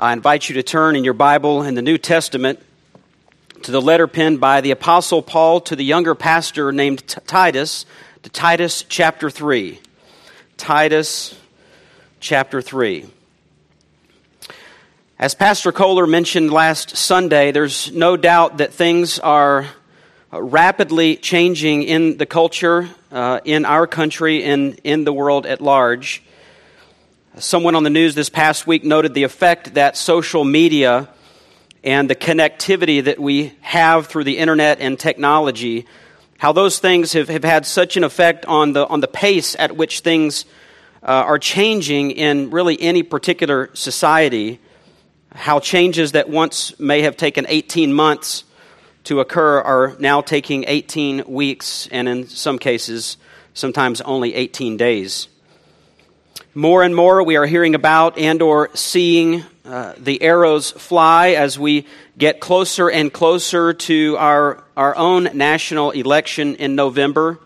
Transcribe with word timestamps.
I 0.00 0.12
invite 0.12 0.48
you 0.48 0.54
to 0.54 0.62
turn 0.62 0.94
in 0.94 1.02
your 1.02 1.12
Bible 1.12 1.64
in 1.64 1.74
the 1.74 1.82
New 1.82 1.98
Testament 1.98 2.60
to 3.62 3.72
the 3.72 3.82
letter 3.82 4.06
penned 4.06 4.38
by 4.38 4.60
the 4.60 4.70
Apostle 4.70 5.22
Paul 5.22 5.60
to 5.62 5.74
the 5.74 5.84
younger 5.84 6.14
pastor 6.14 6.70
named 6.70 7.04
Titus, 7.26 7.84
to 8.22 8.30
Titus 8.30 8.84
chapter 8.88 9.28
3. 9.28 9.80
Titus 10.56 11.36
chapter 12.20 12.62
3. 12.62 13.06
As 15.18 15.34
Pastor 15.34 15.72
Kohler 15.72 16.06
mentioned 16.06 16.52
last 16.52 16.96
Sunday, 16.96 17.50
there's 17.50 17.90
no 17.90 18.16
doubt 18.16 18.58
that 18.58 18.72
things 18.72 19.18
are 19.18 19.66
rapidly 20.30 21.16
changing 21.16 21.82
in 21.82 22.18
the 22.18 22.26
culture, 22.26 22.88
uh, 23.10 23.40
in 23.44 23.64
our 23.64 23.88
country, 23.88 24.44
and 24.44 24.80
in 24.84 25.02
the 25.02 25.12
world 25.12 25.44
at 25.44 25.60
large. 25.60 26.22
Someone 27.40 27.76
on 27.76 27.84
the 27.84 27.90
news 27.90 28.16
this 28.16 28.28
past 28.28 28.66
week 28.66 28.82
noted 28.82 29.14
the 29.14 29.22
effect 29.22 29.74
that 29.74 29.96
social 29.96 30.44
media 30.44 31.08
and 31.84 32.10
the 32.10 32.16
connectivity 32.16 33.04
that 33.04 33.20
we 33.20 33.52
have 33.60 34.08
through 34.08 34.24
the 34.24 34.38
internet 34.38 34.80
and 34.80 34.98
technology, 34.98 35.86
how 36.38 36.50
those 36.50 36.80
things 36.80 37.12
have, 37.12 37.28
have 37.28 37.44
had 37.44 37.64
such 37.64 37.96
an 37.96 38.02
effect 38.02 38.44
on 38.46 38.72
the, 38.72 38.84
on 38.88 38.98
the 39.00 39.06
pace 39.06 39.54
at 39.56 39.76
which 39.76 40.00
things 40.00 40.46
uh, 41.02 41.06
are 41.06 41.38
changing 41.38 42.10
in 42.10 42.50
really 42.50 42.80
any 42.80 43.04
particular 43.04 43.70
society, 43.72 44.58
how 45.32 45.60
changes 45.60 46.12
that 46.12 46.28
once 46.28 46.76
may 46.80 47.02
have 47.02 47.16
taken 47.16 47.46
18 47.48 47.92
months 47.92 48.42
to 49.04 49.20
occur 49.20 49.60
are 49.60 49.96
now 50.00 50.20
taking 50.20 50.64
18 50.66 51.24
weeks, 51.28 51.88
and 51.92 52.08
in 52.08 52.26
some 52.26 52.58
cases, 52.58 53.16
sometimes 53.54 54.00
only 54.00 54.34
18 54.34 54.76
days. 54.76 55.28
More 56.54 56.82
and 56.82 56.94
more, 56.94 57.22
we 57.22 57.36
are 57.36 57.46
hearing 57.46 57.74
about 57.74 58.18
and 58.18 58.42
or 58.42 58.70
seeing 58.74 59.44
uh, 59.64 59.94
the 59.98 60.22
arrows 60.22 60.70
fly 60.70 61.30
as 61.30 61.58
we 61.58 61.86
get 62.16 62.40
closer 62.40 62.90
and 62.90 63.12
closer 63.12 63.74
to 63.74 64.16
our, 64.18 64.64
our 64.76 64.96
own 64.96 65.24
national 65.34 65.90
election 65.92 66.56
in 66.56 66.74
November. 66.74 67.38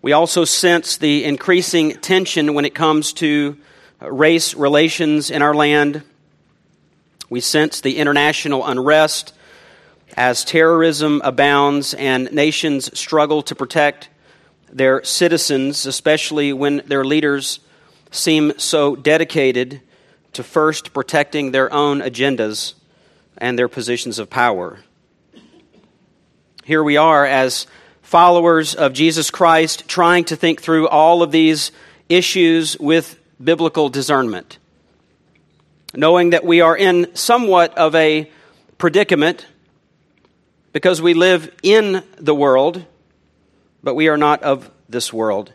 We 0.00 0.12
also 0.12 0.44
sense 0.44 0.96
the 0.96 1.24
increasing 1.24 1.92
tension 1.96 2.54
when 2.54 2.64
it 2.64 2.74
comes 2.74 3.12
to 3.14 3.56
race 4.00 4.54
relations 4.54 5.30
in 5.30 5.42
our 5.42 5.54
land. 5.54 6.02
We 7.28 7.40
sense 7.40 7.80
the 7.80 7.98
international 7.98 8.64
unrest 8.66 9.34
as 10.16 10.44
terrorism 10.44 11.20
abounds 11.24 11.94
and 11.94 12.32
nations 12.32 12.96
struggle 12.98 13.42
to 13.42 13.54
protect 13.54 14.08
their 14.72 15.02
citizens, 15.04 15.84
especially 15.84 16.52
when 16.52 16.82
their 16.86 17.04
leaders 17.04 17.60
seem 18.10 18.58
so 18.58 18.96
dedicated 18.96 19.80
to 20.32 20.42
first 20.42 20.92
protecting 20.92 21.50
their 21.50 21.72
own 21.72 22.00
agendas 22.00 22.74
and 23.36 23.58
their 23.58 23.68
positions 23.68 24.18
of 24.18 24.30
power. 24.30 24.80
Here 26.64 26.82
we 26.82 26.96
are 26.96 27.24
as 27.24 27.66
followers 28.02 28.74
of 28.74 28.92
Jesus 28.92 29.30
Christ 29.30 29.88
trying 29.88 30.24
to 30.24 30.36
think 30.36 30.60
through 30.60 30.88
all 30.88 31.22
of 31.22 31.30
these 31.30 31.72
issues 32.08 32.78
with 32.78 33.18
biblical 33.42 33.88
discernment, 33.88 34.58
knowing 35.94 36.30
that 36.30 36.44
we 36.44 36.60
are 36.60 36.76
in 36.76 37.14
somewhat 37.14 37.76
of 37.76 37.94
a 37.94 38.30
predicament 38.78 39.46
because 40.72 41.02
we 41.02 41.14
live 41.14 41.54
in 41.62 42.02
the 42.16 42.34
world, 42.34 42.84
but 43.82 43.94
we 43.94 44.08
are 44.08 44.16
not 44.16 44.42
of 44.42 44.70
this 44.88 45.12
world. 45.12 45.52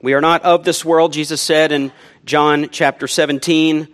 We 0.00 0.14
are 0.14 0.20
not 0.20 0.44
of 0.44 0.62
this 0.62 0.84
world, 0.84 1.12
Jesus 1.12 1.40
said 1.40 1.72
in 1.72 1.90
John 2.24 2.68
chapter 2.70 3.08
17, 3.08 3.88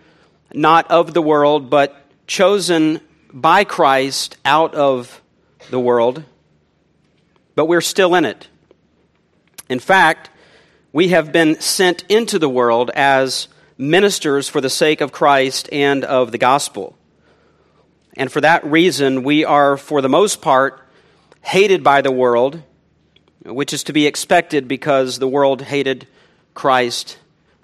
not 0.53 0.91
of 0.91 1.15
the 1.15 1.21
world, 1.21 1.71
but 1.71 1.95
chosen 2.27 3.01
by 3.33 3.63
Christ 3.63 4.37
out 4.45 4.75
of 4.75 5.21
the 5.71 5.79
world. 5.79 6.23
But 7.55 7.65
we're 7.65 7.81
still 7.81 8.13
in 8.13 8.23
it. 8.23 8.47
In 9.67 9.79
fact, 9.79 10.29
we 10.93 11.07
have 11.07 11.31
been 11.31 11.59
sent 11.59 12.03
into 12.07 12.37
the 12.37 12.49
world 12.49 12.91
as 12.93 13.47
ministers 13.75 14.47
for 14.47 14.61
the 14.61 14.69
sake 14.69 15.01
of 15.01 15.11
Christ 15.11 15.67
and 15.71 16.05
of 16.05 16.31
the 16.31 16.37
gospel. 16.37 16.95
And 18.15 18.31
for 18.31 18.41
that 18.41 18.63
reason, 18.63 19.23
we 19.23 19.43
are, 19.43 19.75
for 19.75 20.01
the 20.01 20.09
most 20.09 20.41
part, 20.41 20.87
hated 21.41 21.83
by 21.83 22.01
the 22.01 22.11
world 22.11 22.61
which 23.45 23.73
is 23.73 23.83
to 23.83 23.93
be 23.93 24.07
expected 24.07 24.67
because 24.67 25.19
the 25.19 25.27
world 25.27 25.61
hated 25.61 26.07
Christ 26.53 27.17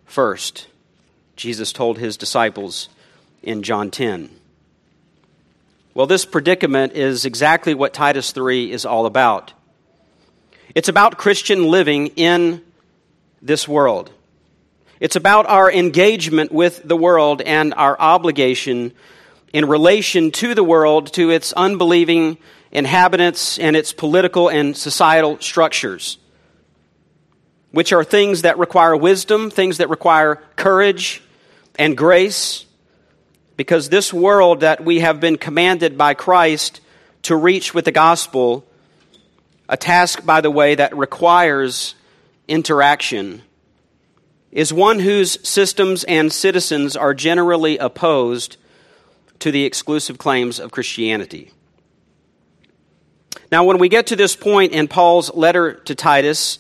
first. 0.06 0.68
Jesus 1.36 1.74
told 1.74 1.98
his 1.98 2.18
disciples 2.18 2.90
in 3.42 3.64
John 3.64 3.90
10. 3.90 4.30
Well, 5.94 6.08
this 6.08 6.24
predicament 6.24 6.94
is 6.94 7.26
exactly 7.26 7.74
what 7.74 7.94
Titus 7.94 8.32
3 8.32 8.72
is 8.72 8.86
all 8.86 9.06
about. 9.06 9.54
It's 10.74 10.88
about 10.88 11.18
Christian 11.18 11.68
living 11.68 12.08
in 12.16 12.62
this 13.42 13.68
world. 13.68 14.12
It's 15.00 15.16
about 15.16 15.48
our 15.48 15.70
engagement 15.72 16.52
with 16.52 16.88
the 16.88 16.96
world 16.96 17.42
and 17.42 17.74
our 17.74 18.00
obligation 18.00 18.94
in 19.52 19.66
relation 19.66 20.32
to 20.32 20.54
the 20.54 20.64
world, 20.64 21.12
to 21.14 21.32
its 21.32 21.52
unbelieving 21.54 22.38
inhabitants 22.72 23.60
and 23.60 23.76
its 23.76 23.94
political 23.94 24.50
and 24.50 24.76
societal 24.76 25.40
structures, 25.40 26.18
which 27.72 27.92
are 27.94 28.04
things 28.04 28.44
that 28.44 28.58
require 28.58 28.96
wisdom, 28.96 29.50
things 29.50 29.78
that 29.78 29.90
require 29.90 30.42
courage 30.56 31.22
and 31.78 31.98
grace, 31.98 32.66
because 33.58 33.90
this 33.90 34.14
world 34.14 34.62
that 34.62 34.84
we 34.84 35.00
have 35.00 35.20
been 35.20 35.38
commanded 35.38 35.98
by 35.98 36.14
Christ 36.14 36.82
to 37.24 37.36
reach 37.36 37.74
with 37.74 37.86
the 37.86 37.92
gospel, 37.92 38.66
a 39.70 39.78
task, 39.78 40.26
by 40.26 40.42
the 40.42 40.52
way, 40.52 40.76
that 40.76 40.96
requires 40.98 41.96
interaction, 42.48 43.42
is 44.52 44.74
one 44.74 45.00
whose 45.00 45.38
systems 45.48 46.04
and 46.06 46.32
citizens 46.34 46.98
are 46.98 47.14
generally 47.14 47.78
opposed 47.78 48.58
to 49.40 49.52
the 49.52 49.64
exclusive 49.64 50.18
claims 50.18 50.60
of 50.60 50.72
Christianity. 50.72 51.52
Now, 53.52 53.66
when 53.66 53.80
we 53.80 53.90
get 53.90 54.08
to 54.08 54.16
this 54.16 54.34
point 54.34 54.72
in 54.72 54.88
Paul's 54.88 55.34
letter 55.34 55.74
to 55.74 55.94
Titus, 55.94 56.58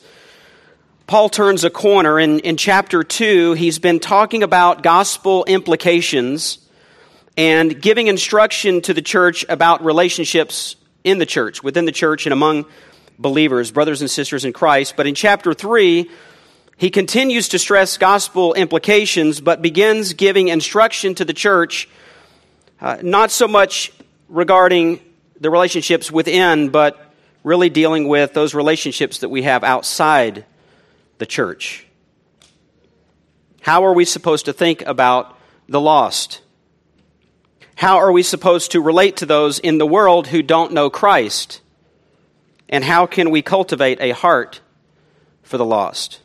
Paul 1.07 1.29
turns 1.29 1.63
a 1.63 1.69
corner. 1.69 2.19
In, 2.19 2.39
in 2.39 2.57
chapter 2.57 3.01
2, 3.01 3.53
he's 3.53 3.79
been 3.79 4.01
talking 4.01 4.43
about 4.43 4.83
gospel 4.83 5.45
implications 5.45 6.59
and 7.37 7.81
giving 7.81 8.07
instruction 8.07 8.81
to 8.81 8.93
the 8.93 9.01
church 9.01 9.45
about 9.47 9.85
relationships 9.85 10.75
in 11.05 11.17
the 11.17 11.25
church, 11.25 11.63
within 11.63 11.85
the 11.85 11.93
church, 11.93 12.25
and 12.25 12.33
among 12.33 12.65
believers, 13.17 13.71
brothers 13.71 14.01
and 14.01 14.11
sisters 14.11 14.43
in 14.43 14.51
Christ. 14.51 14.95
But 14.97 15.07
in 15.07 15.15
chapter 15.15 15.53
3, 15.53 16.11
he 16.75 16.89
continues 16.89 17.47
to 17.49 17.59
stress 17.59 17.97
gospel 17.97 18.53
implications, 18.53 19.39
but 19.39 19.61
begins 19.61 20.11
giving 20.11 20.49
instruction 20.49 21.15
to 21.15 21.23
the 21.23 21.33
church, 21.33 21.87
uh, 22.81 22.97
not 23.01 23.31
so 23.31 23.47
much 23.47 23.93
regarding 24.27 24.99
the 25.41 25.49
relationships 25.49 26.11
within, 26.11 26.69
but 26.69 27.13
really 27.43 27.69
dealing 27.69 28.07
with 28.07 28.33
those 28.33 28.53
relationships 28.53 29.17
that 29.19 29.29
we 29.29 29.41
have 29.41 29.63
outside 29.63 30.45
the 31.17 31.25
church. 31.25 31.85
How 33.61 33.83
are 33.83 33.93
we 33.93 34.05
supposed 34.05 34.45
to 34.45 34.53
think 34.53 34.83
about 34.83 35.35
the 35.67 35.81
lost? 35.81 36.41
How 37.75 37.97
are 37.97 38.11
we 38.11 38.21
supposed 38.21 38.71
to 38.71 38.81
relate 38.81 39.17
to 39.17 39.25
those 39.25 39.57
in 39.57 39.79
the 39.79 39.85
world 39.85 40.27
who 40.27 40.43
don't 40.43 40.73
know 40.73 40.91
Christ? 40.91 41.61
And 42.69 42.83
how 42.83 43.07
can 43.07 43.31
we 43.31 43.41
cultivate 43.41 43.99
a 43.99 44.11
heart 44.11 44.61
for 45.41 45.57
the 45.57 45.65
lost? 45.65 46.19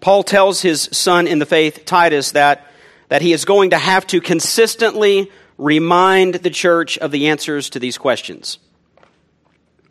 Paul 0.00 0.22
tells 0.22 0.60
his 0.60 0.82
son 0.92 1.26
in 1.26 1.38
the 1.38 1.46
faith, 1.46 1.86
Titus, 1.86 2.32
that, 2.32 2.66
that 3.08 3.22
he 3.22 3.32
is 3.32 3.46
going 3.46 3.70
to 3.70 3.78
have 3.78 4.06
to 4.08 4.20
consistently 4.20 5.30
remind 5.60 6.36
the 6.36 6.50
church 6.50 6.96
of 6.98 7.10
the 7.10 7.28
answers 7.28 7.70
to 7.70 7.78
these 7.78 7.98
questions. 7.98 8.58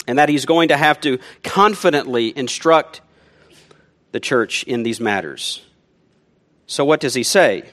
And 0.07 0.17
that 0.17 0.27
he's 0.27 0.45
going 0.45 0.69
to 0.69 0.77
have 0.77 0.99
to 1.01 1.19
confidently 1.43 2.35
instruct 2.35 3.01
the 4.11 4.19
church 4.19 4.63
in 4.63 4.81
these 4.81 4.99
matters. 4.99 5.61
So, 6.65 6.83
what 6.83 6.99
does 6.99 7.13
he 7.13 7.21
say? 7.21 7.69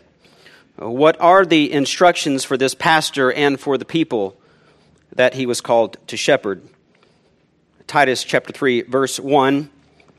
What 0.77 1.19
are 1.21 1.47
the 1.47 1.73
instructions 1.73 2.45
for 2.45 2.59
this 2.59 2.75
pastor 2.75 3.33
and 3.33 3.59
for 3.59 3.79
the 3.79 3.87
people 3.87 4.39
that 5.15 5.33
he 5.33 5.47
was 5.47 5.63
called 5.63 5.97
to 6.09 6.19
shepherd? 6.19 6.63
Titus 7.87 8.23
chapter 8.23 8.53
3, 8.53 8.83
verse 8.83 9.19
1, 9.19 9.71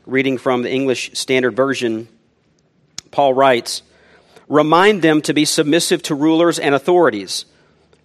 reading 0.04 0.38
from 0.38 0.62
the 0.62 0.72
English 0.72 1.12
Standard 1.14 1.54
Version, 1.54 2.08
Paul 3.12 3.34
writes 3.34 3.82
Remind 4.48 5.02
them 5.02 5.22
to 5.22 5.34
be 5.34 5.44
submissive 5.44 6.02
to 6.04 6.16
rulers 6.16 6.58
and 6.58 6.74
authorities 6.74 7.44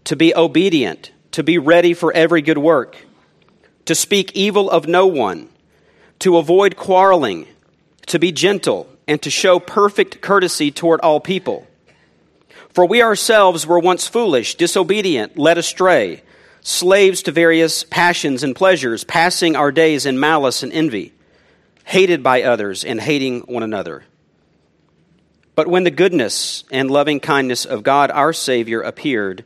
to 0.05 0.15
be 0.15 0.35
obedient, 0.35 1.11
to 1.31 1.43
be 1.43 1.57
ready 1.57 1.93
for 1.93 2.13
every 2.13 2.41
good 2.41 2.57
work, 2.57 2.97
to 3.85 3.95
speak 3.95 4.31
evil 4.33 4.69
of 4.69 4.87
no 4.87 5.07
one, 5.07 5.49
to 6.19 6.37
avoid 6.37 6.75
quarreling, 6.75 7.47
to 8.07 8.19
be 8.19 8.31
gentle, 8.31 8.87
and 9.07 9.21
to 9.21 9.29
show 9.29 9.59
perfect 9.59 10.21
courtesy 10.21 10.71
toward 10.71 11.01
all 11.01 11.19
people. 11.19 11.67
For 12.69 12.85
we 12.85 13.01
ourselves 13.01 13.67
were 13.67 13.79
once 13.79 14.07
foolish, 14.07 14.55
disobedient, 14.55 15.37
led 15.37 15.57
astray, 15.57 16.23
slaves 16.61 17.23
to 17.23 17.31
various 17.31 17.83
passions 17.83 18.43
and 18.43 18.55
pleasures, 18.55 19.03
passing 19.03 19.55
our 19.55 19.71
days 19.71 20.05
in 20.05 20.19
malice 20.19 20.63
and 20.63 20.71
envy, 20.71 21.13
hated 21.85 22.23
by 22.23 22.43
others 22.43 22.83
and 22.83 22.99
hating 22.99 23.41
one 23.41 23.63
another. 23.63 24.03
But 25.55 25.67
when 25.67 25.83
the 25.83 25.91
goodness 25.91 26.63
and 26.71 26.89
loving 26.89 27.19
kindness 27.19 27.65
of 27.65 27.83
God 27.83 28.09
our 28.09 28.33
Savior 28.33 28.81
appeared, 28.81 29.45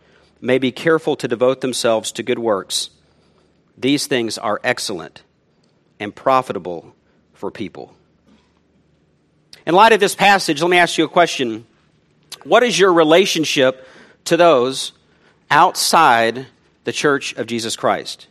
may 0.41 0.57
be 0.57 0.71
careful 0.71 1.15
to 1.15 1.27
devote 1.27 1.61
themselves 1.61 2.11
to 2.13 2.23
good 2.23 2.39
works. 2.39 2.89
These 3.77 4.07
things 4.07 4.37
are 4.37 4.59
excellent 4.63 5.23
and 5.99 6.15
profitable 6.15 6.95
for 7.33 7.51
people. 7.51 7.95
In 9.65 9.75
light 9.75 9.93
of 9.93 9.99
this 9.99 10.15
passage, 10.15 10.61
let 10.61 10.71
me 10.71 10.77
ask 10.77 10.97
you 10.97 11.05
a 11.05 11.09
question. 11.09 11.65
What 12.43 12.63
is 12.63 12.79
your 12.79 12.91
relationship 12.91 13.87
to 14.25 14.35
those 14.35 14.93
outside 15.51 16.47
the 16.83 16.91
church 16.91 17.33
of 17.33 17.45
Jesus 17.45 17.75
Christ? 17.75 18.27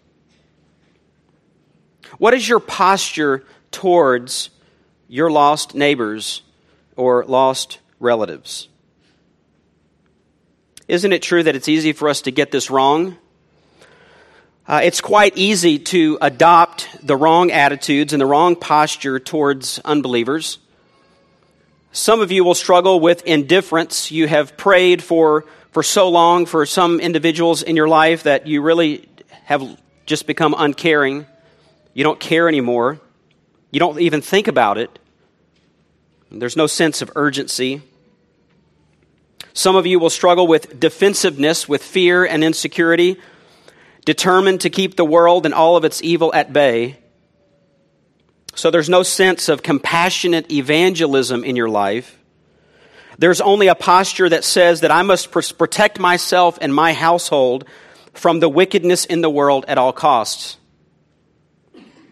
What 2.18 2.34
is 2.34 2.48
your 2.48 2.58
posture 2.58 3.44
towards 3.70 4.50
your 5.06 5.30
lost 5.30 5.74
neighbors 5.74 6.42
or 6.96 7.24
lost 7.24 7.78
relatives? 8.00 8.68
Isn't 10.90 11.12
it 11.12 11.22
true 11.22 11.44
that 11.44 11.54
it's 11.54 11.69
easy 11.69 11.92
for 11.92 12.08
us 12.08 12.22
to 12.22 12.32
get 12.32 12.50
this 12.50 12.69
wrong? 12.69 13.16
Uh, 14.66 14.81
it's 14.82 15.00
quite 15.00 15.37
easy 15.37 15.78
to 15.78 16.19
adopt 16.20 16.88
the 17.00 17.14
wrong 17.16 17.52
attitudes 17.52 18.12
and 18.12 18.20
the 18.20 18.26
wrong 18.26 18.56
posture 18.56 19.20
towards 19.20 19.78
unbelievers. 19.84 20.58
Some 21.92 22.20
of 22.20 22.32
you 22.32 22.42
will 22.42 22.56
struggle 22.56 22.98
with 22.98 23.25
indifference. 23.25 24.10
You 24.10 24.26
have 24.26 24.56
prayed 24.56 25.00
for, 25.00 25.44
for 25.70 25.84
so 25.84 26.08
long 26.08 26.44
for 26.44 26.66
some 26.66 26.98
individuals 26.98 27.62
in 27.62 27.76
your 27.76 27.86
life 27.88 28.25
that 28.25 28.48
you 28.48 28.60
really 28.60 29.08
have 29.44 29.62
just 30.06 30.26
become 30.26 30.56
uncaring. 30.58 31.25
You 31.94 32.02
don't 32.02 32.19
care 32.19 32.48
anymore. 32.48 32.98
You 33.70 33.78
don't 33.78 34.00
even 34.00 34.22
think 34.22 34.48
about 34.48 34.76
it. 34.76 34.98
There's 36.32 36.56
no 36.56 36.66
sense 36.66 37.00
of 37.00 37.12
urgency. 37.14 37.81
Some 39.60 39.76
of 39.76 39.84
you 39.84 39.98
will 39.98 40.08
struggle 40.08 40.46
with 40.46 40.80
defensiveness, 40.80 41.68
with 41.68 41.82
fear 41.82 42.24
and 42.24 42.42
insecurity, 42.42 43.18
determined 44.06 44.62
to 44.62 44.70
keep 44.70 44.96
the 44.96 45.04
world 45.04 45.44
and 45.44 45.52
all 45.52 45.76
of 45.76 45.84
its 45.84 46.02
evil 46.02 46.32
at 46.32 46.50
bay. 46.50 46.96
So 48.54 48.70
there's 48.70 48.88
no 48.88 49.02
sense 49.02 49.50
of 49.50 49.62
compassionate 49.62 50.50
evangelism 50.50 51.44
in 51.44 51.56
your 51.56 51.68
life. 51.68 52.18
There's 53.18 53.42
only 53.42 53.66
a 53.66 53.74
posture 53.74 54.30
that 54.30 54.44
says 54.44 54.80
that 54.80 54.90
I 54.90 55.02
must 55.02 55.30
protect 55.30 55.98
myself 55.98 56.56
and 56.62 56.74
my 56.74 56.94
household 56.94 57.66
from 58.14 58.40
the 58.40 58.48
wickedness 58.48 59.04
in 59.04 59.20
the 59.20 59.28
world 59.28 59.66
at 59.68 59.76
all 59.76 59.92
costs. 59.92 60.56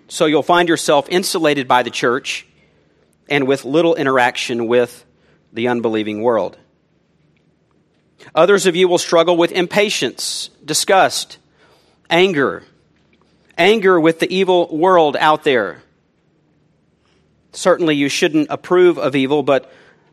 So 0.09 0.27
you'll 0.27 0.43
find 0.43 0.69
yourself 0.69 1.09
insulated 1.09 1.67
by 1.67 1.83
the 1.83 1.91
church 1.91 2.47
and 3.27 3.47
with 3.47 3.65
little 3.65 3.95
interaction 3.95 4.67
with 4.67 5.07
the 5.51 5.69
unbelieving 5.69 6.21
world. 6.21 6.59
Others 8.35 8.67
of 8.67 8.77
you 8.77 8.89
will 8.89 8.99
struggle 8.99 9.37
with 9.37 9.53
impatience, 9.53 10.51
disgust, 10.65 11.39
anger, 12.11 12.65
anger 13.57 13.99
with 13.99 14.21
the 14.21 14.33
evil 14.33 14.69
world 14.77 15.17
out 15.17 15.45
there 15.45 15.83
Certainly, 17.53 17.97
you 17.97 18.09
shouldn't 18.09 18.49
approve 18.51 18.99
of 18.99 19.17
evil, 19.17 19.43
but, 19.43 19.73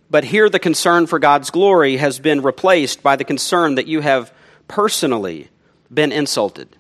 but 0.10 0.24
here 0.24 0.50
the 0.50 0.60
concern 0.60 1.06
for 1.06 1.20
God's 1.20 1.50
glory 1.50 1.98
has 1.98 2.20
been 2.20 2.42
replaced 2.42 3.04
by 3.04 3.16
the 3.16 3.24
concern 3.24 3.76
that 3.76 3.88
you 3.88 4.02
have 4.02 4.34
personally 4.68 5.50
been 5.94 6.12
insulted. 6.12 6.76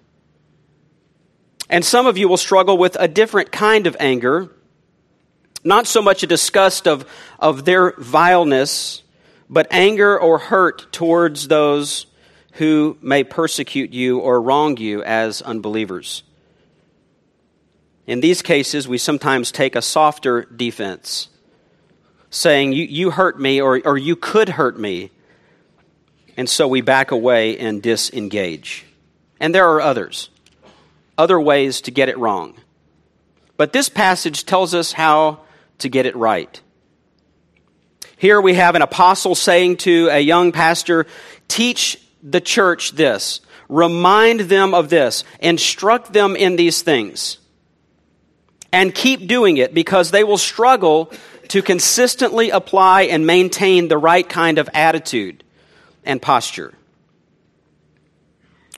And 1.70 1.84
some 1.84 2.08
of 2.08 2.18
you 2.18 2.28
will 2.28 2.38
struggle 2.38 2.78
with 2.78 2.96
a 3.00 3.08
different 3.08 3.52
kind 3.52 3.86
of 3.86 3.98
anger, 4.00 4.50
not 5.64 5.88
so 5.88 6.02
much 6.02 6.24
a 6.24 6.28
disgust 6.28 6.88
of, 6.88 7.06
of 7.40 7.66
their 7.66 7.92
vileness, 7.98 9.04
but 9.50 9.68
anger 9.72 10.20
or 10.20 10.38
hurt 10.38 10.92
towards 10.92 11.48
those 11.48 12.08
who 12.54 12.98
may 13.02 13.24
persecute 13.24 13.94
you 13.94 14.20
or 14.20 14.42
wrong 14.42 14.78
you 14.78 15.04
as 15.04 15.42
unbelievers. 15.42 16.24
In 18.08 18.22
these 18.22 18.42
cases, 18.42 18.88
we 18.88 18.98
sometimes 18.98 19.52
take 19.52 19.76
a 19.76 19.82
softer 19.82 20.44
defense, 20.44 21.30
saying, 22.30 22.72
You, 22.72 22.86
you 22.86 23.12
hurt 23.12 23.40
me, 23.40 23.60
or, 23.62 23.82
or 23.84 23.98
you 23.98 24.16
could 24.16 24.50
hurt 24.50 24.80
me. 24.80 25.12
And 26.38 26.50
so 26.50 26.68
we 26.68 26.82
back 26.82 27.12
away 27.12 27.58
and 27.58 27.82
disengage. 27.82 28.86
And 29.40 29.56
there 29.56 29.70
are 29.70 29.82
others, 29.82 30.30
other 31.18 31.40
ways 31.40 31.82
to 31.82 31.92
get 31.92 32.10
it 32.10 32.18
wrong. 32.18 32.56
But 33.58 33.74
this 33.74 33.90
passage 33.90 34.46
tells 34.46 34.74
us 34.74 34.92
how 34.92 35.42
to 35.80 35.90
get 35.90 36.06
it 36.06 36.16
right. 36.16 36.62
Here 38.18 38.40
we 38.40 38.54
have 38.54 38.76
an 38.76 38.82
apostle 38.82 39.36
saying 39.36 39.78
to 39.78 40.10
a 40.10 40.20
young 40.20 40.52
pastor, 40.52 41.06
Teach 41.48 42.00
the 42.24 42.42
church 42.42 42.92
this, 42.92 43.42
remind 43.70 44.42
them 44.42 44.74
of 44.74 44.90
this, 44.90 45.24
instruct 45.40 46.14
them 46.14 46.36
in 46.36 46.56
these 46.56 46.82
things. 46.82 47.38
And 48.72 48.94
keep 48.94 49.28
doing 49.28 49.58
it 49.58 49.74
because 49.74 50.12
they 50.12 50.24
will 50.24 50.38
struggle 50.38 51.12
to 51.50 51.62
consistently 51.62 52.50
apply 52.50 53.04
and 53.04 53.28
maintain 53.28 53.88
the 53.88 53.98
right 53.98 54.28
kind 54.28 54.58
of 54.58 54.70
attitude 54.74 55.44
and 56.04 56.22
posture. 56.22 56.74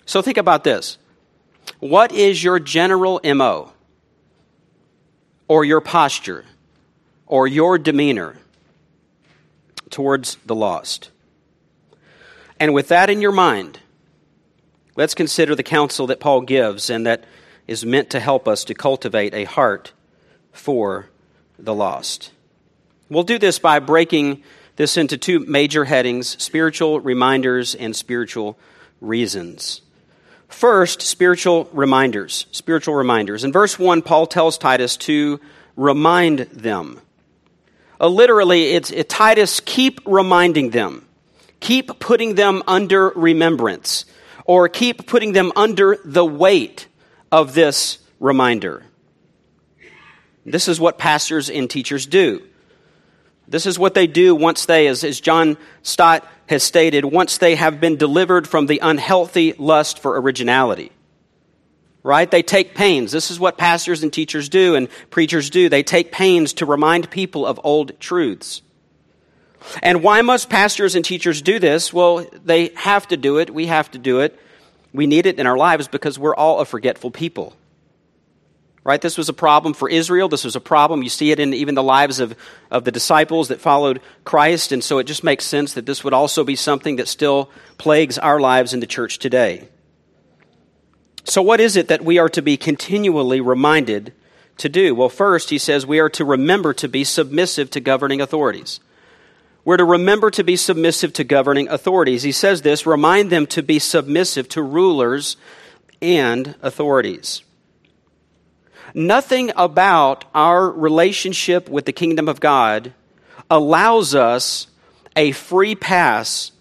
So 0.06 0.22
think 0.22 0.38
about 0.38 0.64
this. 0.64 0.98
What 1.80 2.12
is 2.12 2.44
your 2.44 2.60
general 2.60 3.20
MO 3.24 3.72
or 5.48 5.66
your 5.66 5.82
posture? 5.82 6.46
Or 7.30 7.46
your 7.46 7.78
demeanor 7.78 8.38
towards 9.90 10.38
the 10.46 10.56
lost? 10.56 11.12
And 12.60 12.74
with 12.74 12.88
that 12.88 13.10
in 13.10 13.22
your 13.22 13.32
mind, 13.32 13.80
let's 14.96 15.14
consider 15.14 15.56
the 15.56 15.64
counsel 15.64 16.08
that 16.08 16.20
Paul 16.20 16.42
gives 16.42 16.90
and 16.90 17.06
that 17.06 17.24
is 17.68 17.86
meant 17.86 18.10
to 18.12 18.20
help 18.20 18.48
us 18.48 18.64
to 18.66 18.74
cultivate 18.74 19.34
a 19.34 19.44
heart 19.44 19.92
for 20.52 21.10
the 21.60 21.76
lost. 21.76 22.32
We'll 23.10 23.24
do 23.24 23.38
this 23.38 23.60
by 23.60 23.80
breaking 23.80 24.44
this 24.76 24.98
into 24.98 25.18
two 25.18 25.40
major 25.40 25.86
headings 25.86 26.42
spiritual 26.42 27.00
reminders 27.00 27.76
and 27.76 27.96
spiritual 27.96 28.58
reasons. 29.02 29.82
First, 30.48 31.02
spiritual 31.02 31.70
reminders. 31.74 32.46
Spiritual 32.52 32.96
reminders. 32.96 33.44
In 33.44 33.52
verse 33.52 33.78
1, 33.78 34.02
Paul 34.02 34.28
tells 34.28 34.58
Titus 34.58 34.96
to 34.98 35.40
remind 35.76 36.40
them. 36.40 37.02
Uh, 38.00 38.08
literally, 38.08 38.74
it's 38.74 38.92
it, 38.92 39.10
Titus, 39.10 39.60
keep 39.60 40.02
reminding 40.06 40.70
them. 40.72 41.06
Keep 41.60 42.00
putting 42.00 42.36
them 42.36 42.62
under 42.68 43.10
remembrance, 43.10 44.06
or 44.46 44.70
keep 44.70 45.08
putting 45.08 45.32
them 45.34 45.52
under 45.56 45.98
the 46.06 46.26
weight 46.26 46.88
of 47.32 47.54
this 47.54 47.98
reminder. 48.20 48.84
This 50.46 50.68
is 50.68 50.80
what 50.80 50.98
pastors 50.98 51.50
and 51.50 51.70
teachers 51.70 52.06
do. 52.06 52.44
This 53.48 53.66
is 53.66 53.80
what 53.80 53.94
they 53.94 54.08
do 54.08 54.36
once 54.36 54.66
they, 54.66 54.88
as, 54.88 55.04
as 55.04 55.20
John 55.20 55.58
Stott 55.82 56.26
has 56.48 56.64
stated, 56.64 57.06
once 57.06 57.38
they 57.38 57.56
have 57.56 57.82
been 57.82 57.98
delivered 57.98 58.48
from 58.48 58.68
the 58.68 58.80
unhealthy 58.80 59.54
lust 59.54 60.00
for 60.00 60.20
originality. 60.20 60.92
Right? 62.08 62.30
They 62.30 62.42
take 62.42 62.74
pains. 62.74 63.12
This 63.12 63.30
is 63.30 63.40
what 63.40 63.58
pastors 63.58 64.02
and 64.02 64.12
teachers 64.12 64.50
do 64.50 64.76
and 64.76 64.88
preachers 65.10 65.50
do. 65.50 65.68
They 65.68 65.84
take 65.84 66.12
pains 66.12 66.54
to 66.54 66.66
remind 66.66 67.12
people 67.12 67.46
of 67.46 67.60
old 67.64 68.00
truths. 68.00 68.62
And 69.84 70.02
why 70.02 70.22
must 70.22 70.50
pastors 70.50 70.96
and 70.96 71.04
teachers 71.04 71.42
do 71.42 71.60
this? 71.60 71.92
Well, 71.92 72.26
they 72.46 72.70
have 72.76 73.08
to 73.10 73.18
do 73.18 73.40
it. 73.40 73.54
We 73.54 73.66
have 73.68 73.92
to 73.92 73.98
do 73.98 74.22
it. 74.22 74.40
We 74.94 75.06
need 75.06 75.26
it 75.26 75.38
in 75.38 75.46
our 75.46 75.58
lives 75.58 75.88
because 75.88 76.18
we're 76.18 76.36
all 76.36 76.62
a 76.62 76.66
forgetful 76.66 77.12
people 77.12 77.54
Right? 78.88 79.02
This 79.02 79.18
was 79.18 79.28
a 79.28 79.34
problem 79.34 79.74
for 79.74 79.90
Israel. 79.90 80.30
This 80.30 80.46
was 80.46 80.56
a 80.56 80.62
problem. 80.62 81.04
You 81.04 81.10
see 81.10 81.32
it 81.32 81.42
in 81.42 81.54
even 81.54 81.76
the 81.76 81.84
lives 81.84 82.22
of, 82.22 82.38
of 82.72 82.86
the 82.86 82.92
disciples 82.94 83.50
that 83.50 83.60
followed 83.60 84.00
Christ. 84.24 84.72
And 84.72 84.82
so 84.82 85.00
it 85.00 85.04
just 85.04 85.26
makes 85.26 85.44
sense 85.44 85.74
that 85.74 85.86
this 85.86 86.06
would 86.06 86.14
also 86.14 86.46
be 86.46 86.56
something 86.56 86.96
that 86.96 87.10
still 87.10 87.50
plagues 87.78 88.18
our 88.18 88.40
lives 88.40 88.74
in 88.74 88.80
the 88.80 88.88
church 88.88 89.20
today. 89.20 89.68
So, 91.28 91.42
what 91.42 91.60
is 91.60 91.76
it 91.76 91.90
that 91.90 92.06
we 92.06 92.18
are 92.20 92.30
to 92.30 92.42
be 92.42 92.56
continually 92.56 93.42
reminded 93.42 94.14
to 94.60 94.70
do? 94.70 94.96
Well, 94.96 95.10
first, 95.10 95.50
he 95.50 95.58
says 95.58 95.86
we 95.86 96.00
are 96.00 96.10
to 96.12 96.24
remember 96.24 96.74
to 96.76 96.88
be 96.88 97.04
submissive 97.04 97.70
to 97.72 97.82
governing 97.82 98.22
authorities. 98.22 98.80
We're 99.66 99.76
to 99.76 99.84
remember 99.84 100.32
to 100.32 100.44
be 100.46 100.56
submissive 100.56 101.12
to 101.14 101.26
governing 101.26 101.68
authorities. 101.68 102.24
He 102.24 102.32
says 102.32 102.62
this 102.62 102.86
remind 102.86 103.30
them 103.30 103.46
to 103.48 103.62
be 103.62 103.78
submissive 103.78 104.48
to 104.50 104.62
rulers 104.62 105.36
and 106.02 106.56
authorities. 106.62 107.44
Nothing 108.94 109.52
about 109.58 110.24
our 110.34 110.72
relationship 110.72 111.68
with 111.68 111.86
the 111.86 111.92
kingdom 111.92 112.30
of 112.30 112.40
God 112.40 112.94
allows 113.52 114.16
us 114.16 114.68
a 115.18 115.34
free 115.34 115.76
pass 115.76 116.54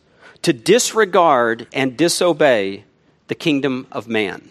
to 0.43 0.53
disregard 0.53 1.69
and 1.73 1.97
disobey 1.97 2.83
the 3.29 3.37
kingdom 3.37 3.87
of 3.93 4.09
man. 4.09 4.51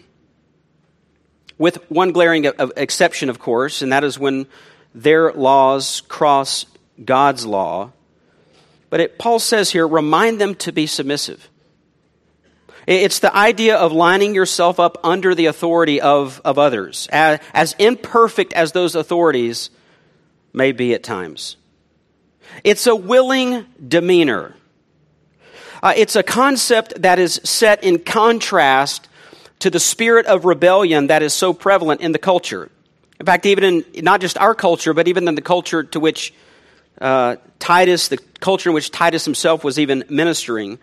With 1.58 1.90
one 1.90 2.12
glaring 2.12 2.44
exception, 2.76 3.30
of 3.30 3.38
course, 3.38 3.82
and 3.82 3.92
that 3.92 4.04
is 4.04 4.18
when 4.18 4.46
their 4.94 5.32
laws 5.32 6.02
cross 6.02 6.66
God's 7.04 7.46
law 7.46 7.92
but 8.90 9.00
it, 9.00 9.18
Paul 9.18 9.38
says 9.38 9.70
here, 9.70 9.86
remind 9.86 10.40
them 10.40 10.54
to 10.56 10.72
be 10.72 10.86
submissive. 10.86 11.48
It's 12.86 13.18
the 13.18 13.34
idea 13.34 13.76
of 13.76 13.90
lining 13.90 14.34
yourself 14.34 14.78
up 14.78 14.98
under 15.02 15.34
the 15.34 15.46
authority 15.46 16.00
of, 16.00 16.40
of 16.44 16.58
others, 16.58 17.08
as, 17.10 17.40
as 17.52 17.74
imperfect 17.78 18.52
as 18.52 18.72
those 18.72 18.94
authorities 18.94 19.70
may 20.52 20.70
be 20.70 20.94
at 20.94 21.02
times. 21.02 21.56
It's 22.62 22.86
a 22.86 22.94
willing 22.94 23.66
demeanor. 23.86 24.54
Uh, 25.82 25.94
it's 25.96 26.14
a 26.14 26.22
concept 26.22 27.02
that 27.02 27.18
is 27.18 27.40
set 27.42 27.82
in 27.82 27.98
contrast 27.98 29.08
to 29.60 29.70
the 29.70 29.80
spirit 29.80 30.26
of 30.26 30.44
rebellion 30.44 31.08
that 31.08 31.22
is 31.22 31.32
so 31.32 31.52
prevalent 31.52 32.00
in 32.00 32.12
the 32.12 32.18
culture. 32.18 32.70
In 33.18 33.26
fact, 33.26 33.46
even 33.46 33.64
in 33.64 34.04
not 34.04 34.20
just 34.20 34.36
our 34.38 34.54
culture, 34.54 34.92
but 34.92 35.08
even 35.08 35.26
in 35.28 35.34
the 35.34 35.42
culture 35.42 35.82
to 35.82 36.00
which 36.00 36.34
uh, 37.00 37.36
Titus, 37.58 38.08
the 38.08 38.18
culture 38.40 38.70
in 38.70 38.74
which 38.74 38.90
Titus 38.90 39.24
himself 39.24 39.64
was 39.64 39.78
even 39.78 40.04
ministering. 40.08 40.78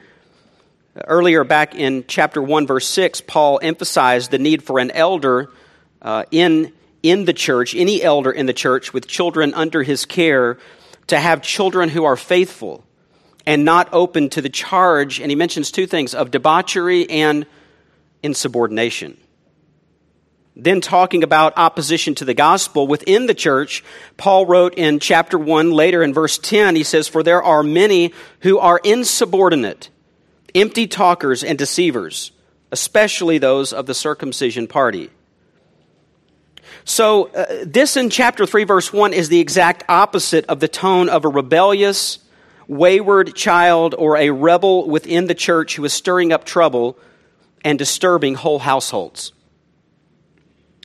Earlier, 0.95 1.43
back 1.43 1.75
in 1.75 2.05
chapter 2.07 2.41
1, 2.41 2.67
verse 2.67 2.87
6, 2.87 3.21
Paul 3.21 3.59
emphasized 3.61 4.31
the 4.31 4.37
need 4.37 4.63
for 4.63 4.79
an 4.79 4.91
elder 4.91 5.49
uh, 6.01 6.25
in, 6.29 6.71
in 7.01 7.25
the 7.25 7.33
church, 7.33 7.73
any 7.75 8.01
elder 8.01 8.31
in 8.31 8.45
the 8.45 8.53
church 8.53 8.93
with 8.93 9.07
children 9.07 9.53
under 9.53 9.81
his 9.83 10.05
care, 10.05 10.57
to 11.07 11.19
have 11.19 11.41
children 11.41 11.89
who 11.89 12.03
are 12.03 12.15
faithful 12.15 12.83
and 13.45 13.65
not 13.65 13.89
open 13.91 14.29
to 14.29 14.41
the 14.41 14.49
charge, 14.49 15.19
and 15.19 15.29
he 15.29 15.35
mentions 15.35 15.71
two 15.71 15.85
things, 15.85 16.13
of 16.13 16.31
debauchery 16.31 17.09
and 17.09 17.45
insubordination. 18.23 19.17
Then, 20.55 20.81
talking 20.81 21.23
about 21.23 21.57
opposition 21.57 22.13
to 22.15 22.25
the 22.25 22.35
gospel 22.35 22.85
within 22.85 23.25
the 23.25 23.33
church, 23.33 23.83
Paul 24.17 24.45
wrote 24.45 24.75
in 24.75 24.99
chapter 24.99 25.37
1, 25.37 25.71
later 25.71 26.03
in 26.03 26.13
verse 26.13 26.37
10, 26.37 26.75
he 26.75 26.83
says, 26.83 27.07
For 27.07 27.23
there 27.23 27.41
are 27.41 27.63
many 27.63 28.13
who 28.41 28.59
are 28.59 28.79
insubordinate, 28.83 29.89
empty 30.53 30.85
talkers, 30.85 31.43
and 31.43 31.57
deceivers, 31.57 32.31
especially 32.71 33.39
those 33.39 33.73
of 33.73 33.87
the 33.87 33.95
circumcision 33.95 34.67
party. 34.67 35.09
So, 36.85 37.29
uh, 37.29 37.63
this 37.65 37.97
in 37.97 38.11
chapter 38.11 38.45
3, 38.45 38.63
verse 38.65 38.93
1 38.93 39.11
is 39.13 39.29
the 39.29 39.39
exact 39.39 39.83
opposite 39.89 40.45
of 40.45 40.59
the 40.59 40.67
tone 40.67 41.09
of 41.09 41.25
a 41.25 41.29
rebellious, 41.29 42.19
wayward 42.67 43.35
child 43.35 43.95
or 43.97 44.17
a 44.17 44.29
rebel 44.29 44.87
within 44.87 45.25
the 45.25 45.35
church 45.35 45.75
who 45.77 45.85
is 45.85 45.93
stirring 45.93 46.31
up 46.31 46.43
trouble 46.45 46.97
and 47.63 47.79
disturbing 47.79 48.35
whole 48.35 48.59
households. 48.59 49.33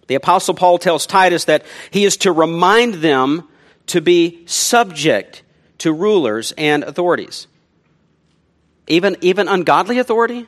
The 0.06 0.14
Apostle 0.14 0.54
Paul 0.54 0.78
tells 0.78 1.06
Titus 1.06 1.44
that 1.44 1.64
he 1.90 2.04
is 2.04 2.16
to 2.18 2.32
remind 2.32 2.94
them 2.94 3.48
to 3.88 4.00
be 4.00 4.42
subject 4.46 5.42
to 5.78 5.92
rulers 5.92 6.52
and 6.56 6.82
authorities. 6.82 7.46
Even, 8.86 9.16
even 9.20 9.48
ungodly 9.48 9.98
authority? 9.98 10.46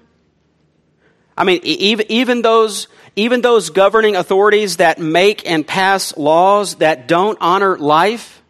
I 1.36 1.44
mean, 1.44 1.60
even, 1.62 2.06
even, 2.10 2.42
those, 2.42 2.88
even 3.16 3.40
those 3.40 3.70
governing 3.70 4.16
authorities 4.16 4.78
that 4.78 4.98
make 4.98 5.48
and 5.48 5.66
pass 5.66 6.16
laws 6.16 6.76
that 6.76 7.06
don't 7.06 7.38
honor 7.40 7.78
life 7.78 8.42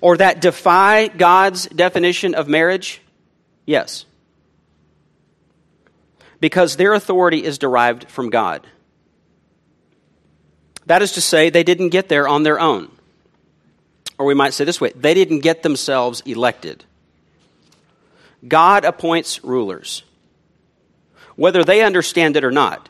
or 0.00 0.16
that 0.16 0.40
defy 0.40 1.08
God's 1.08 1.66
definition 1.66 2.34
of 2.34 2.48
marriage? 2.48 3.00
Yes. 3.66 4.06
Because 6.40 6.76
their 6.76 6.94
authority 6.94 7.44
is 7.44 7.58
derived 7.58 8.08
from 8.08 8.30
God. 8.30 8.66
That 10.86 11.02
is 11.02 11.12
to 11.12 11.20
say, 11.20 11.50
they 11.50 11.62
didn't 11.62 11.90
get 11.90 12.08
there 12.08 12.26
on 12.26 12.42
their 12.42 12.58
own. 12.58 12.90
Or 14.18 14.26
we 14.26 14.34
might 14.34 14.54
say 14.54 14.64
this 14.64 14.80
way 14.80 14.92
they 14.94 15.14
didn't 15.14 15.40
get 15.40 15.62
themselves 15.62 16.20
elected. 16.26 16.84
God 18.46 18.84
appoints 18.84 19.44
rulers. 19.44 20.02
Whether 21.36 21.64
they 21.64 21.82
understand 21.82 22.36
it 22.36 22.44
or 22.44 22.50
not, 22.50 22.88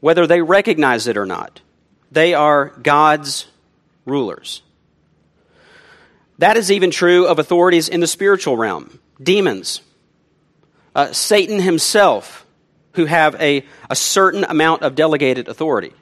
whether 0.00 0.26
they 0.26 0.42
recognize 0.42 1.06
it 1.06 1.16
or 1.16 1.26
not, 1.26 1.60
they 2.10 2.34
are 2.34 2.66
God's 2.82 3.46
rulers. 4.04 4.62
That 6.38 6.56
is 6.56 6.70
even 6.70 6.90
true 6.90 7.26
of 7.26 7.38
authorities 7.38 7.88
in 7.88 8.00
the 8.00 8.06
spiritual 8.06 8.56
realm 8.56 8.98
demons, 9.22 9.80
uh, 10.94 11.12
Satan 11.12 11.60
himself, 11.60 12.45
who 12.96 13.04
have 13.04 13.34
a, 13.36 13.64
a 13.88 13.94
certain 13.94 14.44
amount 14.44 14.82
of 14.82 14.94
delegated 14.94 15.48
authority. 15.48 15.92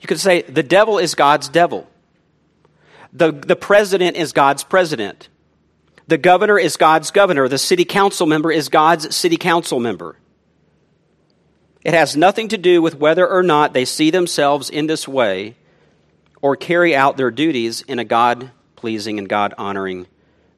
You 0.00 0.06
could 0.06 0.20
say 0.20 0.42
the 0.42 0.62
devil 0.62 0.98
is 0.98 1.14
God's 1.14 1.48
devil. 1.48 1.88
The, 3.12 3.32
the 3.32 3.56
president 3.56 4.16
is 4.16 4.32
God's 4.32 4.62
president. 4.62 5.28
The 6.06 6.18
governor 6.18 6.58
is 6.58 6.76
God's 6.76 7.10
governor. 7.10 7.48
The 7.48 7.58
city 7.58 7.84
council 7.84 8.26
member 8.26 8.52
is 8.52 8.68
God's 8.68 9.14
city 9.14 9.36
council 9.36 9.80
member. 9.80 10.16
It 11.84 11.94
has 11.94 12.16
nothing 12.16 12.48
to 12.48 12.58
do 12.58 12.80
with 12.80 12.94
whether 12.94 13.28
or 13.28 13.42
not 13.42 13.72
they 13.72 13.84
see 13.84 14.10
themselves 14.10 14.70
in 14.70 14.86
this 14.86 15.08
way 15.08 15.56
or 16.40 16.54
carry 16.54 16.94
out 16.94 17.16
their 17.16 17.32
duties 17.32 17.82
in 17.82 17.98
a 17.98 18.04
God 18.04 18.52
pleasing 18.76 19.18
and 19.18 19.28
God 19.28 19.52
honoring 19.58 20.06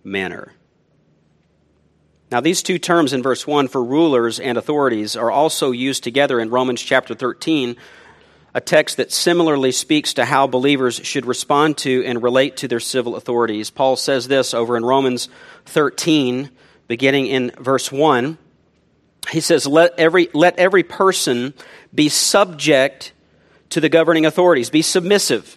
manner. 0.05 0.53
Now, 2.31 2.41
these 2.41 2.63
two 2.63 2.79
terms 2.79 3.13
in 3.13 3.23
verse 3.23 3.47
1 3.47 3.69
for 3.69 3.83
rulers 3.83 4.39
and 4.39 4.57
authorities 4.57 5.17
are 5.17 5.31
also 5.31 5.73
used 5.73 6.05
together 6.05 6.39
in 6.39 6.51
Romans 6.51 6.81
chapter 6.81 7.15
13 7.15 7.77
a 8.55 8.61
text 8.61 8.97
that 8.97 9.13
similarly 9.13 9.71
speaks 9.71 10.15
to 10.15 10.25
how 10.25 10.47
believers 10.47 10.97
should 11.05 11.25
respond 11.25 11.79
to 11.79 12.05
and 12.05 12.23
relate 12.23 12.57
to 12.59 12.69
their 12.69 12.81
civil 12.81 13.15
authorities. 13.15 13.71
Paul 13.71 13.97
says 13.97 14.27
this 14.27 14.55
over 14.55 14.77
in 14.77 14.85
Romans 14.85 15.29
13, 15.67 16.51
beginning 16.89 17.27
in 17.29 17.53
verse 17.59 17.93
1. 17.93 18.39
He 19.31 19.41
says, 19.41 19.67
Let 19.67 19.97
every, 19.99 20.29
let 20.35 20.59
every 20.59 20.83
person 20.83 21.55
be 21.95 22.09
subject 22.09 23.13
to 23.69 23.81
the 23.81 23.89
governing 23.89 24.27
authorities, 24.27 24.69
be 24.69 24.83
submissive 24.83 25.57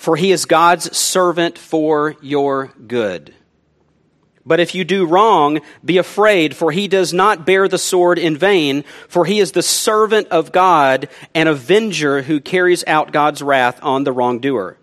For 0.00 0.16
he 0.16 0.32
is 0.32 0.46
God's 0.46 0.96
servant 0.96 1.58
for 1.58 2.16
your 2.22 2.72
good. 2.86 3.34
But 4.46 4.58
if 4.58 4.74
you 4.74 4.82
do 4.82 5.04
wrong, 5.04 5.60
be 5.84 5.98
afraid, 5.98 6.56
for 6.56 6.72
he 6.72 6.88
does 6.88 7.12
not 7.12 7.44
bear 7.44 7.68
the 7.68 7.76
sword 7.76 8.18
in 8.18 8.34
vain, 8.34 8.84
for 9.08 9.26
he 9.26 9.40
is 9.40 9.52
the 9.52 9.62
servant 9.62 10.28
of 10.28 10.52
God, 10.52 11.10
an 11.34 11.48
avenger 11.48 12.22
who 12.22 12.40
carries 12.40 12.82
out 12.86 13.12
God's 13.12 13.42
wrath 13.42 13.78
on 13.82 14.04
the 14.04 14.12
wrongdoer. 14.12 14.78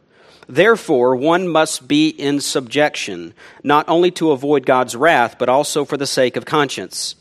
Therefore, 0.47 1.15
one 1.15 1.47
must 1.47 1.87
be 1.87 2.09
in 2.09 2.39
subjection, 2.39 3.33
not 3.63 3.89
only 3.89 4.11
to 4.11 4.29
avoid 4.29 4.67
God's 4.67 4.95
wrath, 4.95 5.37
but 5.39 5.49
also 5.49 5.83
for 5.83 5.97
the 5.97 6.05
sake 6.05 6.35
of 6.35 6.45
conscience. 6.45 7.15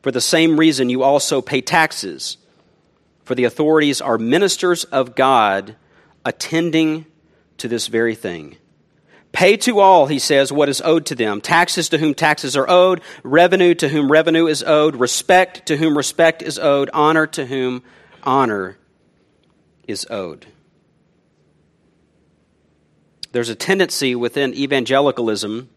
For 0.00 0.12
the 0.12 0.20
same 0.20 0.60
reason, 0.60 0.90
you 0.90 1.02
also 1.02 1.42
pay 1.42 1.60
taxes. 1.60 2.36
for 3.24 3.34
the 3.34 3.44
authorities 3.44 4.00
are 4.00 4.18
ministers 4.18 4.84
of 4.84 5.16
God 5.16 5.74
attending 6.24 7.06
to 7.58 7.68
this 7.68 7.86
very 7.86 8.14
thing. 8.14 8.56
Pay 9.32 9.56
to 9.58 9.80
all, 9.80 10.06
he 10.06 10.18
says, 10.18 10.50
what 10.50 10.68
is 10.68 10.80
owed 10.82 11.04
to 11.06 11.14
them 11.14 11.40
taxes 11.40 11.90
to 11.90 11.98
whom 11.98 12.14
taxes 12.14 12.56
are 12.56 12.68
owed, 12.68 13.02
revenue 13.22 13.74
to 13.74 13.88
whom 13.88 14.10
revenue 14.10 14.46
is 14.46 14.62
owed, 14.62 14.96
respect 14.96 15.66
to 15.66 15.76
whom 15.76 15.96
respect 15.96 16.42
is 16.42 16.58
owed, 16.58 16.88
honor 16.94 17.26
to 17.26 17.46
whom 17.46 17.82
honor 18.22 18.78
is 19.86 20.06
owed. 20.10 20.46
There's 23.32 23.50
a 23.50 23.54
tendency 23.54 24.14
within 24.14 24.54
evangelicalism 24.54 25.68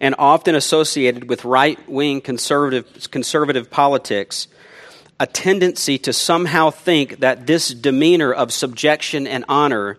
and 0.00 0.14
often 0.18 0.56
associated 0.56 1.28
with 1.28 1.44
right 1.44 1.78
wing 1.88 2.20
conservative, 2.20 3.10
conservative 3.10 3.70
politics 3.70 4.48
a 5.20 5.26
tendency 5.26 5.98
to 5.98 6.12
somehow 6.12 6.70
think 6.70 7.20
that 7.20 7.46
this 7.46 7.68
demeanor 7.68 8.32
of 8.32 8.52
subjection 8.52 9.28
and 9.28 9.44
honor 9.48 9.96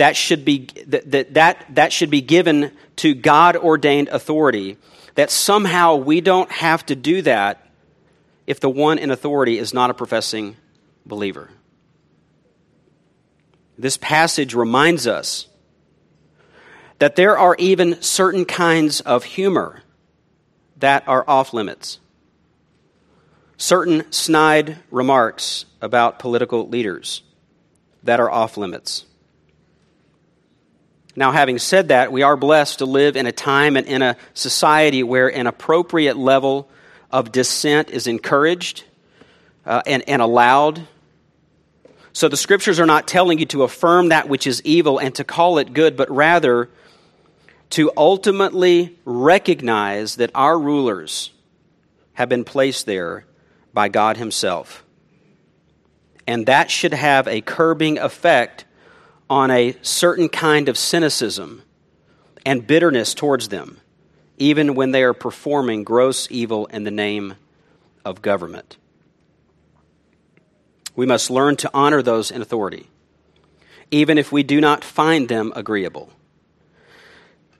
that 0.00 0.16
should 0.16 0.46
be 0.46 0.66
that, 0.86 1.34
that, 1.34 1.74
that, 1.74 1.92
should 1.92 2.08
be 2.08 2.22
given 2.22 2.72
to 2.96 3.14
God 3.14 3.54
ordained 3.54 4.08
authority 4.08 4.78
that 5.14 5.30
somehow 5.30 5.96
we 5.96 6.22
don't 6.22 6.50
have 6.50 6.86
to 6.86 6.96
do 6.96 7.20
that 7.20 7.68
if 8.46 8.60
the 8.60 8.70
one 8.70 8.96
in 8.96 9.10
authority 9.10 9.58
is 9.58 9.74
not 9.74 9.90
a 9.90 9.94
professing 9.94 10.56
believer. 11.04 11.50
This 13.76 13.98
passage 13.98 14.54
reminds 14.54 15.06
us 15.06 15.48
that 16.98 17.16
there 17.16 17.36
are 17.36 17.54
even 17.58 18.00
certain 18.00 18.46
kinds 18.46 19.02
of 19.02 19.24
humor 19.24 19.82
that 20.78 21.06
are 21.06 21.26
off 21.28 21.52
limits. 21.52 22.00
Certain 23.58 24.10
snide 24.10 24.78
remarks 24.90 25.66
about 25.82 26.18
political 26.18 26.66
leaders 26.70 27.20
that 28.02 28.18
are 28.18 28.30
off 28.30 28.56
limits. 28.56 29.04
Now, 31.16 31.32
having 31.32 31.58
said 31.58 31.88
that, 31.88 32.12
we 32.12 32.22
are 32.22 32.36
blessed 32.36 32.78
to 32.78 32.86
live 32.86 33.16
in 33.16 33.26
a 33.26 33.32
time 33.32 33.76
and 33.76 33.86
in 33.86 34.00
a 34.02 34.16
society 34.34 35.02
where 35.02 35.28
an 35.28 35.46
appropriate 35.46 36.16
level 36.16 36.68
of 37.10 37.32
dissent 37.32 37.90
is 37.90 38.06
encouraged 38.06 38.84
uh, 39.66 39.82
and, 39.86 40.08
and 40.08 40.22
allowed. 40.22 40.86
So 42.12 42.28
the 42.28 42.36
scriptures 42.36 42.78
are 42.78 42.86
not 42.86 43.08
telling 43.08 43.38
you 43.38 43.46
to 43.46 43.64
affirm 43.64 44.08
that 44.08 44.28
which 44.28 44.46
is 44.46 44.62
evil 44.64 44.98
and 44.98 45.14
to 45.16 45.24
call 45.24 45.58
it 45.58 45.72
good, 45.72 45.96
but 45.96 46.10
rather 46.10 46.68
to 47.70 47.92
ultimately 47.96 48.96
recognize 49.04 50.16
that 50.16 50.30
our 50.34 50.58
rulers 50.58 51.30
have 52.14 52.28
been 52.28 52.44
placed 52.44 52.86
there 52.86 53.24
by 53.72 53.88
God 53.88 54.16
Himself. 54.16 54.84
And 56.26 56.46
that 56.46 56.70
should 56.70 56.94
have 56.94 57.26
a 57.26 57.40
curbing 57.40 57.98
effect 57.98 58.64
on 59.30 59.50
a 59.50 59.76
certain 59.80 60.28
kind 60.28 60.68
of 60.68 60.76
cynicism 60.76 61.62
and 62.44 62.66
bitterness 62.66 63.14
towards 63.14 63.48
them, 63.48 63.80
even 64.36 64.74
when 64.74 64.90
they 64.90 65.04
are 65.04 65.14
performing 65.14 65.84
gross 65.84 66.26
evil 66.30 66.66
in 66.66 66.82
the 66.82 66.90
name 66.90 67.36
of 68.04 68.20
government. 68.20 68.76
We 70.96 71.06
must 71.06 71.30
learn 71.30 71.56
to 71.56 71.70
honor 71.72 72.02
those 72.02 72.32
in 72.32 72.42
authority, 72.42 72.88
even 73.92 74.18
if 74.18 74.32
we 74.32 74.42
do 74.42 74.60
not 74.60 74.84
find 74.84 75.28
them 75.28 75.52
agreeable. 75.54 76.10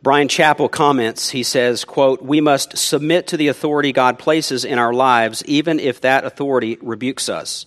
Bryan 0.02 0.28
Chapell 0.28 0.70
comments, 0.70 1.30
he 1.30 1.42
says, 1.42 1.84
quote, 1.84 2.22
We 2.22 2.40
must 2.40 2.78
submit 2.78 3.28
to 3.28 3.36
the 3.36 3.48
authority 3.48 3.92
God 3.92 4.18
places 4.18 4.64
in 4.64 4.78
our 4.78 4.94
lives, 4.94 5.44
even 5.44 5.78
if 5.78 6.00
that 6.00 6.24
authority 6.24 6.78
rebukes 6.80 7.28
us. 7.28 7.66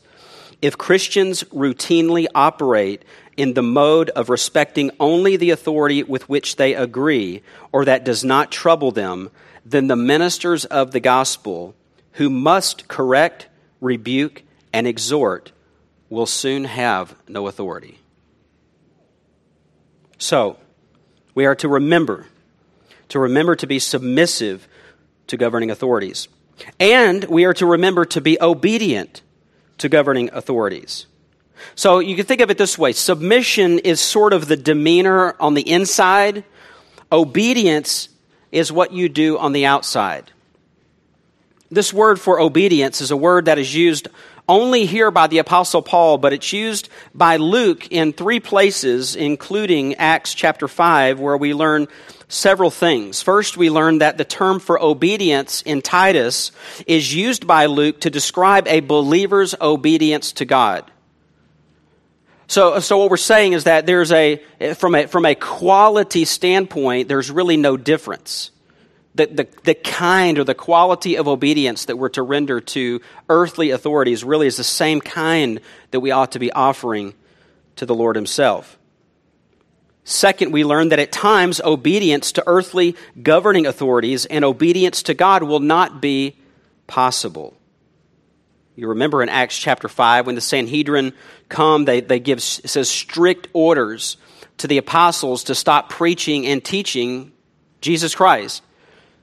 If 0.59 0.77
Christians 0.77 1.43
routinely 1.45 2.25
operate 2.33 3.03
in 3.37 3.53
the 3.53 3.63
mode 3.63 4.09
of 4.11 4.29
respecting 4.29 4.91
only 4.99 5.37
the 5.37 5.49
authority 5.49 6.03
with 6.03 6.29
which 6.29 6.55
they 6.55 6.73
agree, 6.73 7.41
or 7.71 7.85
that 7.85 8.03
does 8.03 8.23
not 8.23 8.51
trouble 8.51 8.91
them, 8.91 9.29
then 9.65 9.87
the 9.87 9.95
ministers 9.95 10.65
of 10.65 10.91
the 10.91 10.99
gospel, 10.99 11.75
who 12.13 12.29
must 12.29 12.87
correct, 12.87 13.47
rebuke, 13.81 14.43
and 14.71 14.85
exhort, 14.87 15.51
will 16.09 16.25
soon 16.25 16.65
have 16.65 17.15
no 17.27 17.47
authority. 17.47 17.99
So, 20.17 20.57
we 21.35 21.45
are 21.45 21.55
to 21.55 21.67
remember, 21.67 22.27
to 23.09 23.19
remember 23.19 23.55
to 23.55 23.67
be 23.67 23.79
submissive 23.79 24.67
to 25.27 25.37
governing 25.37 25.71
authorities. 25.71 26.27
And 26.79 27.23
we 27.25 27.45
are 27.45 27.53
to 27.55 27.65
remember 27.65 28.05
to 28.05 28.21
be 28.21 28.37
obedient 28.39 29.21
to 29.79 29.89
governing 29.89 30.29
authorities. 30.33 31.07
So 31.75 31.99
you 31.99 32.15
can 32.15 32.25
think 32.25 32.41
of 32.41 32.49
it 32.49 32.57
this 32.57 32.77
way 32.77 32.93
submission 32.93 33.79
is 33.79 33.99
sort 33.99 34.33
of 34.33 34.47
the 34.47 34.57
demeanor 34.57 35.35
on 35.39 35.53
the 35.53 35.69
inside, 35.69 36.43
obedience 37.11 38.09
is 38.51 38.71
what 38.71 38.93
you 38.93 39.09
do 39.09 39.37
on 39.37 39.51
the 39.51 39.65
outside. 39.65 40.31
This 41.71 41.91
word 41.91 42.19
for 42.19 42.39
obedience 42.39 43.01
is 43.01 43.09
a 43.09 43.17
word 43.17 43.45
that 43.45 43.57
is 43.57 43.73
used 43.73 44.07
only 44.47 44.85
here 44.85 45.09
by 45.09 45.27
the 45.27 45.39
Apostle 45.39 45.81
Paul, 45.81 46.17
but 46.17 46.33
it's 46.33 46.53
used 46.53 46.89
by 47.15 47.37
Luke 47.37 47.87
in 47.91 48.13
three 48.13 48.39
places, 48.39 49.15
including 49.15 49.95
Acts 49.95 50.33
chapter 50.33 50.67
5, 50.67 51.19
where 51.19 51.37
we 51.37 51.53
learn 51.53 51.87
several 52.27 52.69
things. 52.69 53.21
First, 53.21 53.57
we 53.57 53.69
learn 53.69 53.99
that 53.99 54.17
the 54.17 54.25
term 54.25 54.59
for 54.59 54.81
obedience 54.81 55.61
in 55.61 55.81
Titus 55.81 56.51
is 56.85 57.15
used 57.15 57.47
by 57.47 57.67
Luke 57.67 58.01
to 58.01 58.09
describe 58.09 58.67
a 58.67 58.81
believer's 58.81 59.55
obedience 59.61 60.33
to 60.33 60.45
God. 60.45 60.89
So, 62.53 62.79
so 62.79 62.99
what 62.99 63.09
we're 63.09 63.17
saying 63.17 63.53
is 63.53 63.63
that 63.63 63.87
there's 63.87 64.11
a, 64.11 64.39
from 64.75 64.93
a, 64.93 65.07
from 65.07 65.25
a 65.25 65.33
quality 65.33 66.23
standpoint, 66.23 67.07
there's 67.07 67.31
really 67.31 67.57
no 67.57 67.77
difference 67.77 68.51
the, 69.15 69.27
the, 69.27 69.47
the 69.63 69.73
kind 69.73 70.39
or 70.39 70.43
the 70.43 70.55
quality 70.55 71.17
of 71.17 71.27
obedience 71.27 71.85
that 71.85 71.97
we're 71.97 72.09
to 72.09 72.21
render 72.21 72.59
to 72.61 73.01
earthly 73.29 73.71
authorities 73.71 74.23
really 74.23 74.47
is 74.47 74.57
the 74.57 74.63
same 74.63 75.01
kind 75.01 75.59
that 75.91 75.99
we 75.99 76.11
ought 76.11 76.31
to 76.33 76.39
be 76.39 76.51
offering 76.51 77.13
to 77.75 77.85
the 77.85 77.95
Lord 77.95 78.15
Himself. 78.15 78.77
Second, 80.03 80.51
we 80.51 80.65
learn 80.65 80.89
that 80.89 80.99
at 80.99 81.11
times 81.11 81.61
obedience 81.61 82.33
to 82.33 82.43
earthly 82.45 82.95
governing 83.21 83.65
authorities 83.65 84.25
and 84.25 84.43
obedience 84.43 85.03
to 85.03 85.13
God 85.13 85.43
will 85.43 85.59
not 85.59 86.01
be 86.01 86.35
possible. 86.87 87.55
You 88.75 88.89
remember 88.89 89.21
in 89.21 89.29
Acts 89.29 89.57
chapter 89.57 89.87
5 89.87 90.25
when 90.25 90.35
the 90.35 90.41
Sanhedrin 90.41 91.13
come, 91.47 91.85
they, 91.85 92.01
they 92.01 92.19
give 92.19 92.41
says 92.41 92.89
strict 92.89 93.47
orders 93.53 94.17
to 94.57 94.67
the 94.67 94.79
apostles 94.79 95.45
to 95.45 95.55
stop 95.55 95.89
preaching 95.89 96.47
and 96.47 96.63
teaching 96.63 97.31
Jesus 97.81 98.15
Christ. 98.15 98.63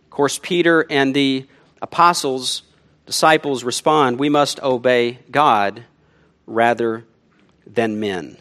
Of 0.05 0.11
course, 0.11 0.39
Peter 0.41 0.87
and 0.89 1.15
the 1.15 1.47
apostles, 1.83 2.63
disciples 3.07 3.65
respond, 3.65 4.19
We 4.21 4.29
must 4.29 4.63
obey 4.63 5.19
God 5.31 5.85
rather 6.47 7.05
than 7.67 7.99
men. 7.99 8.37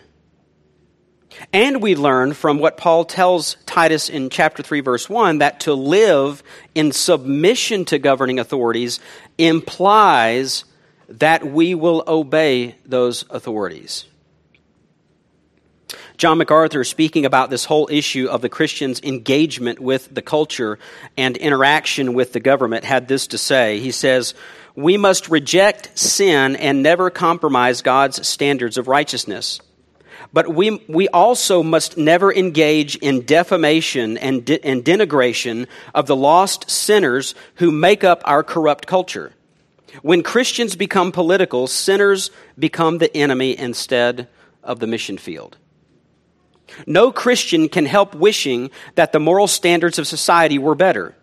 And 1.54 1.82
we 1.82 1.96
learn 1.96 2.34
from 2.34 2.60
what 2.60 2.78
Paul 2.78 3.06
tells 3.06 3.56
Titus 3.66 4.10
in 4.10 4.30
chapter 4.30 4.62
3, 4.62 4.82
verse 4.82 5.10
1, 5.10 5.40
that 5.40 5.62
to 5.62 5.74
live 5.74 6.44
in 6.76 6.92
submission 6.92 7.86
to 7.86 8.00
governing 8.00 8.40
authorities 8.40 9.00
implies 9.38 10.66
that 11.10 11.46
we 11.46 11.76
will 11.76 12.04
obey 12.08 12.76
those 12.86 13.26
authorities. 13.30 14.06
John 16.18 16.38
MacArthur, 16.38 16.84
speaking 16.84 17.26
about 17.26 17.50
this 17.50 17.64
whole 17.66 17.88
issue 17.90 18.28
of 18.30 18.42
the 18.42 18.50
Christian's 18.50 19.02
engagement 19.02 19.80
with 19.80 20.14
the 20.14 20.22
culture 20.22 20.78
and 21.18 21.38
interaction 21.38 22.14
with 22.14 22.34
the 22.34 22.42
government, 22.42 22.84
had 22.84 23.08
this 23.08 23.28
to 23.28 23.38
say. 23.38 23.80
He 23.80 23.92
says, 23.92 24.34
We 24.76 24.98
must 24.98 25.30
reject 25.30 25.98
sin 25.98 26.58
and 26.58 26.84
never 26.84 27.10
compromise 27.10 27.82
God's 27.82 28.28
standards 28.28 28.78
of 28.78 28.90
righteousness. 28.90 29.62
But 30.34 30.54
we, 30.54 30.84
we 30.90 31.08
also 31.08 31.64
must 31.64 31.98
never 31.98 32.34
engage 32.34 32.98
in 32.98 33.26
defamation 33.26 34.18
and, 34.18 34.46
de- 34.46 34.64
and 34.64 34.84
denigration 34.84 35.68
of 35.96 36.06
the 36.06 36.18
lost 36.18 36.70
sinners 36.70 37.34
who 37.56 37.72
make 37.72 38.04
up 38.04 38.22
our 38.26 38.44
corrupt 38.44 38.86
culture. 38.86 39.34
When 40.02 40.24
Christians 40.24 40.76
become 40.76 41.12
political, 41.12 41.68
sinners 41.68 42.32
become 42.58 42.98
the 42.98 43.16
enemy 43.16 43.58
instead 43.58 44.28
of 44.64 44.80
the 44.80 44.88
mission 44.88 45.18
field. 45.18 45.58
No 46.86 47.12
Christian 47.12 47.70
can 47.70 47.86
help 47.86 48.14
wishing 48.14 48.70
that 48.96 49.12
the 49.12 49.20
moral 49.20 49.48
standards 49.48 49.98
of 50.00 50.08
society 50.08 50.58
were 50.58 50.76
better. 50.76 51.16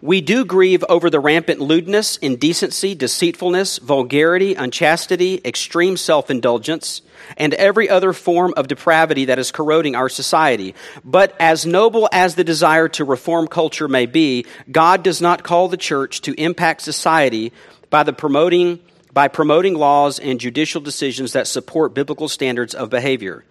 We 0.00 0.20
do 0.20 0.44
grieve 0.44 0.84
over 0.88 1.10
the 1.10 1.20
rampant 1.20 1.60
lewdness, 1.60 2.16
indecency, 2.18 2.94
deceitfulness, 2.94 3.78
vulgarity, 3.78 4.54
unchastity, 4.54 5.40
extreme 5.44 5.96
self 5.96 6.30
indulgence, 6.30 7.02
and 7.36 7.52
every 7.54 7.90
other 7.90 8.12
form 8.12 8.54
of 8.56 8.68
depravity 8.68 9.26
that 9.26 9.40
is 9.40 9.50
corroding 9.50 9.96
our 9.96 10.08
society. 10.08 10.74
But 11.04 11.34
as 11.40 11.66
noble 11.66 12.08
as 12.12 12.36
the 12.36 12.44
desire 12.44 12.88
to 12.90 13.04
reform 13.04 13.48
culture 13.48 13.88
may 13.88 14.06
be, 14.06 14.46
God 14.70 15.02
does 15.02 15.20
not 15.20 15.42
call 15.42 15.68
the 15.68 15.76
church 15.76 16.22
to 16.22 16.40
impact 16.40 16.82
society 16.82 17.52
by 17.90 18.02
the 18.02 18.12
promoting 18.12 18.80
by 19.12 19.28
promoting 19.28 19.74
laws 19.74 20.18
and 20.18 20.38
judicial 20.38 20.80
decisions 20.80 21.32
that 21.32 21.48
support 21.48 21.94
biblical 21.94 22.28
standards 22.28 22.74
of 22.74 22.90
behavior. 22.90 23.44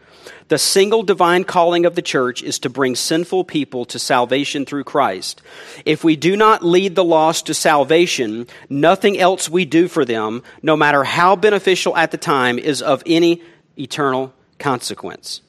The 0.47 0.57
single 0.57 1.03
divine 1.03 1.43
calling 1.43 1.85
of 1.85 1.95
the 1.95 2.01
church 2.01 2.43
is 2.43 2.59
to 2.59 2.69
bring 2.69 2.95
sinful 2.95 3.43
people 3.43 3.85
to 3.85 3.99
salvation 3.99 4.65
through 4.65 4.83
Christ. 4.85 5.41
If 5.85 6.03
we 6.03 6.15
do 6.15 6.35
not 6.35 6.63
lead 6.63 6.95
the 6.95 7.03
lost 7.03 7.47
to 7.47 7.53
salvation, 7.53 8.47
nothing 8.69 9.19
else 9.19 9.49
we 9.49 9.65
do 9.65 9.87
for 9.87 10.05
them, 10.05 10.43
no 10.61 10.75
matter 10.75 11.03
how 11.03 11.35
beneficial 11.35 11.95
at 11.95 12.11
the 12.11 12.17
time, 12.17 12.57
is 12.57 12.81
of 12.81 13.03
any 13.05 13.41
eternal 13.77 14.33
consequence. 14.57 15.41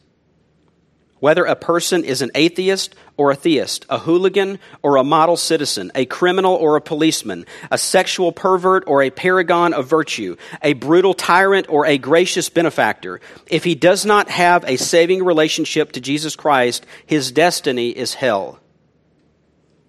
Whether 1.20 1.44
a 1.44 1.54
person 1.54 2.02
is 2.02 2.22
an 2.22 2.30
atheist 2.35 2.94
or 3.18 3.30
a 3.30 3.37
theist, 3.37 3.85
a 3.90 3.98
hooligan 3.98 4.59
or 4.83 4.96
a 4.96 5.04
model 5.04 5.37
citizen, 5.37 5.92
a 5.94 6.06
criminal 6.06 6.54
or 6.54 6.76
a 6.76 6.80
policeman, 6.80 7.44
a 7.70 7.76
sexual 7.76 8.33
pervert 8.33 8.85
or 8.87 9.02
a 9.02 9.11
paragon 9.11 9.74
of 9.74 9.87
virtue, 9.87 10.37
a 10.62 10.72
brutal 10.72 11.12
tyrant 11.12 11.66
or 11.68 11.85
a 11.85 11.98
gracious 11.98 12.48
benefactor, 12.48 13.20
if 13.46 13.64
he 13.64 13.74
does 13.74 14.06
not 14.06 14.30
have 14.30 14.64
a 14.66 14.76
saving 14.76 15.22
relationship 15.22 15.92
to 15.92 16.00
Jesus 16.00 16.37
Christ, 16.37 16.87
his 17.04 17.30
destiny 17.30 17.90
is 17.90 18.14
hell. 18.14 18.59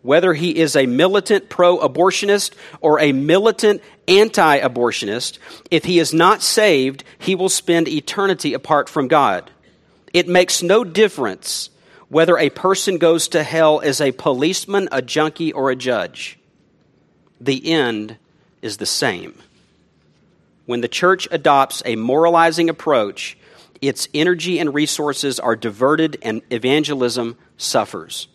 Whether 0.02 0.34
he 0.34 0.58
is 0.58 0.76
a 0.76 0.86
militant 0.86 1.48
pro 1.48 1.78
abortionist 1.78 2.56
or 2.82 3.00
a 3.00 3.14
militant 3.14 3.82
anti 4.08 4.60
abortionist, 4.60 5.38
if 5.70 5.86
he 5.86 6.00
is 6.00 6.14
not 6.14 6.42
saved, 6.42 7.06
he 7.20 7.36
will 7.36 7.50
spend 7.50 7.88
eternity 7.88 8.54
apart 8.54 8.90
from 8.90 9.08
God. 9.08 9.50
It 10.14 10.28
makes 10.28 10.62
no 10.62 10.84
difference 10.84 11.70
whether 12.10 12.38
a 12.38 12.50
person 12.50 12.98
goes 12.98 13.30
to 13.30 13.44
hell 13.44 13.80
as 13.80 14.02
a 14.02 14.12
policeman, 14.12 14.90
a 14.92 15.02
junkie, 15.02 15.54
or 15.54 15.72
a 15.72 15.76
judge. 15.76 16.38
The 17.40 17.72
end 17.72 18.18
is 18.62 18.78
the 18.78 18.86
same. 18.86 19.34
When 20.66 20.82
the 20.82 20.88
church 20.88 21.28
adopts 21.32 21.82
a 21.86 21.96
moralizing 21.96 22.70
approach, 22.70 23.38
its 23.82 24.08
energy 24.14 24.60
and 24.60 24.74
resources 24.74 25.40
are 25.40 25.56
diverted 25.56 26.18
and 26.22 26.42
evangelism 26.52 27.38
suffers. 27.58 28.28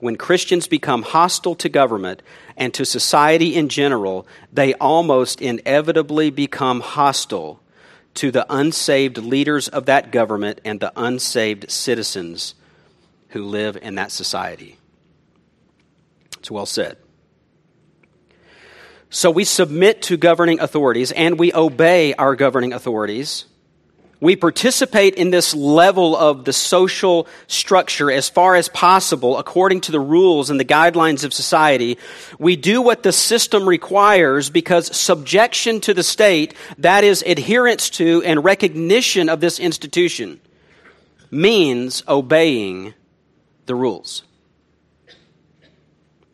When 0.00 0.16
Christians 0.16 0.68
become 0.68 1.02
hostile 1.02 1.56
to 1.56 1.68
government 1.68 2.22
and 2.56 2.72
to 2.74 2.84
society 2.84 3.56
in 3.56 3.68
general, 3.68 4.26
they 4.52 4.74
almost 4.74 5.40
inevitably 5.40 6.30
become 6.30 6.80
hostile 6.80 7.60
to 8.14 8.30
the 8.30 8.46
unsaved 8.48 9.18
leaders 9.18 9.68
of 9.68 9.86
that 9.86 10.10
government 10.10 10.60
and 10.64 10.80
the 10.80 10.92
unsaved 10.96 11.70
citizens 11.70 12.54
who 13.28 13.44
live 13.44 13.76
in 13.76 13.94
that 13.96 14.10
society. 14.10 14.78
It's 16.38 16.50
well 16.50 16.66
said. 16.66 16.96
So 19.10 19.30
we 19.30 19.44
submit 19.44 20.02
to 20.02 20.16
governing 20.16 20.60
authorities 20.60 21.12
and 21.12 21.38
we 21.38 21.52
obey 21.54 22.14
our 22.14 22.36
governing 22.36 22.72
authorities 22.72 23.46
we 24.20 24.34
participate 24.34 25.14
in 25.14 25.30
this 25.30 25.54
level 25.54 26.16
of 26.16 26.44
the 26.44 26.52
social 26.52 27.28
structure 27.46 28.10
as 28.10 28.28
far 28.28 28.56
as 28.56 28.68
possible 28.68 29.38
according 29.38 29.80
to 29.82 29.92
the 29.92 30.00
rules 30.00 30.50
and 30.50 30.58
the 30.58 30.64
guidelines 30.64 31.24
of 31.24 31.32
society. 31.32 31.98
We 32.38 32.56
do 32.56 32.82
what 32.82 33.04
the 33.04 33.12
system 33.12 33.68
requires 33.68 34.50
because 34.50 34.96
subjection 34.96 35.80
to 35.82 35.94
the 35.94 36.02
state, 36.02 36.54
that 36.78 37.04
is, 37.04 37.22
adherence 37.22 37.90
to 37.90 38.22
and 38.24 38.42
recognition 38.42 39.28
of 39.28 39.40
this 39.40 39.60
institution, 39.60 40.40
means 41.30 42.02
obeying 42.08 42.94
the 43.66 43.74
rules. 43.76 44.24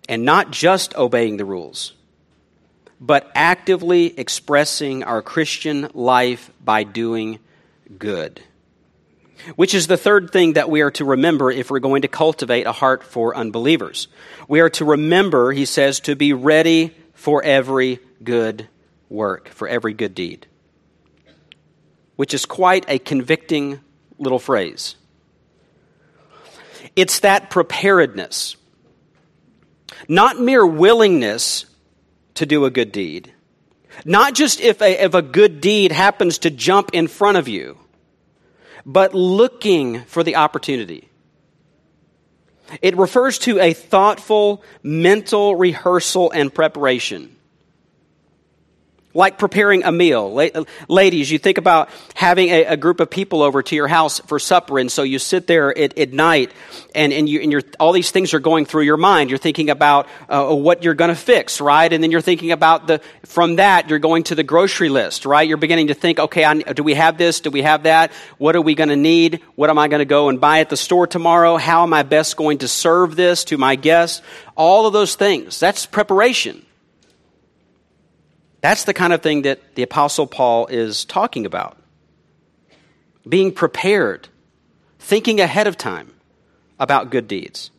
And 0.09 0.25
not 0.25 0.51
just 0.51 0.95
obeying 0.97 1.37
the 1.37 1.45
rules, 1.45 1.93
but 3.01 3.31
actively 3.35 4.19
expressing 4.19 5.03
our 5.03 5.21
Christian 5.21 5.89
life 5.93 6.51
by 6.63 6.85
doing 6.85 7.39
good. 7.99 8.43
Which 9.57 9.75
is 9.75 9.87
the 9.87 9.97
third 9.97 10.31
thing 10.31 10.55
that 10.55 10.71
we 10.71 10.81
are 10.81 10.91
to 10.93 11.05
remember 11.05 11.51
if 11.51 11.71
we're 11.71 11.81
going 11.81 12.03
to 12.03 12.09
cultivate 12.09 12.67
a 12.67 12.73
heart 12.73 13.03
for 13.03 13.37
unbelievers. 13.37 14.09
We 14.49 14.61
are 14.61 14.71
to 14.71 14.85
remember, 14.85 15.53
he 15.53 15.65
says, 15.65 16.01
to 16.01 16.17
be 16.17 16.33
ready 16.33 16.95
for 17.15 17.43
every 17.43 17.99
good 18.23 18.69
work, 19.09 19.49
for 19.49 19.69
every 19.69 19.93
good 19.93 20.15
deed. 20.15 20.47
Which 22.17 22.33
is 22.33 22.47
quite 22.47 22.85
a 22.89 22.99
convicting 22.99 23.81
little 24.19 24.39
phrase. 24.39 24.97
It's 26.97 27.21
that 27.21 27.51
preparedness, 27.51 28.57
not 30.09 30.39
mere 30.39 30.65
willingness 30.65 31.67
to 32.35 32.47
do 32.47 32.65
a 32.65 32.71
good 32.71 32.93
deed, 32.93 33.33
not 34.05 34.35
just 34.35 34.61
if 34.61 34.81
a, 34.81 35.05
if 35.05 35.15
a 35.15 35.23
good 35.23 35.61
deed 35.61 35.93
happens 35.93 36.39
to 36.39 36.51
jump 36.51 36.91
in 36.93 37.09
front 37.09 37.37
of 37.37 37.49
you, 37.49 37.79
but 38.85 39.15
looking 39.15 40.03
for 40.03 40.23
the 40.23 40.37
opportunity. 40.37 41.09
It 42.81 42.97
refers 42.97 43.39
to 43.41 43.61
a 43.61 43.73
thoughtful 43.73 44.63
mental 44.83 45.55
rehearsal 45.55 46.31
and 46.31 46.53
preparation 46.53 47.34
like 49.15 49.39
preparing 49.39 49.85
a 49.85 49.93
meal. 49.93 50.35
Ladies, 50.89 51.31
you 51.31 51.39
think 51.39 51.57
about 51.57 51.89
having 52.15 52.49
a, 52.49 52.65
a, 52.65 52.77
group 52.77 52.99
of 52.99 53.09
people 53.09 53.43
over 53.43 53.63
to 53.63 53.77
your 53.77 53.87
house 53.87 54.19
for 54.21 54.41
supper, 54.41 54.79
and 54.79 54.91
so 54.91 55.05
you 55.05 55.21
sit 55.21 55.47
there 55.47 55.77
at, 55.77 55.97
at 55.97 56.13
night, 56.13 56.51
and, 56.95 57.13
and, 57.13 57.29
you, 57.29 57.41
and 57.41 57.53
you're, 57.53 57.63
all 57.79 57.93
these 57.93 58.11
things 58.11 58.35
are 58.35 58.41
going 58.41 58.67
through 58.67 58.83
your 58.83 58.97
mind. 58.97 59.31
You're 59.31 59.39
thinking 59.39 59.71
about 59.71 60.09
uh, 60.29 60.53
what 60.53 60.83
you're 60.83 60.95
going 60.95 61.11
to 61.11 61.15
fix, 61.15 61.61
right? 61.61 61.91
And 61.91 62.03
then 62.03 62.11
you're 62.11 62.21
thinking 62.21 62.51
about 62.51 62.89
the, 62.89 63.01
from 63.25 63.57
that, 63.57 63.89
you're 63.89 64.01
going 64.01 64.25
to 64.25 64.35
the 64.35 64.43
grocery 64.43 64.89
list, 64.89 65.25
right? 65.25 65.47
You're 65.47 65.59
beginning 65.59 65.87
to 65.87 65.95
think, 65.95 66.19
okay, 66.19 66.45
I, 66.45 66.55
do 66.55 66.83
we 66.83 66.95
have 66.95 67.17
this? 67.17 67.41
Do 67.41 67.51
we 67.51 67.63
have 67.63 67.85
that? 67.85 68.11
What 68.39 68.57
are 68.57 68.63
we 68.63 68.75
going 68.75 68.89
to 68.89 68.97
need? 68.97 69.41
What 69.55 69.71
am 69.71 69.79
I 69.79 69.87
going 69.87 70.01
to 70.01 70.05
go 70.05 70.29
and 70.29 70.41
buy 70.41 70.59
at 70.59 70.71
the 70.71 70.77
store 70.77 71.07
tomorrow? 71.07 71.57
How 71.57 71.85
am 71.85 71.95
I 71.95 72.03
best 72.03 72.37
going 72.37 72.59
to 72.59 72.69
serve 72.69 73.15
this 73.15 73.45
to 73.45 73.59
my 73.59 73.77
guests? 73.77 74.23
All 74.57 74.87
of 74.87 74.93
those 74.93 75.15
things. 75.15 75.61
That's 75.61 75.87
preparation. 75.87 76.65
That's 78.65 78.85
the 78.85 78.95
kind 78.95 79.13
of 79.13 79.21
thing 79.21 79.43
that 79.43 79.75
the 79.75 79.83
Apostle 79.83 80.27
Paul 80.27 80.69
is 80.69 81.05
talking 81.05 81.45
about. 81.45 81.77
Being 83.29 83.53
prepared, 83.53 84.31
thinking 84.99 85.39
ahead 85.39 85.67
of 85.67 85.77
time 85.77 86.15
about 86.79 87.11
good 87.11 87.29
deeds. 87.29 87.71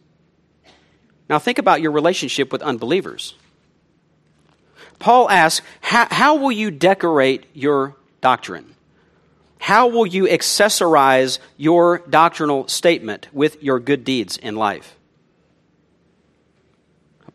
Now, 1.28 1.40
think 1.40 1.58
about 1.58 1.82
your 1.82 1.92
relationship 1.92 2.52
with 2.52 2.62
unbelievers. 2.62 3.34
Paul 5.00 5.28
asks, 5.28 5.66
how, 5.82 6.36
will 6.36 6.52
you 6.52 6.70
decorate 6.70 7.48
your 7.56 7.96
doctrine? 8.22 8.76
How 9.58 9.88
will 9.88 10.06
you 10.06 10.26
accessorize 10.26 11.40
your 11.58 12.04
doctrinal 12.08 12.68
statement 12.68 13.28
with 13.34 13.64
your 13.64 13.80
good 13.80 14.04
deeds 14.04 14.38
in 14.38 14.56
life? 14.56 14.96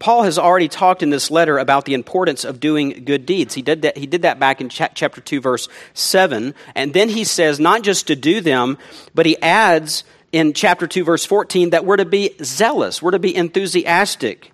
Paul 0.01 0.23
has 0.23 0.39
already 0.39 0.67
talked 0.67 1.03
in 1.03 1.11
this 1.11 1.31
letter 1.31 1.59
about 1.59 1.85
the 1.85 1.93
importance 1.93 2.45
of 2.45 2.59
doing 2.59 3.05
good 3.05 3.27
deeds. 3.27 3.53
He 3.55 3.61
did 3.61 3.83
that, 3.83 3.99
he 3.99 4.07
did 4.07 4.23
that 4.23 4.41
back 4.41 4.63
in 4.63 4.71
chapter 4.71 5.21
2, 5.21 5.43
verse 5.43 5.69
7. 5.93 6.55
And 6.75 6.95
then 6.95 7.11
he 7.11 7.23
says 7.23 7.61
not 7.61 7.83
just 7.83 8.07
to 8.07 8.17
do 8.17 8.41
them, 8.41 8.79
but 9.15 9.27
he 9.27 9.41
adds 9.43 10.05
in 10.33 10.55
chapter 10.55 10.87
2, 10.87 11.05
verse 11.05 11.27
14, 11.27 11.71
that 11.71 11.85
we're 11.85 11.99
to 11.99 12.07
be 12.07 12.35
zealous, 12.43 13.03
we're 13.03 13.11
to 13.11 13.19
be 13.19 13.37
enthusiastic, 13.37 14.53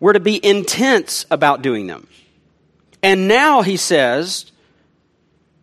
we're 0.00 0.12
to 0.12 0.20
be 0.20 0.44
intense 0.44 1.24
about 1.30 1.62
doing 1.62 1.86
them. 1.86 2.08
And 3.00 3.28
now 3.28 3.62
he 3.62 3.76
says 3.76 4.50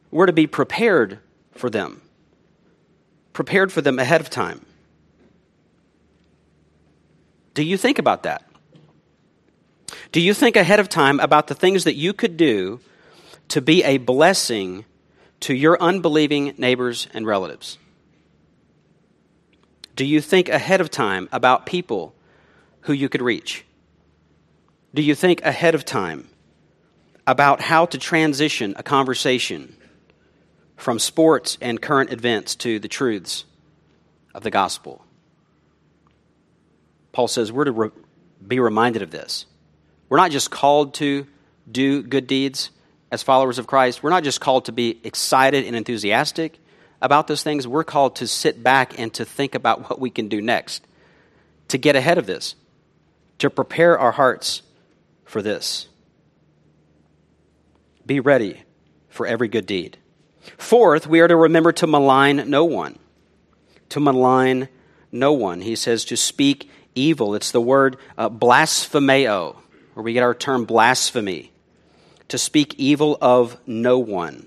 we're 0.10 0.28
to 0.28 0.34
be 0.34 0.48
prepared 0.48 1.20
for 1.52 1.70
them, 1.70 2.02
prepared 3.34 3.74
for 3.74 3.82
them 3.82 4.00
ahead 4.00 4.22
of 4.22 4.30
time. 4.30 4.66
Do 7.54 7.64
you 7.64 7.76
think 7.76 8.00
about 8.00 8.24
that? 8.24 8.46
Do 10.18 10.24
you 10.24 10.34
think 10.34 10.56
ahead 10.56 10.80
of 10.80 10.90
time 10.90 11.20
about 11.20 11.46
the 11.46 11.54
things 11.54 11.84
that 11.84 11.94
you 11.94 12.12
could 12.12 12.38
do 12.38 12.80
to 13.50 13.62
be 13.62 13.84
a 13.84 14.00
blessing 14.00 14.84
to 15.42 15.54
your 15.54 15.80
unbelieving 15.80 16.56
neighbors 16.58 17.08
and 17.14 17.24
relatives? 17.28 17.78
Do 19.96 20.04
you 20.04 20.20
think 20.20 20.50
ahead 20.50 20.82
of 20.82 20.90
time 20.90 21.30
about 21.32 21.68
people 21.68 22.16
who 22.82 22.94
you 22.94 23.10
could 23.10 23.22
reach? 23.22 23.64
Do 24.92 25.04
you 25.04 25.14
think 25.14 25.44
ahead 25.44 25.76
of 25.76 25.86
time 25.86 26.30
about 27.28 27.62
how 27.62 27.86
to 27.86 28.00
transition 28.00 28.74
a 28.76 28.82
conversation 28.82 29.78
from 30.78 30.98
sports 30.98 31.60
and 31.62 31.80
current 31.80 32.12
events 32.12 32.56
to 32.56 32.80
the 32.80 32.88
truths 32.88 33.46
of 34.34 34.42
the 34.42 34.50
gospel? 34.50 35.06
Paul 37.12 37.28
says 37.28 37.52
we're 37.52 37.66
to 37.66 37.72
re- 37.72 37.90
be 38.48 38.60
reminded 38.60 39.04
of 39.04 39.12
this. 39.12 39.46
We're 40.10 40.18
not 40.18 40.32
just 40.32 40.52
called 40.52 40.94
to 40.96 41.28
do 41.70 42.04
good 42.04 42.28
deeds 42.28 42.72
as 43.12 43.24
followers 43.24 43.60
of 43.60 43.68
Christ. 43.68 44.04
We're 44.04 44.10
not 44.10 44.24
just 44.24 44.42
called 44.42 44.66
to 44.66 44.72
be 44.72 45.00
excited 45.04 45.66
and 45.66 45.76
enthusiastic 45.76 46.60
about 47.02 47.28
those 47.28 47.44
things. 47.44 47.68
We're 47.68 47.84
called 47.84 48.18
to 48.18 48.28
sit 48.28 48.64
back 48.64 49.00
and 49.00 49.14
to 49.16 49.26
think 49.26 49.56
about 49.56 49.90
what 49.90 50.00
we 50.00 50.10
can 50.10 50.30
do 50.30 50.42
next, 50.42 50.86
to 51.70 51.78
get 51.78 51.96
ahead 51.96 52.18
of 52.18 52.26
this, 52.26 52.56
to 53.40 53.50
prepare 53.50 53.98
our 53.98 54.12
hearts 54.12 54.62
for 55.26 55.42
this. 55.42 55.88
Be 58.06 58.20
ready 58.20 58.64
for 59.10 59.28
every 59.28 59.48
good 59.48 59.66
deed. 59.66 59.98
Fourth, 60.58 61.08
we 61.08 61.20
are 61.20 61.28
to 61.28 61.36
remember 61.36 61.72
to 61.74 61.88
malign 61.88 62.50
no 62.50 62.64
one. 62.64 62.98
To 63.90 64.00
malign 64.00 64.70
no 65.12 65.34
one. 65.34 65.62
He 65.62 65.76
says 65.76 66.06
to 66.06 66.18
speak 66.18 66.70
evil. 66.96 67.36
It's 67.36 67.52
the 67.52 67.62
word 67.62 67.98
uh, 68.18 68.30
blasphemeo, 68.30 69.62
where 69.98 70.04
we 70.04 70.14
get 70.14 70.22
our 70.22 70.36
term 70.36 70.66
blasphemy. 70.66 71.52
To 72.28 72.38
speak 72.38 72.76
evil 72.78 73.18
of 73.20 73.58
no 73.66 73.98
one. 73.98 74.46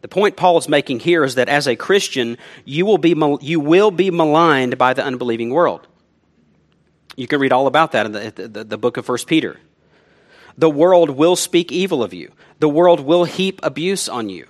The 0.00 0.08
point 0.08 0.36
Paul 0.36 0.56
is 0.56 0.70
making 0.70 1.00
here 1.00 1.22
is 1.22 1.34
that 1.34 1.50
as 1.50 1.68
a 1.68 1.76
Christian, 1.76 2.38
you 2.64 2.86
will 2.86 2.96
be, 2.96 3.14
you 3.42 3.60
will 3.60 3.90
be 3.90 4.10
maligned 4.10 4.78
by 4.78 4.94
the 4.94 5.04
unbelieving 5.04 5.50
world. 5.50 5.86
You 7.14 7.26
can 7.26 7.40
read 7.40 7.52
all 7.52 7.66
about 7.66 7.92
that 7.92 8.06
in 8.06 8.12
the, 8.12 8.48
the, 8.48 8.64
the 8.64 8.78
book 8.78 8.96
of 8.96 9.06
1 9.06 9.18
Peter. 9.26 9.60
The 10.56 10.70
world 10.70 11.10
will 11.10 11.36
speak 11.36 11.70
evil 11.70 12.02
of 12.02 12.14
you. 12.14 12.32
The 12.58 12.70
world 12.70 13.00
will 13.00 13.24
heap 13.24 13.60
abuse 13.62 14.08
on 14.08 14.30
you. 14.30 14.46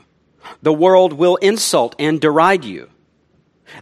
The 0.62 0.72
world 0.72 1.12
will 1.12 1.36
insult 1.36 1.96
and 1.98 2.20
deride 2.20 2.64
you. 2.64 2.88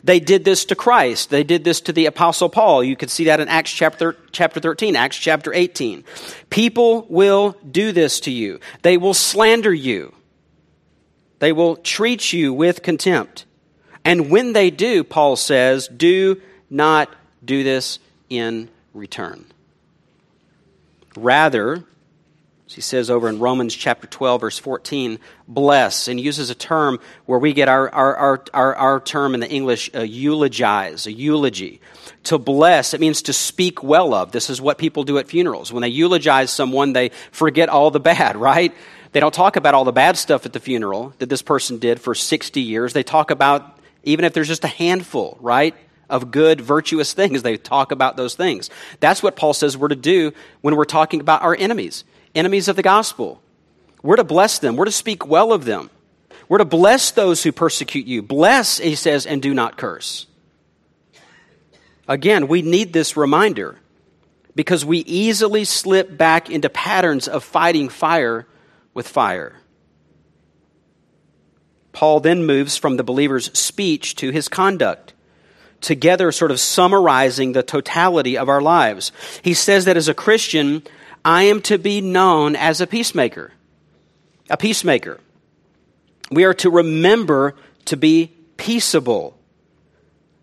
They 0.03 0.21
did 0.21 0.45
this 0.45 0.65
to 0.67 0.75
Christ. 0.75 1.31
They 1.31 1.45
did 1.45 1.65
this 1.65 1.81
to 1.83 1.93
the 1.93 2.07
Apostle 2.07 2.49
Paul. 2.49 2.83
You 2.85 2.97
could 2.97 3.11
see 3.11 3.25
that 3.25 3.41
in 3.41 3.49
Acts 3.49 3.73
chapter, 3.73 4.17
chapter 4.33 4.61
13, 4.61 4.97
Acts 4.97 5.17
chapter 5.17 5.53
18. 5.53 6.05
People 6.51 7.07
will 7.09 7.57
do 7.71 7.93
this 7.93 8.21
to 8.21 8.31
you. 8.31 8.61
They 8.83 8.97
will 8.97 9.15
slander 9.15 9.73
you. 9.73 10.15
They 11.39 11.53
will 11.53 11.77
treat 11.77 12.33
you 12.33 12.53
with 12.53 12.83
contempt. 12.83 13.47
And 14.05 14.31
when 14.31 14.53
they 14.53 14.71
do, 14.71 15.05
Paul 15.05 15.37
says, 15.37 15.89
do 15.89 16.41
not 16.69 17.11
do 17.45 17.63
this 17.63 17.99
in 18.29 18.69
return. 18.95 19.45
Rather, 21.17 21.85
he 22.75 22.81
says 22.81 23.11
over 23.11 23.29
in 23.29 23.41
Romans 23.41 23.75
chapter 23.75 24.07
12, 24.07 24.43
verse 24.43 24.59
14, 24.59 25.19
bless, 25.49 26.07
and 26.07 26.21
uses 26.21 26.51
a 26.51 26.55
term 26.55 27.01
where 27.27 27.39
we 27.39 27.53
get 27.53 27.69
our, 27.69 27.93
our, 27.93 28.17
our, 28.17 28.45
our, 28.55 28.75
our 28.77 29.01
term 29.01 29.35
in 29.35 29.41
the 29.41 29.51
English, 29.51 29.91
uh, 29.95 30.03
eulogize, 30.03 31.07
a 31.07 31.13
eulogy. 31.13 31.81
To 32.25 32.39
bless, 32.39 32.95
it 32.95 33.01
means 33.01 33.23
to 33.23 33.33
speak 33.33 33.83
well 33.83 34.15
of. 34.15 34.31
This 34.31 34.51
is 34.51 34.61
what 34.61 34.79
people 34.79 35.03
do 35.03 35.19
at 35.19 35.27
funerals. 35.27 35.73
When 35.73 35.83
they 35.83 35.89
eulogize 35.89 36.53
someone, 36.53 36.93
they 36.93 37.11
forget 37.33 37.69
all 37.69 37.91
the 37.91 37.99
bad, 37.99 38.37
right? 38.51 38.73
They 39.13 39.19
don't 39.19 39.35
talk 39.35 39.57
about 39.57 39.75
all 39.75 39.85
the 39.85 39.91
bad 39.91 40.17
stuff 40.17 40.47
at 40.47 40.53
the 40.53 40.61
funeral 40.61 41.13
that 41.19 41.29
this 41.29 41.43
person 41.43 41.79
did 41.79 42.01
for 42.01 42.15
60 42.15 42.61
years. 42.61 42.93
They 42.93 43.03
talk 43.03 43.33
about, 43.33 43.81
even 44.05 44.25
if 44.25 44.33
there's 44.33 44.49
just 44.49 44.65
a 44.65 44.69
handful, 44.69 45.37
right? 45.41 45.75
of 46.09 46.33
good, 46.33 46.61
virtuous 46.61 47.13
things. 47.13 47.43
They 47.43 47.57
talk 47.57 47.93
about 47.93 48.17
those 48.17 48.35
things. 48.35 48.69
That's 48.99 49.23
what 49.23 49.37
Paul 49.37 49.55
says 49.55 49.77
we're 49.77 49.87
to 49.87 49.95
do 49.95 50.33
when 50.61 50.75
we're 50.75 50.85
talking 50.85 51.21
about 51.21 51.43
our 51.43 51.55
enemies 51.55 52.03
enemies 52.35 52.69
of 52.69 52.77
the 52.77 52.83
gospel. 52.83 53.41
We're 54.03 54.17
to 54.17 54.25
bless 54.25 54.59
them, 54.59 54.77
we're 54.77 54.87
to 54.87 54.93
speak 54.93 55.27
well 55.27 55.53
of 55.53 55.65
them. 55.65 55.91
We're 56.49 56.59
to 56.59 56.65
bless 56.65 57.13
those 57.13 57.45
who 57.45 57.53
persecute 57.53 58.07
you. 58.07 58.23
Bless, 58.23 58.79
he 58.79 58.97
says, 58.97 59.25
and 59.25 59.41
do 59.41 59.55
not 59.55 59.77
curse. 59.77 60.27
Again, 62.09 62.49
we 62.49 62.61
need 62.61 62.93
this 62.93 63.17
reminder 63.17 63.79
because 64.57 64.85
we 64.85 64.99
easily 64.99 65.65
slip 65.65 66.17
back 66.19 66.51
into 66.51 66.69
patterns 66.69 67.29
of 67.29 67.45
fighting 67.45 67.89
fire 67.89 68.49
with 68.95 69.07
fire. 69.07 69.61
Paul 71.93 72.19
then 72.19 72.45
moves 72.45 72.77
from 72.77 72.97
the 72.97 73.05
believer's 73.05 73.57
speech 73.57 74.17
to 74.17 74.31
his 74.31 74.49
conduct, 74.49 75.13
together, 75.81 76.33
sort 76.33 76.51
of 76.51 76.59
summarizing 76.59 77.53
the 77.53 77.63
totality 77.63 78.37
of 78.37 78.49
our 78.49 78.61
lives. 78.61 79.13
He 79.43 79.55
says 79.55 79.85
that 79.85 79.97
as 79.97 80.09
a 80.09 80.15
Christian, 80.15 80.83
I 81.25 81.45
am 81.45 81.61
to 81.63 81.79
be 81.79 82.01
known 82.01 82.57
as 82.57 82.81
a 82.81 82.87
peacemaker. 82.87 83.53
A 84.49 84.57
peacemaker. 84.57 85.21
We 86.31 86.45
are 86.45 86.55
to 86.55 86.71
remember 86.71 87.57
to 87.87 87.97
be 87.97 88.33
peaceable, 88.57 89.37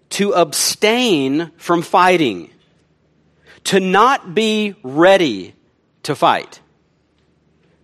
to 0.10 0.34
abstain 0.34 1.52
from 1.58 1.82
fighting, 1.82 2.50
to 3.66 3.80
not 3.80 4.34
be 4.34 4.76
ready 4.84 5.54
to 6.04 6.16
fight, 6.16 6.62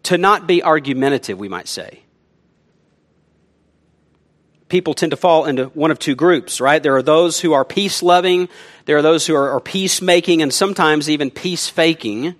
to 0.03 0.17
not 0.17 0.47
be 0.47 0.63
argumentative, 0.63 1.37
we 1.37 1.49
might 1.49 1.67
say. 1.67 1.99
People 4.69 4.93
tend 4.93 5.11
to 5.11 5.17
fall 5.17 5.45
into 5.45 5.65
one 5.65 5.91
of 5.91 5.99
two 5.99 6.15
groups, 6.15 6.59
right? 6.59 6.81
There 6.81 6.95
are 6.95 7.03
those 7.03 7.39
who 7.39 7.53
are 7.53 7.63
peace 7.63 8.01
loving, 8.01 8.49
there 8.85 8.97
are 8.97 9.01
those 9.01 9.27
who 9.27 9.35
are, 9.35 9.51
are 9.51 9.59
peacemaking, 9.59 10.41
and 10.41 10.53
sometimes 10.53 11.09
even 11.09 11.29
peace 11.29 11.69
faking. 11.69 12.35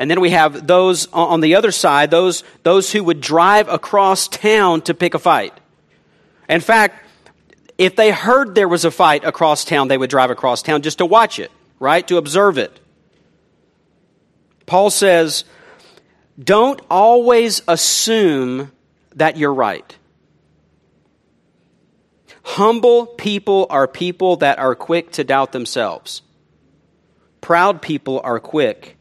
And 0.00 0.10
then 0.10 0.22
we 0.22 0.30
have 0.30 0.66
those 0.66 1.08
on 1.12 1.42
the 1.42 1.56
other 1.56 1.70
side, 1.70 2.10
those, 2.10 2.42
those 2.62 2.90
who 2.90 3.04
would 3.04 3.20
drive 3.20 3.68
across 3.68 4.28
town 4.28 4.80
to 4.82 4.94
pick 4.94 5.12
a 5.12 5.18
fight. 5.18 5.52
In 6.48 6.62
fact, 6.62 7.06
if 7.76 7.96
they 7.96 8.10
heard 8.10 8.54
there 8.54 8.66
was 8.66 8.86
a 8.86 8.90
fight 8.90 9.24
across 9.24 9.62
town, 9.62 9.88
they 9.88 9.98
would 9.98 10.08
drive 10.08 10.30
across 10.30 10.62
town 10.62 10.80
just 10.80 10.98
to 10.98 11.06
watch 11.06 11.38
it, 11.38 11.50
right? 11.78 12.08
To 12.08 12.16
observe 12.16 12.56
it. 12.56 12.80
Paul 14.64 14.88
says, 14.88 15.44
don't 16.42 16.80
always 16.88 17.60
assume 17.68 18.72
that 19.16 19.36
you're 19.36 19.52
right. 19.52 19.98
Humble 22.42 23.04
people 23.04 23.66
are 23.68 23.86
people 23.86 24.36
that 24.36 24.58
are 24.58 24.74
quick 24.74 25.12
to 25.12 25.24
doubt 25.24 25.52
themselves. 25.52 26.22
Proud 27.42 27.82
people 27.82 28.22
are 28.24 28.40
quick 28.40 28.96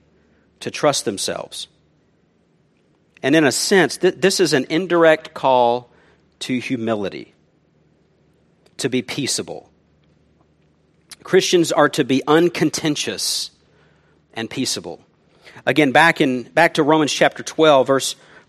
to 0.61 0.71
trust 0.71 1.05
themselves. 1.05 1.67
And 3.21 3.35
in 3.35 3.43
a 3.43 3.51
sense, 3.51 3.97
th- 3.97 4.15
this 4.17 4.39
is 4.39 4.53
an 4.53 4.65
indirect 4.69 5.33
call 5.33 5.91
to 6.39 6.59
humility, 6.59 7.33
to 8.77 8.89
be 8.89 9.01
peaceable. 9.01 9.69
Christians 11.23 11.71
are 11.71 11.89
to 11.89 12.03
be 12.03 12.23
uncontentious 12.27 13.51
and 14.33 14.49
peaceable. 14.49 15.01
Again, 15.65 15.91
back 15.91 16.21
in 16.21 16.43
back 16.43 16.75
to 16.75 16.83
Romans 16.83 17.11
chapter 17.11 17.43
12, 17.43 17.87
verse 17.87 18.15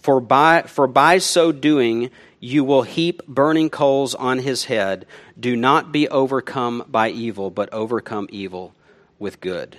For 0.00 0.20
by, 0.20 0.62
for 0.62 0.86
by 0.86 1.18
so 1.18 1.52
doing, 1.52 2.10
you 2.38 2.64
will 2.64 2.82
heap 2.82 3.26
burning 3.26 3.68
coals 3.68 4.14
on 4.14 4.38
his 4.38 4.64
head. 4.64 5.06
Do 5.38 5.54
not 5.56 5.92
be 5.92 6.08
overcome 6.08 6.84
by 6.88 7.10
evil, 7.10 7.50
but 7.50 7.72
overcome 7.72 8.28
evil 8.30 8.74
with 9.18 9.40
good. 9.40 9.76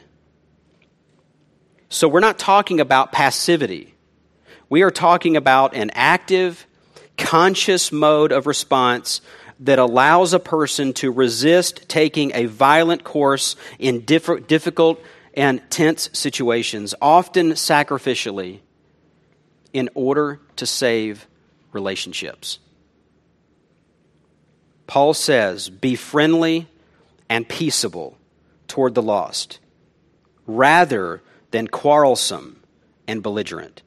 So 1.90 2.08
we're 2.08 2.20
not 2.20 2.40
talking 2.40 2.80
about 2.80 3.12
passivity. 3.12 3.96
We 4.70 4.84
are 4.84 4.92
talking 4.92 5.36
about 5.36 5.74
an 5.74 5.92
active, 5.94 6.66
conscious 7.18 7.92
mode 7.92 8.32
of 8.32 8.48
response 8.48 9.22
that 9.60 9.80
allows 9.80 10.34
a 10.34 10.40
person 10.40 10.94
to 10.94 11.12
resist 11.12 11.90
taking 11.90 12.32
a 12.34 12.46
violent 12.46 13.04
course 13.04 13.56
in 13.78 14.02
difficult 14.02 15.04
and 15.34 15.62
tense 15.70 16.10
situations, 16.14 16.96
often 17.02 17.52
sacrificially, 17.52 18.60
in 19.74 19.90
order 19.94 20.40
to 20.58 20.66
save 20.66 21.28
relationships. 21.72 22.60
Paul 24.88 25.14
says, 25.14 25.70
Be 25.70 25.96
friendly 25.96 26.68
and 27.30 27.48
peaceable 27.48 28.18
toward 28.68 28.94
the 28.94 29.02
lost, 29.02 29.60
rather 30.46 31.22
than 31.52 31.68
quarrelsome 31.68 32.62
and 33.08 33.24
belligerent. 33.24 33.82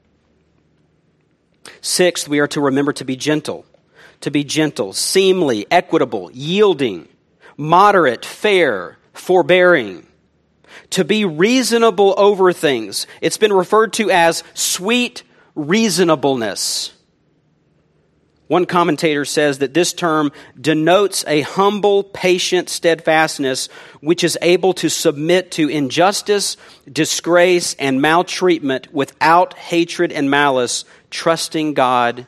Sixth, 1.80 2.28
we 2.28 2.38
are 2.38 2.46
to 2.48 2.60
remember 2.60 2.92
to 2.94 3.04
be 3.04 3.16
gentle, 3.16 3.66
to 4.20 4.30
be 4.30 4.44
gentle, 4.44 4.92
seemly, 4.92 5.66
equitable, 5.70 6.30
yielding, 6.32 7.08
moderate, 7.56 8.24
fair, 8.24 8.98
forbearing, 9.12 10.06
to 10.90 11.04
be 11.04 11.24
reasonable 11.24 12.14
over 12.16 12.52
things. 12.52 13.06
It's 13.20 13.38
been 13.38 13.52
referred 13.52 13.92
to 13.94 14.10
as 14.10 14.42
sweet 14.54 15.22
reasonableness. 15.54 16.92
One 18.46 18.66
commentator 18.66 19.24
says 19.24 19.58
that 19.58 19.72
this 19.72 19.94
term 19.94 20.30
denotes 20.60 21.24
a 21.26 21.40
humble, 21.40 22.04
patient 22.04 22.68
steadfastness 22.68 23.68
which 24.00 24.22
is 24.22 24.36
able 24.42 24.74
to 24.74 24.90
submit 24.90 25.50
to 25.52 25.68
injustice, 25.68 26.58
disgrace, 26.90 27.74
and 27.78 28.02
maltreatment 28.02 28.92
without 28.92 29.54
hatred 29.54 30.12
and 30.12 30.30
malice, 30.30 30.84
trusting 31.10 31.72
God 31.72 32.26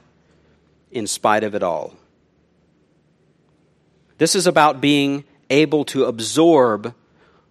in 0.90 1.06
spite 1.06 1.44
of 1.44 1.54
it 1.54 1.62
all. 1.62 1.94
This 4.16 4.34
is 4.34 4.46
about 4.46 4.80
being 4.80 5.24
able 5.50 5.84
to 5.86 6.06
absorb 6.06 6.94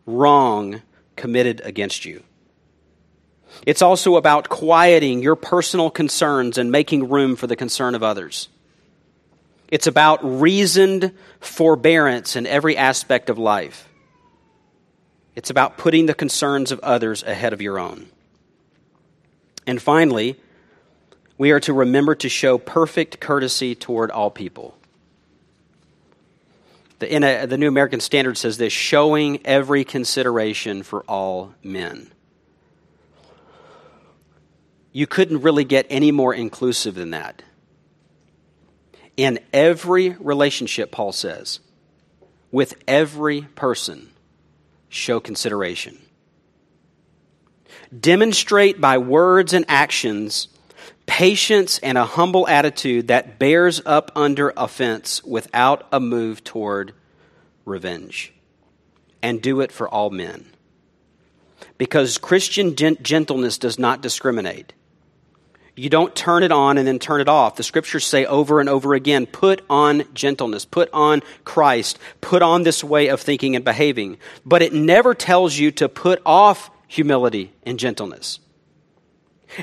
wrong 0.08 0.82
committed 1.16 1.62
against 1.64 2.06
you. 2.06 2.24
It's 3.66 3.82
also 3.82 4.16
about 4.16 4.50
quieting 4.50 5.22
your 5.22 5.36
personal 5.36 5.90
concerns 5.90 6.58
and 6.58 6.72
making 6.72 7.10
room 7.10 7.36
for 7.36 7.48
the 7.48 7.56
concern 7.56 7.96
of 7.96 8.04
others. 8.04 8.50
It's 9.70 9.88
about 9.88 10.20
reasoned 10.40 11.12
forbearance 11.40 12.36
in 12.36 12.46
every 12.46 12.78
aspect 12.78 13.30
of 13.30 13.38
life. 13.38 13.90
It's 15.36 15.50
about 15.50 15.78
putting 15.78 16.06
the 16.06 16.14
concerns 16.14 16.72
of 16.72 16.80
others 16.82 17.24
ahead 17.24 17.54
of 17.54 17.62
your 17.62 17.80
own. 17.80 18.08
And 19.68 19.82
finally, 19.82 20.40
we 21.38 21.52
are 21.52 21.60
to 21.62 21.74
remember 21.74 22.16
to 22.16 22.30
show 22.30 22.58
perfect 22.58 23.20
courtesy 23.20 23.76
toward 23.76 24.12
all 24.12 24.30
people. 24.30 24.78
The, 27.00 27.14
a, 27.14 27.46
the 27.46 27.58
New 27.58 27.68
American 27.68 28.00
Standard 28.00 28.38
says 28.38 28.58
this 28.58 28.72
showing 28.72 29.46
every 29.46 29.84
consideration 29.84 30.84
for 30.84 31.04
all 31.04 31.54
men. 31.62 32.12
You 34.96 35.08
couldn't 35.08 35.42
really 35.42 35.66
get 35.66 35.88
any 35.90 36.12
more 36.14 36.34
inclusive 36.34 36.96
than 36.96 37.10
that. 37.10 37.44
In 39.18 39.40
every 39.52 40.12
relationship, 40.12 40.90
Paul 40.90 41.12
says, 41.12 41.60
with 42.50 42.76
every 42.88 43.42
person, 43.42 44.10
show 44.88 45.20
consideration. 45.20 46.02
Demonstrate 48.00 48.80
by 48.80 48.98
words 48.98 49.52
and 49.52 49.66
actions 49.68 50.48
patience 51.08 51.78
and 51.80 51.98
a 51.98 52.06
humble 52.06 52.48
attitude 52.48 53.10
that 53.10 53.38
bears 53.38 53.82
up 53.86 54.14
under 54.16 54.54
offense 54.56 55.22
without 55.26 55.86
a 55.92 56.00
move 56.00 56.42
toward 56.42 56.94
revenge. 57.66 58.34
And 59.22 59.42
do 59.42 59.60
it 59.60 59.74
for 59.74 59.90
all 59.90 60.10
men. 60.10 60.46
Because 61.78 62.18
Christian 62.18 62.78
gentleness 62.78 63.58
does 63.58 63.78
not 63.78 64.00
discriminate. 64.00 64.72
You 65.78 65.90
don't 65.90 66.16
turn 66.16 66.44
it 66.44 66.54
on 66.54 66.78
and 66.78 66.88
then 66.88 67.00
turn 67.00 67.20
it 67.20 67.28
off. 67.28 67.58
The 67.58 67.64
scriptures 67.64 68.06
say 68.06 68.26
over 68.26 68.62
and 68.62 68.70
over 68.70 68.94
again 68.94 69.26
put 69.26 69.62
on 69.70 70.04
gentleness, 70.14 70.64
put 70.64 70.90
on 70.94 71.22
Christ, 71.44 72.00
put 72.22 72.42
on 72.42 72.64
this 72.64 72.82
way 72.82 73.10
of 73.10 73.20
thinking 73.20 73.58
and 73.58 73.66
behaving. 73.66 74.18
But 74.46 74.62
it 74.62 74.74
never 74.74 75.14
tells 75.14 75.58
you 75.58 75.72
to 75.72 75.90
put 75.90 76.22
off 76.26 76.72
humility 76.88 77.52
and 77.64 77.78
gentleness. 77.78 78.40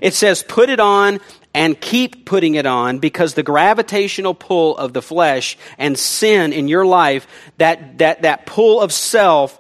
It 0.03 0.13
says 0.13 0.43
put 0.43 0.69
it 0.69 0.81
on 0.81 1.19
and 1.55 1.81
keep 1.81 2.27
putting 2.27 2.57
it 2.57 2.67
on 2.67 2.99
because 2.99 3.33
the 3.33 3.43
gravitational 3.43 4.35
pull 4.35 4.77
of 4.77 4.93
the 4.93 5.03
flesh 5.03 5.57
and 5.79 5.99
sin 5.99 6.53
in 6.53 6.69
your 6.69 6.85
life, 6.85 7.27
that, 7.57 7.99
that, 7.99 8.23
that 8.23 8.45
pull 8.45 8.81
of 8.81 8.93
self, 8.93 9.59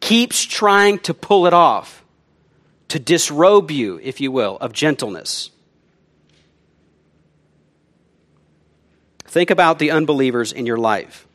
keeps 0.00 0.44
trying 0.44 0.98
to 1.00 1.14
pull 1.14 1.46
it 1.46 1.54
off, 1.54 2.04
to 2.88 2.98
disrobe 2.98 3.70
you, 3.70 3.98
if 4.02 4.20
you 4.20 4.30
will, 4.30 4.58
of 4.58 4.72
gentleness. 4.72 5.50
Think 9.34 9.50
about 9.50 9.80
the 9.80 9.90
unbelievers 9.90 10.52
in 10.52 10.64
your 10.64 10.76
life. 10.76 11.26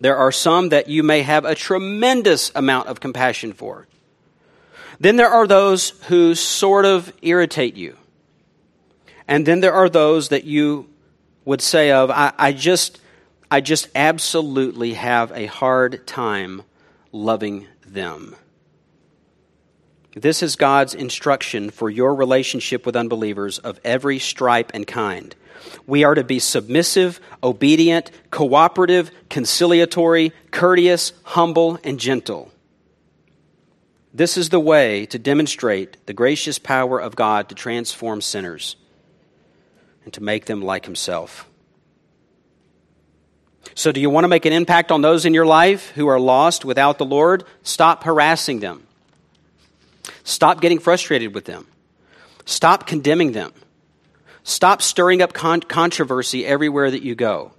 There 0.00 0.16
are 0.16 0.32
some 0.32 0.70
that 0.70 0.88
you 0.88 1.02
may 1.02 1.20
have 1.20 1.44
a 1.44 1.54
tremendous 1.54 2.50
amount 2.54 2.88
of 2.88 3.00
compassion 3.00 3.52
for. 3.52 3.86
Then 4.98 5.16
there 5.16 5.28
are 5.28 5.46
those 5.46 5.90
who 6.06 6.34
sort 6.34 6.86
of 6.86 7.12
irritate 7.20 7.76
you. 7.76 7.98
And 9.28 9.44
then 9.44 9.60
there 9.60 9.74
are 9.74 9.90
those 9.90 10.30
that 10.30 10.44
you 10.44 10.88
would 11.44 11.60
say 11.60 11.90
of, 11.90 12.10
I, 12.10 12.32
I 12.38 12.52
just, 12.52 12.98
I 13.50 13.60
just 13.60 13.90
absolutely 13.94 14.94
have 14.94 15.32
a 15.32 15.44
hard 15.44 16.06
time 16.06 16.62
loving 17.12 17.66
them. 17.86 18.34
This 20.14 20.42
is 20.42 20.56
God's 20.56 20.94
instruction 20.94 21.68
for 21.68 21.90
your 21.90 22.14
relationship 22.14 22.86
with 22.86 22.96
unbelievers 22.96 23.58
of 23.58 23.78
every 23.84 24.18
stripe 24.18 24.70
and 24.72 24.86
kind. 24.86 25.36
We 25.86 26.04
are 26.04 26.14
to 26.14 26.24
be 26.24 26.38
submissive, 26.38 27.20
obedient, 27.42 28.10
cooperative, 28.30 29.10
conciliatory, 29.28 30.32
courteous, 30.50 31.12
humble, 31.24 31.78
and 31.84 31.98
gentle. 31.98 32.50
This 34.12 34.36
is 34.36 34.48
the 34.48 34.60
way 34.60 35.06
to 35.06 35.18
demonstrate 35.18 36.04
the 36.06 36.12
gracious 36.12 36.58
power 36.58 37.00
of 37.00 37.14
God 37.14 37.48
to 37.48 37.54
transform 37.54 38.20
sinners 38.20 38.76
and 40.04 40.12
to 40.14 40.22
make 40.22 40.46
them 40.46 40.62
like 40.62 40.84
Himself. 40.84 41.48
So, 43.74 43.92
do 43.92 44.00
you 44.00 44.10
want 44.10 44.24
to 44.24 44.28
make 44.28 44.46
an 44.46 44.52
impact 44.52 44.90
on 44.90 45.02
those 45.02 45.24
in 45.24 45.34
your 45.34 45.46
life 45.46 45.90
who 45.90 46.08
are 46.08 46.18
lost 46.18 46.64
without 46.64 46.98
the 46.98 47.04
Lord? 47.04 47.44
Stop 47.62 48.02
harassing 48.04 48.60
them. 48.60 48.86
Stop 50.24 50.60
getting 50.60 50.78
frustrated 50.78 51.34
with 51.34 51.44
them. 51.44 51.66
Stop 52.46 52.86
condemning 52.86 53.32
them. 53.32 53.52
Stop 54.50 54.82
stirring 54.82 55.22
up 55.22 55.32
con- 55.32 55.60
controversy 55.60 56.44
everywhere 56.44 56.90
that 56.90 57.04
you 57.04 57.14
go. 57.14 57.52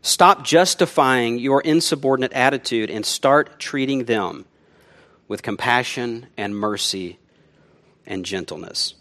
Stop 0.00 0.46
justifying 0.46 1.38
your 1.38 1.60
insubordinate 1.60 2.32
attitude 2.32 2.88
and 2.88 3.04
start 3.04 3.60
treating 3.60 4.06
them 4.06 4.46
with 5.28 5.42
compassion 5.42 6.26
and 6.38 6.56
mercy 6.56 7.18
and 8.06 8.24
gentleness. 8.24 8.94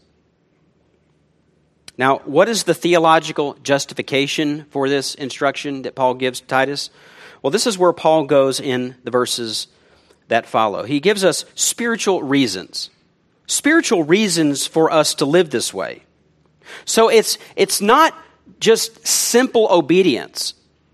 Now, 1.97 2.17
what 2.25 2.49
is 2.49 2.63
the 2.63 2.73
theological 2.73 3.53
justification 3.63 4.65
for 4.65 4.89
this 4.89 5.15
instruction 5.15 5.83
that 5.83 5.95
Paul 5.95 6.15
gives 6.15 6.41
Titus? 6.41 6.89
Well, 7.41 7.51
this 7.51 7.65
is 7.65 7.77
where 7.77 7.93
Paul 7.93 8.25
goes 8.25 8.59
in 8.59 8.95
the 9.05 9.11
verses 9.11 9.67
that 10.27 10.45
follow. 10.45 10.83
He 10.83 10.99
gives 10.99 11.23
us 11.23 11.45
spiritual 11.55 12.23
reasons, 12.23 12.89
spiritual 13.47 14.03
reasons 14.03 14.67
for 14.67 14.91
us 14.91 15.13
to 15.15 15.25
live 15.25 15.49
this 15.49 15.73
way. 15.73 16.03
So 16.85 17.09
it's, 17.09 17.37
it's 17.55 17.81
not 17.81 18.15
just 18.59 19.07
simple 19.07 19.67
obedience. 19.69 20.53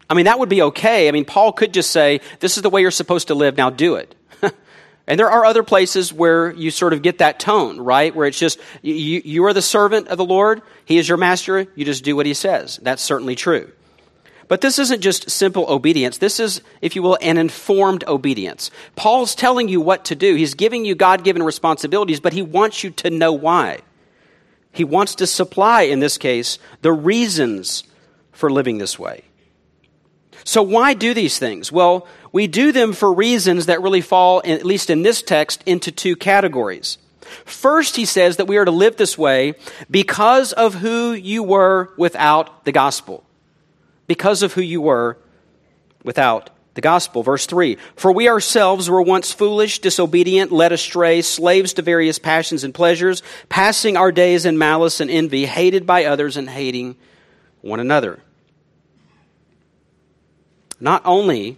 I 0.09 0.13
mean, 0.13 0.25
that 0.25 0.39
would 0.39 0.49
be 0.49 0.61
okay. 0.63 1.07
I 1.07 1.11
mean, 1.11 1.25
Paul 1.25 1.51
could 1.51 1.73
just 1.73 1.91
say, 1.91 2.21
This 2.39 2.57
is 2.57 2.63
the 2.63 2.69
way 2.69 2.81
you're 2.81 2.91
supposed 2.91 3.27
to 3.27 3.35
live, 3.35 3.57
now 3.57 3.69
do 3.69 3.95
it. 3.95 4.13
and 5.07 5.19
there 5.19 5.29
are 5.29 5.45
other 5.45 5.63
places 5.63 6.13
where 6.13 6.51
you 6.51 6.69
sort 6.71 6.93
of 6.93 7.01
get 7.01 7.19
that 7.19 7.39
tone, 7.39 7.79
right? 7.79 8.15
Where 8.15 8.27
it's 8.27 8.37
just, 8.37 8.59
you, 8.81 9.21
you 9.23 9.45
are 9.45 9.53
the 9.53 9.61
servant 9.61 10.09
of 10.09 10.17
the 10.17 10.25
Lord, 10.25 10.61
He 10.85 10.97
is 10.97 11.09
your 11.09 11.17
master, 11.17 11.65
you 11.75 11.85
just 11.85 12.03
do 12.03 12.15
what 12.15 12.25
He 12.25 12.33
says. 12.33 12.79
That's 12.83 13.01
certainly 13.01 13.35
true. 13.35 13.71
But 14.47 14.61
this 14.61 14.77
isn't 14.77 15.01
just 15.01 15.31
simple 15.31 15.65
obedience. 15.67 16.19
This 16.19 16.39
is, 16.39 16.61
if 16.81 16.95
you 16.95 17.01
will, 17.01 17.17
an 17.19 17.37
informed 17.37 18.03
obedience. 18.05 18.69
Paul's 18.95 19.33
telling 19.33 19.69
you 19.69 19.81
what 19.81 20.05
to 20.05 20.15
do. 20.15 20.35
He's 20.35 20.53
giving 20.53 20.85
you 20.85 20.93
God 20.93 21.23
given 21.23 21.41
responsibilities, 21.41 22.19
but 22.19 22.33
he 22.33 22.43
wants 22.43 22.83
you 22.83 22.91
to 22.91 23.09
know 23.09 23.33
why. 23.33 23.79
He 24.75 24.83
wants 24.83 25.15
to 25.15 25.27
supply, 25.27 25.83
in 25.83 26.01
this 26.01 26.17
case, 26.17 26.59
the 26.81 26.91
reasons 26.91 27.85
for 28.33 28.51
living 28.51 28.77
this 28.77 28.99
way. 28.99 29.23
So, 30.43 30.61
why 30.61 30.93
do 30.93 31.13
these 31.13 31.39
things? 31.39 31.71
Well, 31.71 32.07
we 32.33 32.47
do 32.47 32.73
them 32.73 32.91
for 32.91 33.13
reasons 33.13 33.67
that 33.67 33.81
really 33.81 34.01
fall, 34.01 34.41
at 34.45 34.65
least 34.65 34.89
in 34.89 35.01
this 35.01 35.21
text, 35.21 35.63
into 35.65 35.91
two 35.91 36.17
categories. 36.17 36.97
First, 37.45 37.95
he 37.95 38.05
says 38.05 38.35
that 38.35 38.47
we 38.47 38.57
are 38.57 38.65
to 38.65 38.71
live 38.71 38.97
this 38.97 39.17
way 39.17 39.53
because 39.89 40.51
of 40.51 40.75
who 40.75 41.13
you 41.13 41.41
were 41.41 41.93
without 41.97 42.65
the 42.65 42.73
gospel. 42.73 43.23
Because 44.07 44.43
of 44.43 44.53
who 44.53 44.61
you 44.61 44.81
were 44.81 45.17
without 46.03 46.49
the 46.75 46.81
gospel. 46.81 47.23
Verse 47.23 47.47
3 47.47 47.77
For 47.95 48.11
we 48.11 48.29
ourselves 48.29 48.89
were 48.89 49.01
once 49.01 49.31
foolish, 49.31 49.79
disobedient, 49.79 50.51
led 50.51 50.71
astray, 50.71 51.21
slaves 51.21 51.73
to 51.73 51.81
various 51.81 52.19
passions 52.19 52.63
and 52.63 52.73
pleasures, 52.73 53.23
passing 53.49 53.97
our 53.97 54.11
days 54.11 54.45
in 54.45 54.57
malice 54.57 54.99
and 54.99 55.09
envy, 55.09 55.45
hated 55.45 55.87
by 55.87 56.05
others 56.05 56.37
and 56.37 56.49
hating 56.49 56.95
one 57.61 57.79
another. 57.79 58.19
Not 60.79 61.01
only 61.05 61.57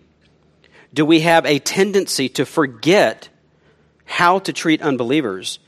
do 0.93 1.05
we 1.05 1.21
have 1.21 1.45
a 1.45 1.59
tendency 1.59 2.29
to 2.29 2.45
forget 2.45 3.29
how 4.05 4.39
to 4.39 4.53
treat 4.53 4.81
unbelievers, 4.81 5.59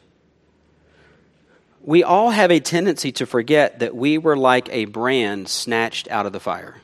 we 1.81 2.03
all 2.03 2.29
have 2.29 2.51
a 2.51 2.59
tendency 2.59 3.11
to 3.13 3.25
forget 3.25 3.79
that 3.79 3.95
we 3.95 4.17
were 4.17 4.37
like 4.37 4.69
a 4.69 4.85
brand 4.85 5.49
snatched 5.49 6.07
out 6.09 6.25
of 6.25 6.33
the 6.33 6.39
fire. 6.39 6.81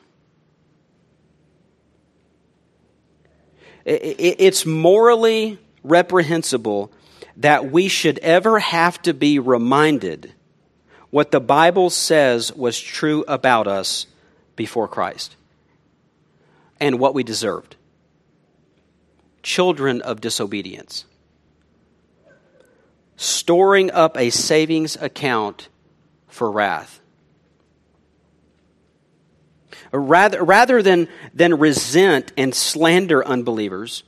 It's 3.86 4.66
morally 4.66 5.58
reprehensible 5.84 6.90
that 7.36 7.70
we 7.70 7.86
should 7.86 8.18
ever 8.18 8.58
have 8.58 9.00
to 9.02 9.14
be 9.14 9.38
reminded 9.38 10.32
what 11.10 11.30
the 11.30 11.40
Bible 11.40 11.88
says 11.90 12.52
was 12.52 12.80
true 12.80 13.24
about 13.28 13.68
us 13.68 14.06
before 14.56 14.88
Christ 14.88 15.36
and 16.80 16.98
what 16.98 17.14
we 17.14 17.22
deserved 17.22 17.76
children 19.46 20.02
of 20.02 20.20
disobedience, 20.20 21.04
storing 23.14 23.92
up 23.92 24.18
a 24.18 24.30
savings 24.30 24.96
account 24.96 25.68
for 26.26 26.50
wrath. 26.50 27.00
Rather, 29.92 30.42
rather 30.42 30.82
than, 30.82 31.08
than 31.34 31.58
resent 31.58 32.32
and 32.36 32.54
slander 32.54 33.26
unbelievers, 33.26 34.02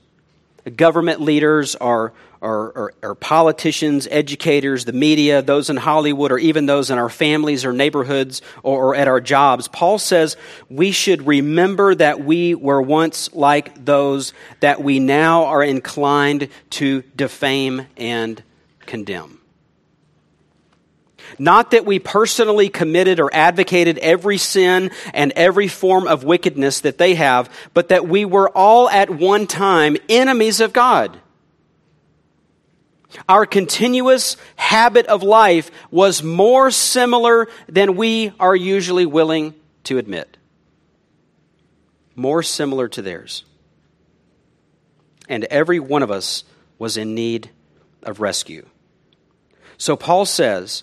government 0.77 1.21
leaders 1.21 1.75
or, 1.77 2.13
or, 2.41 2.95
or, 3.03 3.15
politicians, 3.15 4.07
educators, 4.11 4.85
the 4.85 4.93
media, 4.93 5.43
those 5.43 5.71
in 5.71 5.77
Hollywood, 5.77 6.31
or 6.31 6.39
even 6.39 6.67
those 6.67 6.91
in 6.91 6.99
our 6.99 7.09
families 7.09 7.65
or 7.65 7.73
neighborhoods 7.73 8.43
or, 8.63 8.89
or 8.89 8.95
at 8.95 9.09
our 9.09 9.21
jobs. 9.21 9.69
Paul 9.69 9.99
says 9.99 10.37
we 10.69 10.93
should 10.93 11.27
remember 11.27 11.95
that 11.95 12.21
we 12.25 12.55
were 12.55 12.83
once 12.83 13.33
like 13.35 13.85
those 13.85 14.33
that 14.61 14.83
we 14.83 15.01
now 15.01 15.47
are 15.47 15.63
inclined 15.63 16.49
to 16.71 17.03
defame 17.17 17.87
and 17.97 18.43
condemn. 18.81 19.38
Not 21.39 21.73
that 21.73 21.85
we 21.85 21.99
personally 21.99 22.69
committed 22.69 23.21
or 23.21 23.31
advocated 23.33 23.99
every 23.99 24.39
sin 24.39 24.91
and 25.13 25.33
every 25.37 25.69
form 25.69 26.07
of 26.07 26.25
wickedness 26.25 26.81
that 26.81 26.99
they 26.99 27.15
have, 27.15 27.51
but 27.75 27.89
that 27.89 28.07
we 28.07 28.25
were 28.25 28.49
all 28.51 28.89
at 28.89 29.11
one 29.11 29.47
time 29.47 29.97
enemies 30.09 30.61
of 30.61 30.73
God 30.73 31.19
our 33.29 33.47
continuous 33.47 34.37
habit 34.57 35.07
of 35.07 35.23
life 35.23 35.71
was 35.91 36.23
more 36.23 36.71
similar 36.71 37.49
than 37.69 37.97
we 37.97 38.33
are 38.39 38.55
usually 38.55 39.07
willing 39.07 39.55
to 39.85 39.99
admit. 39.99 40.37
More 42.15 42.43
similar 42.43 42.89
to 42.89 43.03
theirs. 43.03 43.45
And 45.29 45.45
every 45.45 45.81
one 45.81 46.03
of 46.03 46.11
us 46.11 46.45
was 46.79 46.97
in 46.97 47.15
need 47.15 47.51
of 48.03 48.21
rescue. 48.21 48.67
So 49.79 49.97
Paul 49.97 50.27
says, 50.27 50.83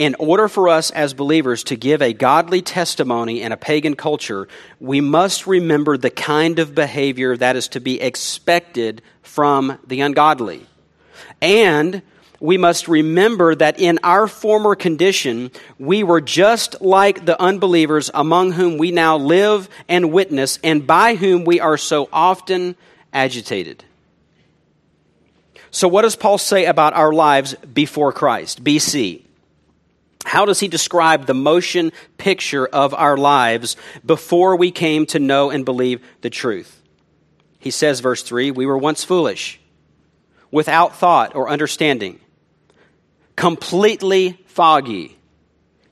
in 0.00 0.16
order 0.18 0.48
for 0.48 0.70
us 0.70 0.90
as 0.92 1.12
believers 1.12 1.62
to 1.62 1.76
give 1.76 2.00
a 2.00 2.14
godly 2.14 2.62
testimony 2.62 3.42
in 3.42 3.52
a 3.52 3.56
pagan 3.58 3.94
culture, 3.94 4.48
we 4.80 4.98
must 5.02 5.46
remember 5.46 5.98
the 5.98 6.08
kind 6.08 6.58
of 6.58 6.74
behavior 6.74 7.36
that 7.36 7.54
is 7.54 7.68
to 7.68 7.80
be 7.80 8.00
expected 8.00 9.02
from 9.20 9.78
the 9.86 10.00
ungodly. 10.00 10.66
And 11.42 12.00
we 12.40 12.56
must 12.56 12.88
remember 12.88 13.54
that 13.54 13.78
in 13.78 13.98
our 14.02 14.26
former 14.26 14.74
condition, 14.74 15.50
we 15.78 16.02
were 16.02 16.22
just 16.22 16.80
like 16.80 17.26
the 17.26 17.38
unbelievers 17.38 18.10
among 18.14 18.52
whom 18.52 18.78
we 18.78 18.92
now 18.92 19.18
live 19.18 19.68
and 19.86 20.10
witness, 20.10 20.58
and 20.64 20.86
by 20.86 21.14
whom 21.14 21.44
we 21.44 21.60
are 21.60 21.76
so 21.76 22.08
often 22.10 22.74
agitated. 23.12 23.84
So, 25.70 25.88
what 25.88 26.02
does 26.02 26.16
Paul 26.16 26.38
say 26.38 26.64
about 26.64 26.94
our 26.94 27.12
lives 27.12 27.54
before 27.56 28.14
Christ, 28.14 28.64
BC? 28.64 29.24
How 30.24 30.44
does 30.44 30.60
he 30.60 30.68
describe 30.68 31.26
the 31.26 31.34
motion 31.34 31.92
picture 32.18 32.66
of 32.66 32.94
our 32.94 33.16
lives 33.16 33.76
before 34.04 34.56
we 34.56 34.70
came 34.70 35.06
to 35.06 35.18
know 35.18 35.50
and 35.50 35.64
believe 35.64 36.04
the 36.20 36.30
truth? 36.30 36.82
He 37.58 37.70
says, 37.70 38.00
verse 38.00 38.22
3 38.22 38.50
We 38.50 38.66
were 38.66 38.78
once 38.78 39.04
foolish 39.04 39.60
without 40.50 40.96
thought 40.96 41.34
or 41.34 41.48
understanding, 41.48 42.20
completely 43.36 44.38
foggy, 44.46 45.16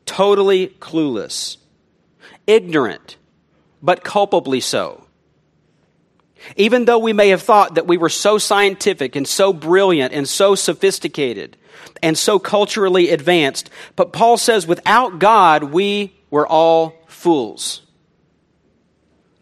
totally 0.05 0.69
clueless, 0.81 1.57
ignorant, 2.47 3.17
but 3.83 4.03
culpably 4.03 4.61
so. 4.61 5.05
Even 6.57 6.85
though 6.85 6.99
we 6.99 7.13
may 7.13 7.29
have 7.29 7.43
thought 7.43 7.75
that 7.75 7.87
we 7.87 7.97
were 7.97 8.09
so 8.09 8.39
scientific 8.39 9.17
and 9.17 9.27
so 9.27 9.53
brilliant 9.53 10.13
and 10.13 10.29
so 10.29 10.55
sophisticated 10.55 11.57
and 12.03 12.17
so 12.17 12.39
culturally 12.39 13.11
advanced, 13.11 13.71
but 13.97 14.13
Paul 14.13 14.37
says 14.37 14.67
without 14.67 15.19
God, 15.19 15.65
we 15.65 16.15
were 16.31 16.47
all 16.47 16.95
fools. 17.07 17.83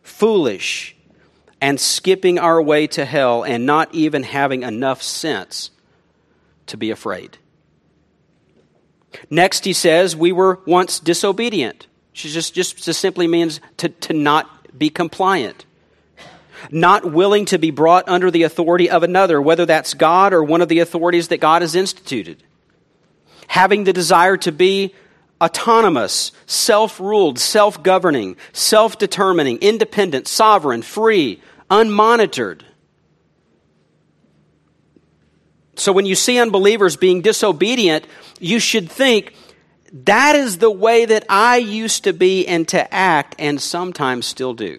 Foolish 0.02 0.96
and 1.60 1.80
skipping 1.80 2.38
our 2.38 2.62
way 2.62 2.86
to 2.86 3.04
hell 3.04 3.42
and 3.42 3.66
not 3.66 3.94
even 3.94 4.22
having 4.22 4.62
enough 4.62 5.02
sense 5.02 5.70
to 6.66 6.76
be 6.76 6.90
afraid. 6.90 7.38
Next, 9.30 9.64
he 9.64 9.72
says, 9.72 10.16
we 10.16 10.32
were 10.32 10.60
once 10.66 11.00
disobedient. 11.00 11.86
She 12.12 12.30
just, 12.30 12.54
just, 12.54 12.82
just 12.82 13.00
simply 13.00 13.26
means 13.26 13.60
to, 13.78 13.88
to 13.88 14.12
not 14.12 14.78
be 14.78 14.88
compliant. 14.88 15.65
Not 16.70 17.10
willing 17.10 17.44
to 17.46 17.58
be 17.58 17.70
brought 17.70 18.08
under 18.08 18.30
the 18.30 18.44
authority 18.44 18.90
of 18.90 19.02
another, 19.02 19.40
whether 19.40 19.66
that's 19.66 19.94
God 19.94 20.32
or 20.32 20.42
one 20.42 20.62
of 20.62 20.68
the 20.68 20.80
authorities 20.80 21.28
that 21.28 21.38
God 21.38 21.62
has 21.62 21.74
instituted. 21.74 22.42
Having 23.48 23.84
the 23.84 23.92
desire 23.92 24.36
to 24.38 24.52
be 24.52 24.94
autonomous, 25.40 26.32
self 26.46 26.98
ruled, 26.98 27.38
self 27.38 27.82
governing, 27.82 28.36
self 28.52 28.98
determining, 28.98 29.58
independent, 29.58 30.26
sovereign, 30.28 30.82
free, 30.82 31.40
unmonitored. 31.70 32.62
So 35.76 35.92
when 35.92 36.06
you 36.06 36.14
see 36.14 36.38
unbelievers 36.38 36.96
being 36.96 37.20
disobedient, 37.20 38.06
you 38.40 38.58
should 38.58 38.90
think, 38.90 39.34
that 39.92 40.34
is 40.34 40.58
the 40.58 40.70
way 40.70 41.04
that 41.04 41.24
I 41.28 41.58
used 41.58 42.04
to 42.04 42.12
be 42.12 42.46
and 42.46 42.66
to 42.68 42.92
act, 42.92 43.36
and 43.38 43.60
sometimes 43.60 44.26
still 44.26 44.54
do. 44.54 44.78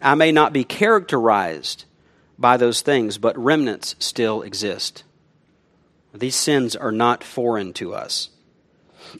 I 0.00 0.14
may 0.14 0.32
not 0.32 0.52
be 0.52 0.64
characterized 0.64 1.84
by 2.38 2.56
those 2.56 2.82
things, 2.82 3.18
but 3.18 3.38
remnants 3.38 3.96
still 3.98 4.42
exist. 4.42 5.04
These 6.12 6.36
sins 6.36 6.76
are 6.76 6.92
not 6.92 7.24
foreign 7.24 7.72
to 7.74 7.94
us. 7.94 8.30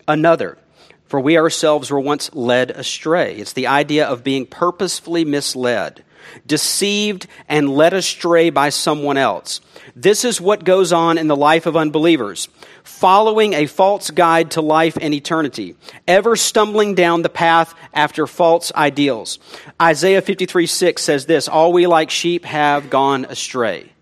Another, 0.09 0.59
for 1.07 1.21
we 1.21 1.39
ourselves 1.39 1.91
were 1.91 2.01
once 2.01 2.35
led 2.35 2.71
astray. 2.71 3.37
It's 3.37 3.53
the 3.53 3.67
idea 3.67 4.07
of 4.07 4.25
being 4.25 4.47
purposefully 4.47 5.25
misled, 5.25 6.05
deceived, 6.47 7.27
and 7.49 7.69
led 7.69 7.93
astray 7.93 8.51
by 8.51 8.69
someone 8.69 9.17
else. 9.17 9.61
This 9.95 10.25
is 10.25 10.41
what 10.41 10.65
goes 10.65 10.93
on 10.93 11.19
in 11.19 11.29
the 11.29 11.37
life 11.37 11.67
of 11.67 11.77
unbelievers, 11.77 12.49
following 12.85 13.53
a 13.53 13.67
false 13.67 14.11
guide 14.11 14.53
to 14.53 14.61
life 14.61 14.97
and 15.01 15.15
eternity, 15.15 15.77
ever 16.07 16.37
stumbling 16.37 16.95
down 16.95 17.23
the 17.23 17.29
path 17.29 17.75
after 17.93 18.27
false 18.27 18.73
ideals. 18.75 19.39
Isaiah 19.81 20.23
53 20.23 20.67
6 20.67 21.03
says 21.03 21.27
this 21.27 21.49
All 21.49 21.73
we 21.73 21.87
like 21.87 22.11
sheep 22.11 22.45
have 22.45 22.91
gone 22.91 23.25
astray. 23.25 23.93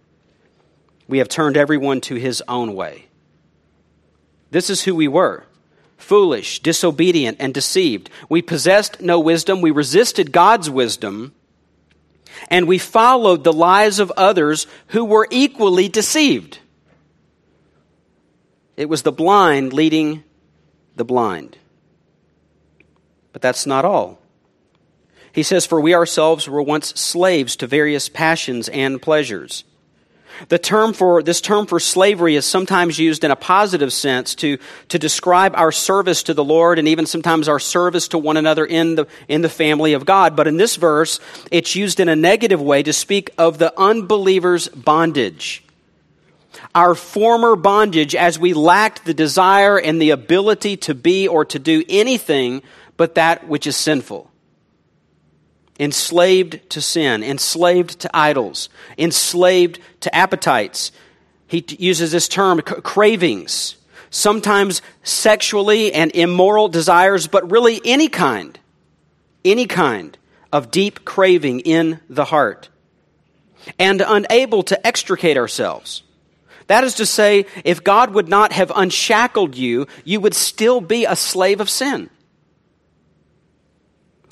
We 1.07 1.19
have 1.19 1.29
turned 1.29 1.57
everyone 1.57 2.01
to 2.03 2.15
his 2.15 2.43
own 2.49 2.75
way. 2.75 3.07
This 4.51 4.71
is 4.71 4.83
who 4.85 4.95
we 4.95 5.09
were 5.09 5.45
foolish, 5.97 6.61
disobedient, 6.61 7.39
and 7.41 7.55
deceived. 7.55 8.11
We 8.29 8.43
possessed 8.43 9.01
no 9.01 9.19
wisdom. 9.19 9.61
We 9.61 9.71
resisted 9.71 10.33
God's 10.33 10.69
wisdom. 10.69 11.35
And 12.49 12.67
we 12.67 12.79
followed 12.79 13.45
the 13.45 13.53
lies 13.53 13.99
of 13.99 14.13
others 14.17 14.67
who 14.89 15.05
were 15.05 15.29
equally 15.31 15.89
deceived. 15.89 16.59
It 18.77 18.89
was 18.89 19.03
the 19.03 19.13
blind 19.13 19.73
leading 19.73 20.25
the 20.97 21.05
blind. 21.05 21.59
But 23.33 23.43
that's 23.43 23.67
not 23.67 23.85
all. 23.85 24.21
He 25.33 25.43
says, 25.43 25.67
For 25.67 25.81
we 25.81 25.95
ourselves 25.95 26.49
were 26.49 26.63
once 26.63 26.89
slaves 27.01 27.57
to 27.57 27.67
various 27.67 28.09
passions 28.09 28.69
and 28.69 29.03
pleasures. 29.03 29.65
The 30.49 30.59
term 30.59 30.93
for, 30.93 31.23
this 31.23 31.41
term 31.41 31.67
for 31.67 31.81
slavery 31.81 32.37
is 32.37 32.45
sometimes 32.45 32.99
used 32.99 33.25
in 33.25 33.31
a 33.31 33.37
positive 33.37 33.93
sense 33.93 34.35
to, 34.37 34.59
to 34.89 34.99
describe 34.99 35.55
our 35.57 35.73
service 35.73 36.23
to 36.25 36.35
the 36.35 36.45
Lord 36.45 36.79
and 36.79 36.89
even 36.89 37.07
sometimes 37.07 37.49
our 37.49 37.61
service 37.61 38.09
to 38.09 38.19
one 38.19 38.37
another 38.37 38.65
in 38.65 38.97
the, 38.97 39.07
in 39.29 39.43
the 39.43 39.49
family 39.49 39.93
of 39.93 40.05
God. 40.05 40.37
But 40.37 40.47
in 40.47 40.57
this 40.57 40.77
verse, 40.77 41.21
it's 41.51 41.77
used 41.77 42.01
in 42.01 42.09
a 42.09 42.17
negative 42.17 42.61
way 42.61 42.83
to 42.83 42.93
speak 42.93 43.31
of 43.39 43.59
the 43.59 43.79
unbeliever's 43.79 44.69
bondage. 44.69 45.63
Our 46.75 46.95
former 46.95 47.57
bondage 47.57 48.15
as 48.15 48.39
we 48.39 48.53
lacked 48.53 49.05
the 49.05 49.15
desire 49.15 49.79
and 49.79 50.01
the 50.01 50.11
ability 50.11 50.77
to 50.79 50.95
be 50.95 51.29
or 51.29 51.45
to 51.47 51.59
do 51.59 51.85
anything 51.89 52.63
but 52.97 53.17
that 53.17 53.49
which 53.49 53.67
is 53.67 53.77
sinful 53.77 54.31
enslaved 55.79 56.61
to 56.71 56.81
sin, 56.81 57.23
enslaved 57.23 58.01
to 58.01 58.11
idols, 58.17 58.69
enslaved 58.99 59.79
to 60.01 60.15
appetites. 60.15 60.93
He 61.47 61.65
uses 61.79 62.13
this 62.13 62.29
term, 62.29 62.61
cravings, 62.61 63.77
sometimes 64.11 64.83
sexually 65.03 65.93
and 65.93 66.15
immoral 66.15 66.69
desires, 66.69 67.27
but 67.27 67.51
really 67.51 67.81
any 67.85 68.09
kind, 68.09 68.59
any 69.45 69.67
kind 69.67 70.17
of 70.53 70.71
deep 70.71 71.05
craving 71.05 71.61
in 71.61 72.01
the 72.09 72.27
heart, 72.27 72.69
and 73.79 74.01
unable 74.07 74.63
to 74.63 74.87
extricate 74.87 75.37
ourselves. 75.37 76.03
That 76.69 76.85
is 76.85 76.95
to 76.95 77.07
say, 77.07 77.47
if 77.65 77.85
God 77.85 78.15
would 78.15 78.29
not 78.29 78.53
have 78.53 78.73
unshackled 78.75 79.57
you, 79.57 79.87
you 80.05 80.21
would 80.21 80.35
still 80.35 80.81
be 80.81 81.05
a 81.05 81.17
slave 81.17 81.61
of 81.61 81.69
sin. 81.69 82.09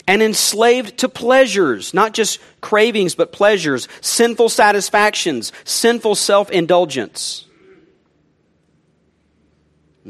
And 0.06 0.22
enslaved 0.22 0.98
to 0.98 1.08
pleasures, 1.08 1.94
not 1.94 2.12
just 2.12 2.40
cravings, 2.60 3.14
but 3.14 3.32
pleasures, 3.32 3.86
sinful 4.00 4.48
satisfactions, 4.48 5.52
sinful 5.64 6.16
self 6.16 6.50
indulgence. 6.50 7.46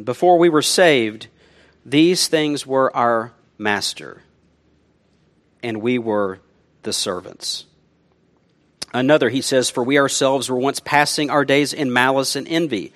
Before 0.02 0.38
we 0.38 0.48
were 0.48 0.62
saved, 0.62 1.28
these 1.84 2.28
things 2.28 2.66
were 2.66 2.94
our 2.96 3.32
master, 3.58 4.22
and 5.62 5.82
we 5.82 5.98
were 5.98 6.40
the 6.82 6.92
servants. 6.92 7.66
Another, 8.94 9.28
he 9.28 9.40
says, 9.40 9.70
For 9.70 9.82
we 9.82 9.98
ourselves 9.98 10.50
were 10.50 10.58
once 10.58 10.80
passing 10.80 11.30
our 11.30 11.44
days 11.44 11.72
in 11.72 11.92
malice 11.92 12.36
and 12.36 12.46
envy. 12.46 12.92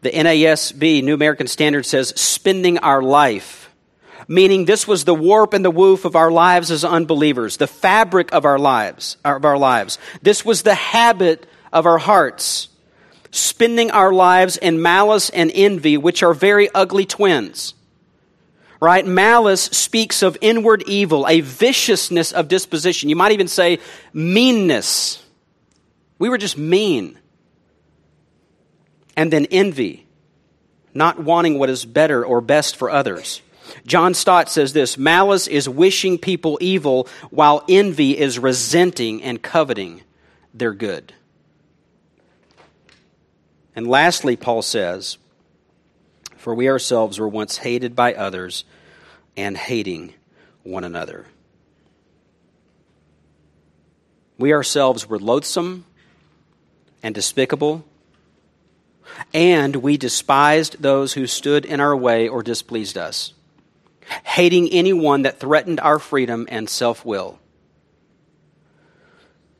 The 0.00 0.10
NASB, 0.10 1.02
New 1.02 1.14
American 1.14 1.46
Standard, 1.46 1.86
says, 1.86 2.08
spending 2.20 2.78
our 2.78 3.02
life, 3.02 3.63
meaning 4.28 4.64
this 4.64 4.86
was 4.86 5.04
the 5.04 5.14
warp 5.14 5.54
and 5.54 5.64
the 5.64 5.70
woof 5.70 6.04
of 6.04 6.16
our 6.16 6.30
lives 6.30 6.70
as 6.70 6.84
unbelievers, 6.84 7.56
the 7.56 7.66
fabric 7.66 8.32
of 8.32 8.44
our 8.44 8.58
lives, 8.58 9.16
of 9.24 9.44
our 9.44 9.58
lives. 9.58 9.98
This 10.22 10.44
was 10.44 10.62
the 10.62 10.74
habit 10.74 11.46
of 11.72 11.86
our 11.86 11.98
hearts, 11.98 12.68
spending 13.30 13.90
our 13.90 14.12
lives 14.12 14.56
in 14.56 14.80
malice 14.80 15.30
and 15.30 15.50
envy, 15.54 15.96
which 15.96 16.22
are 16.22 16.34
very 16.34 16.68
ugly 16.74 17.04
twins 17.04 17.74
right? 18.84 19.06
Malice 19.06 19.62
speaks 19.62 20.22
of 20.22 20.36
inward 20.42 20.84
evil, 20.86 21.26
a 21.26 21.40
viciousness 21.40 22.32
of 22.32 22.48
disposition. 22.48 23.08
You 23.08 23.16
might 23.16 23.32
even 23.32 23.48
say 23.48 23.78
meanness. 24.12 25.22
We 26.18 26.28
were 26.28 26.38
just 26.38 26.58
mean. 26.58 27.18
And 29.16 29.32
then 29.32 29.46
envy, 29.46 30.06
not 30.92 31.18
wanting 31.18 31.58
what 31.58 31.70
is 31.70 31.84
better 31.84 32.24
or 32.24 32.40
best 32.40 32.76
for 32.76 32.90
others. 32.90 33.40
John 33.86 34.14
Stott 34.14 34.48
says 34.48 34.72
this 34.72 34.96
malice 34.96 35.46
is 35.46 35.68
wishing 35.68 36.18
people 36.18 36.58
evil, 36.60 37.08
while 37.30 37.64
envy 37.68 38.18
is 38.18 38.38
resenting 38.38 39.22
and 39.22 39.42
coveting 39.42 40.02
their 40.52 40.72
good. 40.72 41.12
And 43.76 43.86
lastly, 43.86 44.36
Paul 44.36 44.62
says, 44.62 45.18
For 46.36 46.54
we 46.54 46.68
ourselves 46.68 47.18
were 47.18 47.28
once 47.28 47.58
hated 47.58 47.96
by 47.96 48.14
others 48.14 48.64
and 49.36 49.56
hating 49.56 50.14
one 50.62 50.84
another. 50.84 51.26
We 54.38 54.52
ourselves 54.52 55.08
were 55.08 55.18
loathsome 55.18 55.84
and 57.02 57.14
despicable, 57.14 57.84
and 59.32 59.76
we 59.76 59.96
despised 59.96 60.80
those 60.80 61.12
who 61.12 61.26
stood 61.26 61.64
in 61.64 61.80
our 61.80 61.96
way 61.96 62.28
or 62.28 62.42
displeased 62.42 62.98
us, 62.98 63.32
hating 64.24 64.68
anyone 64.70 65.22
that 65.22 65.38
threatened 65.38 65.80
our 65.80 65.98
freedom 65.98 66.46
and 66.50 66.68
self 66.68 67.04
will. 67.04 67.38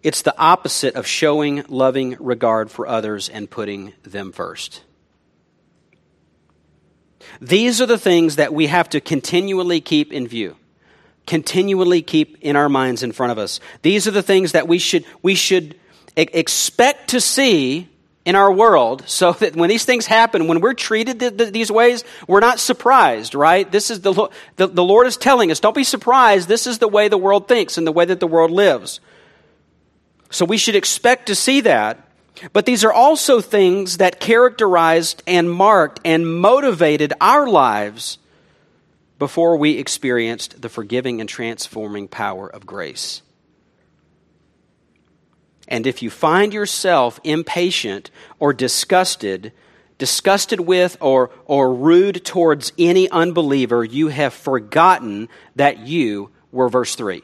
It's 0.03 0.23
the 0.23 0.39
opposite 0.39 0.97
of 0.97 1.07
showing 1.07 1.65
loving 1.69 2.17
regard 2.21 2.71
for 2.71 2.87
others 2.87 3.31
and 3.31 3.51
putting 3.51 3.95
them 4.03 4.33
first. 4.33 4.83
These 7.41 7.81
are 7.81 7.87
the 7.87 7.99
things 7.99 8.37
that 8.37 8.53
we 8.53 8.67
have 8.67 8.91
to 8.91 9.01
continually 9.01 9.81
keep 9.81 10.13
in 10.13 10.29
view, 10.29 10.57
continually 11.27 12.03
keep 12.03 12.37
in 12.43 12.55
our 12.55 12.69
minds 12.69 13.03
in 13.03 13.13
front 13.13 13.33
of 13.33 13.39
us. 13.39 13.61
These 13.81 14.07
are 14.07 14.11
the 14.11 14.23
things 14.23 14.53
that 14.53 14.69
we 14.69 14.79
should, 14.79 15.07
we 15.23 15.35
should 15.35 15.79
expect 16.17 17.11
to 17.11 17.21
see 17.21 17.89
in 18.25 18.37
our 18.37 18.51
world 18.53 19.05
so 19.07 19.33
that 19.41 19.57
when 19.57 19.69
these 19.69 19.85
things 19.85 20.07
happen, 20.07 20.47
when 20.47 20.61
we're 20.61 20.75
treated 20.75 21.21
th- 21.21 21.37
th- 21.37 21.53
these 21.53 21.71
ways, 21.71 22.05
we're 22.27 22.41
not 22.41 22.59
surprised, 22.59 23.35
right? 23.35 23.71
This 23.71 23.91
is 23.91 24.01
the, 24.01 24.29
the, 24.57 24.67
the 24.67 24.85
Lord 24.85 25.07
is 25.07 25.17
telling 25.17 25.51
us, 25.51 25.61
don't 25.61 25.75
be 25.75 25.85
surprised. 25.85 26.49
This 26.49 26.67
is 26.67 26.79
the 26.79 26.89
way 26.89 27.09
the 27.09 27.19
world 27.19 27.49
thinks 27.49 27.79
and 27.79 27.87
the 27.87 27.93
way 27.93 28.05
that 28.05 28.21
the 28.21 28.27
world 28.27 28.51
lives. 28.51 29.01
So 30.31 30.45
we 30.45 30.57
should 30.57 30.77
expect 30.77 31.27
to 31.27 31.35
see 31.35 31.61
that. 31.63 32.01
But 32.53 32.67
these 32.67 32.85
are 32.85 32.93
also 32.93 33.41
things 33.41 33.99
that 33.99 34.19
characterized 34.19 35.23
and 35.27 35.51
marked 35.51 36.01
and 36.05 36.27
motivated 36.27 37.13
our 37.21 37.47
lives 37.47 38.19
before 39.21 39.57
we 39.57 39.79
experienced 39.79 40.61
the 40.61 40.69
forgiving 40.69 41.21
and 41.21 41.29
transforming 41.29 42.09
power 42.09 42.49
of 42.49 42.67
grace. 42.67 43.23
And 45.69 45.87
if 45.87 46.03
you 46.03 46.11
find 46.11 46.53
yourself 46.53 47.19
impatient 47.25 48.11
or 48.39 48.53
disgusted, 48.53 49.53
disgusted 49.99 50.61
with 50.61 50.97
or, 51.01 51.31
or 51.47 51.75
rude 51.75 52.25
towards 52.25 52.73
any 52.79 53.09
unbeliever, 53.11 53.85
you 53.85 54.09
have 54.09 54.35
forgotten 54.35 55.29
that 55.57 55.79
you 55.79 56.31
were 56.53 56.69
verse 56.69 56.95
3. 56.95 57.23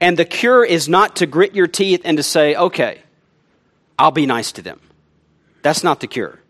And 0.00 0.18
the 0.18 0.24
cure 0.24 0.64
is 0.64 0.88
not 0.88 1.16
to 1.16 1.26
grit 1.26 1.54
your 1.54 1.68
teeth 1.68 2.02
and 2.04 2.16
to 2.16 2.22
say, 2.22 2.56
okay, 2.56 3.02
I'll 3.98 4.10
be 4.10 4.26
nice 4.26 4.50
to 4.52 4.62
them. 4.62 4.80
That's 5.62 5.84
not 5.84 6.00
the 6.00 6.08
cure. 6.08 6.40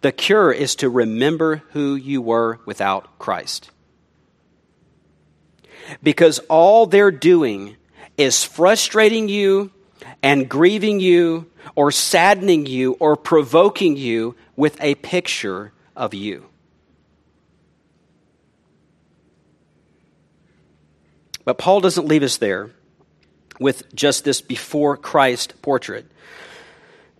The 0.00 0.12
cure 0.12 0.50
is 0.50 0.74
to 0.76 0.88
remember 0.88 1.62
who 1.72 1.94
you 1.94 2.22
were 2.22 2.58
without 2.64 3.18
Christ 3.18 3.71
because 6.02 6.38
all 6.48 6.86
they're 6.86 7.10
doing 7.10 7.76
is 8.16 8.44
frustrating 8.44 9.28
you 9.28 9.70
and 10.22 10.48
grieving 10.48 11.00
you 11.00 11.46
or 11.74 11.90
saddening 11.90 12.66
you 12.66 12.92
or 12.94 13.16
provoking 13.16 13.96
you 13.96 14.34
with 14.56 14.80
a 14.80 14.94
picture 14.96 15.72
of 15.96 16.14
you. 16.14 16.46
But 21.44 21.58
Paul 21.58 21.80
doesn't 21.80 22.06
leave 22.06 22.22
us 22.22 22.36
there 22.36 22.70
with 23.58 23.92
just 23.94 24.24
this 24.24 24.40
before 24.40 24.96
Christ 24.96 25.60
portrait, 25.62 26.06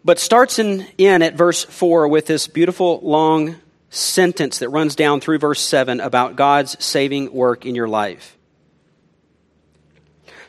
but 0.05 0.19
starts 0.19 0.59
in, 0.59 0.87
in 0.99 1.23
at 1.23 1.35
verse 1.35 1.65
4 1.65 2.09
with 2.09 2.27
this 2.27 2.47
beautiful 2.47 3.01
long 3.03 3.57
sentence 3.91 4.59
that 4.59 4.71
runs 4.71 4.97
down 4.97 5.21
through 5.21 5.39
verse 5.39 5.61
7 5.61 6.01
about 6.01 6.37
God's 6.37 6.83
saving 6.83 7.33
work 7.33 7.67
in 7.67 7.75
your 7.75 7.89
life. 7.89 8.37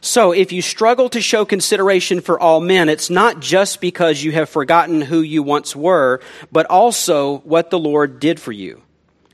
So, 0.05 0.33
if 0.33 0.51
you 0.51 0.61
struggle 0.61 1.07
to 1.07 1.21
show 1.21 1.45
consideration 1.45 2.19
for 2.19 2.37
all 2.37 2.59
men, 2.59 2.89
it's 2.89 3.09
not 3.09 3.39
just 3.39 3.79
because 3.79 4.21
you 4.21 4.33
have 4.33 4.49
forgotten 4.49 4.99
who 4.99 5.21
you 5.21 5.41
once 5.41 5.77
were, 5.77 6.19
but 6.51 6.65
also 6.65 7.37
what 7.39 7.69
the 7.69 7.79
Lord 7.79 8.19
did 8.19 8.37
for 8.37 8.51
you, 8.51 8.81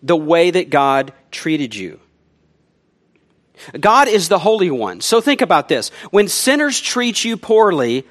the 0.03 0.15
way 0.15 0.51
that 0.51 0.69
God 0.69 1.11
treated 1.31 1.73
you. 1.73 1.99
God 3.79 4.07
is 4.07 4.29
the 4.29 4.37
Holy 4.37 4.69
One. 4.69 5.01
So 5.01 5.21
think 5.21 5.41
about 5.41 5.69
this. 5.69 5.89
When 6.11 6.27
sinners 6.27 6.79
treat 6.79 7.25
you 7.25 7.35
poorly, 7.35 8.05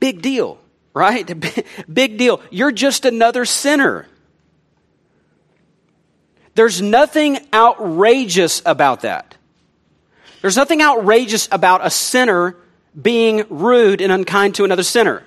big 0.00 0.20
deal, 0.20 0.58
right? 0.92 1.26
Big 1.90 2.18
deal. 2.18 2.42
You're 2.50 2.72
just 2.72 3.06
another 3.06 3.46
sinner. 3.46 4.06
There's 6.56 6.82
nothing 6.82 7.38
outrageous 7.54 8.60
about 8.66 9.00
that. 9.00 9.29
There's 10.40 10.56
nothing 10.56 10.80
outrageous 10.80 11.48
about 11.52 11.84
a 11.84 11.90
sinner 11.90 12.56
being 13.00 13.44
rude 13.48 14.00
and 14.00 14.12
unkind 14.12 14.54
to 14.56 14.64
another 14.64 14.82
sinner. 14.82 15.22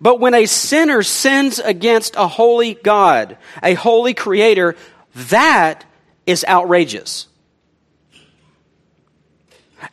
But 0.00 0.20
when 0.20 0.34
a 0.34 0.46
sinner 0.46 1.02
sins 1.02 1.58
against 1.58 2.16
a 2.16 2.28
holy 2.28 2.74
God, 2.74 3.36
a 3.62 3.74
holy 3.74 4.14
creator, 4.14 4.76
that 5.14 5.84
is 6.26 6.44
outrageous. 6.48 7.26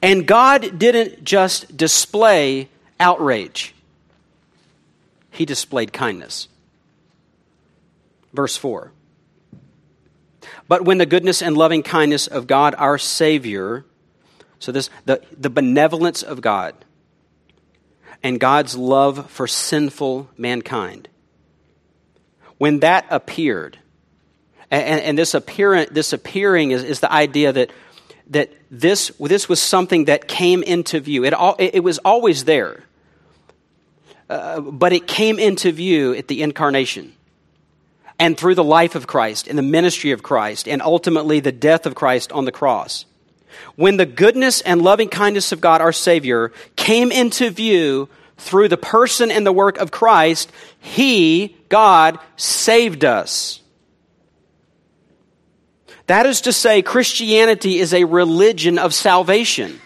And 0.01 0.27
God 0.27 0.79
didn't 0.79 1.23
just 1.23 1.75
display 1.77 2.69
outrage, 2.99 3.73
He 5.31 5.45
displayed 5.45 5.93
kindness. 5.93 6.47
Verse 8.33 8.57
4 8.57 8.91
but 10.67 10.83
when 10.83 10.97
the 10.97 11.05
goodness 11.05 11.41
and 11.41 11.55
loving 11.55 11.83
kindness 11.83 12.27
of 12.27 12.47
God 12.47 12.75
our 12.77 12.97
Savior, 12.97 13.85
so 14.59 14.71
this 14.71 14.89
the, 15.05 15.21
the 15.37 15.49
benevolence 15.49 16.23
of 16.23 16.41
God 16.41 16.73
and 18.23 18.39
God's 18.39 18.75
love 18.75 19.29
for 19.29 19.47
sinful 19.47 20.29
mankind, 20.37 21.07
when 22.57 22.79
that 22.79 23.05
appeared, 23.09 23.77
and, 24.71 25.01
and 25.01 25.17
this, 25.17 25.33
appearance, 25.33 25.91
this 25.91 26.13
appearing 26.13 26.71
is, 26.71 26.83
is 26.83 26.99
the 26.99 27.11
idea 27.11 27.51
that, 27.51 27.69
that 28.31 28.51
this, 28.71 29.11
this 29.19 29.47
was 29.47 29.61
something 29.61 30.05
that 30.05 30.27
came 30.27 30.63
into 30.63 30.99
view. 30.99 31.25
It, 31.25 31.33
all, 31.33 31.55
it 31.59 31.83
was 31.83 31.99
always 31.99 32.45
there, 32.45 32.83
uh, 34.29 34.61
but 34.61 34.93
it 34.93 35.05
came 35.05 35.37
into 35.37 35.71
view 35.71 36.15
at 36.15 36.27
the 36.27 36.41
incarnation 36.41 37.14
and 38.19 38.37
through 38.37 38.55
the 38.55 38.63
life 38.63 38.95
of 38.95 39.07
Christ 39.07 39.47
and 39.47 39.57
the 39.57 39.63
ministry 39.63 40.11
of 40.11 40.23
Christ 40.23 40.67
and 40.67 40.81
ultimately 40.81 41.39
the 41.39 41.51
death 41.51 41.85
of 41.85 41.95
Christ 41.95 42.31
on 42.31 42.45
the 42.45 42.51
cross. 42.51 43.05
when 43.75 43.97
the 43.97 44.05
goodness 44.05 44.61
and 44.61 44.81
loving 44.81 45.09
kindness 45.09 45.51
of 45.51 45.61
God, 45.61 45.81
our 45.81 45.93
Savior, 45.93 46.51
came 46.75 47.11
into 47.11 47.49
view 47.49 48.09
through 48.37 48.67
the 48.67 48.77
person 48.77 49.31
and 49.31 49.45
the 49.45 49.51
work 49.51 49.77
of 49.77 49.91
Christ, 49.91 50.51
He, 50.79 51.55
God, 51.69 52.19
saved 52.35 53.05
us. 53.05 53.61
That 56.07 56.25
is 56.25 56.41
to 56.41 56.53
say, 56.53 56.81
Christianity 56.81 57.79
is 57.79 57.93
a 57.93 58.03
religion 58.03 58.77
of 58.77 58.93
salvation. 58.93 59.81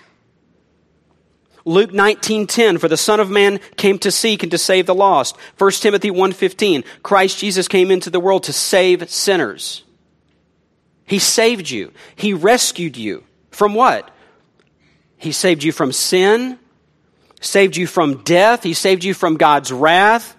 Luke 1.65 1.91
19:10 1.91 2.77
for 2.77 2.87
the 2.87 2.97
son 2.97 3.19
of 3.19 3.29
man 3.29 3.59
came 3.75 3.99
to 3.99 4.11
seek 4.11 4.43
and 4.43 4.51
to 4.51 4.57
save 4.57 4.85
the 4.85 4.95
lost. 4.95 5.35
1 5.57 5.81
Timothy 5.81 6.09
1:15 6.09 6.83
Christ 7.03 7.37
Jesus 7.37 7.67
came 7.67 7.91
into 7.91 8.09
the 8.09 8.19
world 8.19 8.43
to 8.43 8.53
save 8.53 9.09
sinners. 9.09 9.83
He 11.05 11.19
saved 11.19 11.69
you. 11.69 11.91
He 12.15 12.33
rescued 12.33 12.95
you. 12.95 13.23
From 13.51 13.73
what? 13.73 14.09
He 15.17 15.31
saved 15.31 15.63
you 15.63 15.71
from 15.71 15.91
sin, 15.91 16.59
saved 17.41 17.75
you 17.75 17.87
from 17.87 18.17
death, 18.23 18.63
he 18.63 18.73
saved 18.73 19.03
you 19.03 19.13
from 19.13 19.35
God's 19.35 19.71
wrath, 19.71 20.35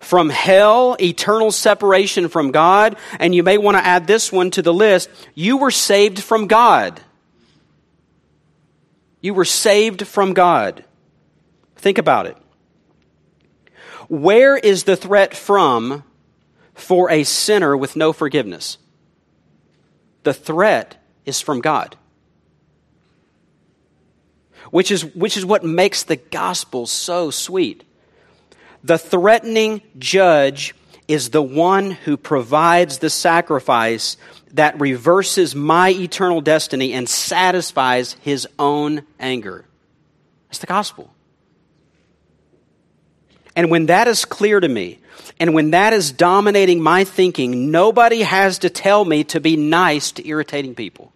from 0.00 0.30
hell, 0.30 0.96
eternal 1.00 1.50
separation 1.50 2.28
from 2.28 2.50
God, 2.50 2.96
and 3.18 3.34
you 3.34 3.42
may 3.42 3.58
want 3.58 3.76
to 3.76 3.84
add 3.84 4.06
this 4.06 4.32
one 4.32 4.50
to 4.52 4.62
the 4.62 4.72
list. 4.72 5.10
You 5.34 5.56
were 5.56 5.70
saved 5.70 6.22
from 6.22 6.46
God. 6.46 7.00
You 9.20 9.34
were 9.34 9.44
saved 9.44 10.06
from 10.06 10.34
God. 10.34 10.84
Think 11.76 11.98
about 11.98 12.26
it. 12.26 12.36
Where 14.08 14.56
is 14.56 14.84
the 14.84 14.96
threat 14.96 15.34
from 15.34 16.04
for 16.74 17.10
a 17.10 17.24
sinner 17.24 17.76
with 17.76 17.96
no 17.96 18.12
forgiveness? 18.12 18.78
The 20.22 20.34
threat 20.34 21.02
is 21.24 21.40
from 21.40 21.60
God. 21.60 21.96
Which 24.70 24.90
is, 24.90 25.04
which 25.14 25.36
is 25.36 25.44
what 25.44 25.64
makes 25.64 26.02
the 26.02 26.16
gospel 26.16 26.86
so 26.86 27.30
sweet. 27.30 27.84
The 28.82 28.98
threatening 28.98 29.82
judge 29.98 30.74
is 31.08 31.30
the 31.30 31.42
one 31.42 31.92
who 31.92 32.16
provides 32.16 32.98
the 32.98 33.10
sacrifice 33.10 34.16
that 34.56 34.80
reverses 34.80 35.54
my 35.54 35.90
eternal 35.90 36.40
destiny 36.40 36.92
and 36.92 37.08
satisfies 37.08 38.16
his 38.20 38.48
own 38.58 39.02
anger. 39.20 39.64
That's 40.48 40.58
the 40.58 40.66
gospel. 40.66 41.12
And 43.54 43.70
when 43.70 43.86
that 43.86 44.08
is 44.08 44.24
clear 44.24 44.60
to 44.60 44.68
me, 44.68 44.98
and 45.38 45.54
when 45.54 45.70
that 45.70 45.92
is 45.92 46.12
dominating 46.12 46.82
my 46.82 47.04
thinking, 47.04 47.70
nobody 47.70 48.22
has 48.22 48.58
to 48.60 48.70
tell 48.70 49.04
me 49.04 49.24
to 49.24 49.40
be 49.40 49.56
nice 49.56 50.12
to 50.12 50.26
irritating 50.26 50.74
people. 50.74 51.12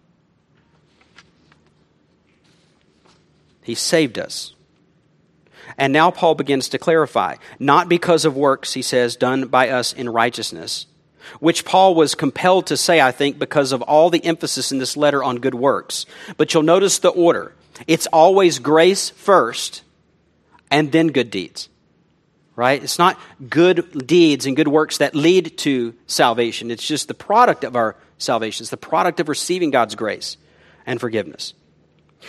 He 3.63 3.75
saved 3.75 4.17
us. 4.17 4.53
And 5.77 5.93
now 5.93 6.11
Paul 6.11 6.35
begins 6.35 6.69
to 6.69 6.77
clarify, 6.77 7.35
not 7.59 7.89
because 7.89 8.25
of 8.25 8.35
works, 8.35 8.73
he 8.73 8.81
says, 8.81 9.15
done 9.15 9.47
by 9.47 9.69
us 9.69 9.93
in 9.93 10.09
righteousness, 10.09 10.85
which 11.39 11.65
Paul 11.65 11.95
was 11.95 12.15
compelled 12.15 12.67
to 12.67 12.77
say, 12.77 13.01
I 13.01 13.11
think, 13.11 13.39
because 13.39 13.71
of 13.71 13.81
all 13.81 14.09
the 14.09 14.23
emphasis 14.23 14.71
in 14.71 14.79
this 14.79 14.97
letter 14.97 15.23
on 15.23 15.37
good 15.37 15.55
works. 15.55 16.05
But 16.37 16.53
you'll 16.53 16.63
notice 16.63 16.99
the 16.99 17.09
order. 17.09 17.53
It's 17.87 18.07
always 18.07 18.59
grace 18.59 19.09
first 19.09 19.83
and 20.69 20.91
then 20.91 21.07
good 21.07 21.31
deeds. 21.31 21.69
Right? 22.55 22.83
It's 22.83 22.99
not 22.99 23.19
good 23.49 24.05
deeds 24.05 24.45
and 24.45 24.55
good 24.55 24.67
works 24.67 24.97
that 24.97 25.15
lead 25.15 25.57
to 25.59 25.95
salvation. 26.05 26.69
It's 26.69 26.85
just 26.85 27.07
the 27.07 27.13
product 27.13 27.63
of 27.63 27.75
our 27.75 27.95
salvation. 28.17 28.63
It's 28.63 28.71
the 28.71 28.77
product 28.77 29.19
of 29.19 29.29
receiving 29.29 29.71
God's 29.71 29.95
grace 29.95 30.37
and 30.85 30.99
forgiveness. 30.99 31.53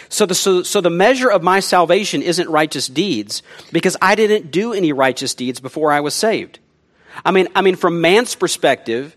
So 0.09 0.26
the, 0.26 0.34
so, 0.34 0.62
so 0.62 0.80
the 0.80 0.90
measure 0.90 1.30
of 1.30 1.42
my 1.42 1.61
salvation 1.61 2.22
isn't 2.22 2.48
righteous 2.48 2.86
deeds 2.86 3.42
because 3.72 3.96
I 4.00 4.14
didn't 4.14 4.50
do 4.50 4.72
any 4.72 4.92
righteous 4.92 5.34
deeds 5.34 5.61
before 5.61 5.92
I 5.92 6.00
was 6.00 6.14
saved. 6.14 6.59
I 7.25 7.31
mean, 7.31 7.49
I 7.55 7.63
mean, 7.63 7.77
from 7.77 8.01
man's 8.01 8.35
perspective, 8.35 9.17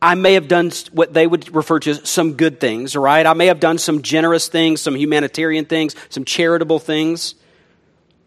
I 0.00 0.14
may 0.14 0.34
have 0.34 0.48
done 0.48 0.70
what 0.92 1.14
they 1.14 1.26
would 1.26 1.54
refer 1.54 1.78
to 1.80 1.90
as 1.90 2.08
some 2.08 2.34
good 2.34 2.60
things, 2.60 2.94
right? 2.94 3.24
I 3.26 3.32
may 3.32 3.46
have 3.46 3.58
done 3.58 3.78
some 3.78 4.02
generous 4.02 4.48
things, 4.48 4.80
some 4.80 4.94
humanitarian 4.94 5.64
things, 5.64 5.96
some 6.10 6.24
charitable 6.24 6.78
things, 6.78 7.34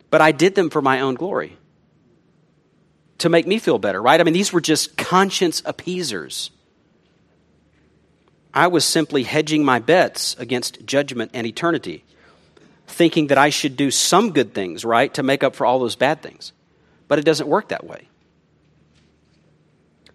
but 0.10 0.20
I 0.20 0.32
did 0.32 0.56
them 0.56 0.70
for 0.70 0.82
my 0.82 1.02
own 1.02 1.16
glory 1.16 1.56
to 3.20 3.30
make 3.30 3.48
me 3.48 3.60
feel 3.60 3.78
better, 3.78 4.02
right? 4.02 4.20
I 4.20 4.24
mean, 4.24 4.34
these 4.34 4.52
were 4.52 4.62
just 4.62 4.98
conscience 4.98 5.62
appeasers. 5.66 6.50
I 8.54 8.68
was 8.68 8.86
simply 8.86 9.22
hedging 9.24 9.64
my 9.64 9.78
bets 9.78 10.36
against 10.40 10.84
judgment 10.86 11.32
and 11.34 11.46
eternity, 11.46 12.04
thinking 12.88 13.28
that 13.28 13.38
I 13.38 13.50
should 13.50 13.78
do 13.78 13.92
some 13.92 14.32
good 14.32 14.56
things, 14.56 14.84
right, 14.84 15.14
to 15.14 15.22
make 15.22 15.44
up 15.44 15.56
for 15.56 15.66
all 15.66 15.78
those 15.78 15.96
bad 15.96 16.24
things. 16.24 16.54
But 17.08 17.20
it 17.20 17.26
doesn't 17.26 17.48
work 17.48 17.70
that 17.70 17.86
way. 17.86 18.08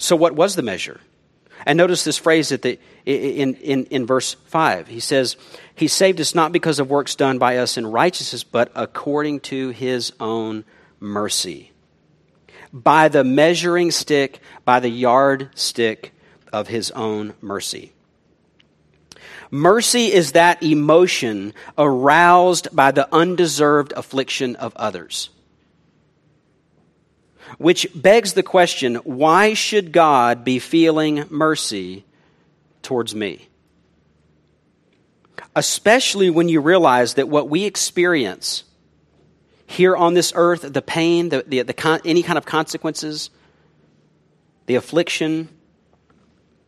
So, 0.02 0.16
what 0.16 0.34
was 0.34 0.56
the 0.56 0.62
measure? 0.62 1.00
And 1.64 1.76
notice 1.76 2.02
this 2.02 2.18
phrase 2.18 2.50
at 2.50 2.62
the, 2.62 2.80
in, 3.06 3.54
in, 3.54 3.84
in 3.84 4.04
verse 4.04 4.34
5. 4.34 4.88
He 4.88 4.98
says, 4.98 5.36
He 5.76 5.86
saved 5.86 6.20
us 6.20 6.34
not 6.34 6.50
because 6.50 6.80
of 6.80 6.90
works 6.90 7.14
done 7.14 7.38
by 7.38 7.58
us 7.58 7.76
in 7.76 7.86
righteousness, 7.86 8.42
but 8.42 8.72
according 8.74 9.40
to 9.40 9.68
His 9.68 10.12
own 10.18 10.64
mercy. 10.98 11.70
By 12.72 13.08
the 13.08 13.22
measuring 13.22 13.92
stick, 13.92 14.40
by 14.64 14.80
the 14.80 14.88
yardstick 14.88 16.12
of 16.52 16.66
His 16.66 16.90
own 16.90 17.34
mercy. 17.40 17.92
Mercy 19.52 20.12
is 20.12 20.32
that 20.32 20.64
emotion 20.64 21.54
aroused 21.78 22.74
by 22.74 22.90
the 22.90 23.08
undeserved 23.14 23.92
affliction 23.94 24.56
of 24.56 24.74
others. 24.74 25.30
Which 27.58 27.86
begs 27.94 28.32
the 28.32 28.42
question 28.42 28.96
why 28.96 29.54
should 29.54 29.92
God 29.92 30.44
be 30.44 30.58
feeling 30.58 31.24
mercy 31.30 32.04
towards 32.82 33.14
me? 33.14 33.48
Especially 35.54 36.30
when 36.30 36.48
you 36.48 36.60
realize 36.60 37.14
that 37.14 37.28
what 37.28 37.48
we 37.48 37.64
experience 37.64 38.64
here 39.66 39.96
on 39.96 40.14
this 40.14 40.32
earth, 40.34 40.62
the 40.62 40.82
pain, 40.82 41.28
the, 41.28 41.44
the, 41.46 41.62
the 41.62 42.00
any 42.04 42.22
kind 42.22 42.38
of 42.38 42.44
consequences, 42.44 43.30
the 44.66 44.76
affliction, 44.76 45.48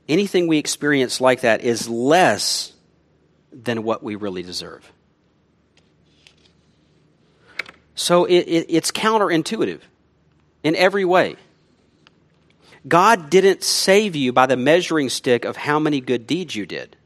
anything 0.09 0.47
we 0.47 0.59
experience 0.59 1.21
like 1.21 1.43
that 1.43 1.63
is 1.63 1.89
less 1.89 2.73
than 3.53 3.83
what 3.85 4.03
we 4.03 4.17
really 4.17 4.43
deserve. 4.43 4.91
So 7.95 8.25
it, 8.25 8.41
it, 8.41 8.67
it's 8.69 8.91
counterintuitive 8.91 9.81
in 10.65 10.75
every 10.75 11.05
way. 11.05 11.37
God 12.89 13.31
didn't 13.31 13.63
save 13.63 14.17
you 14.17 14.33
by 14.33 14.47
the 14.47 14.57
measuring 14.57 15.09
stick 15.09 15.45
of 15.45 15.57
how 15.57 15.79
many 15.79 16.01
good 16.01 16.27
deeds 16.27 16.57
you 16.57 16.67
did. 16.67 16.97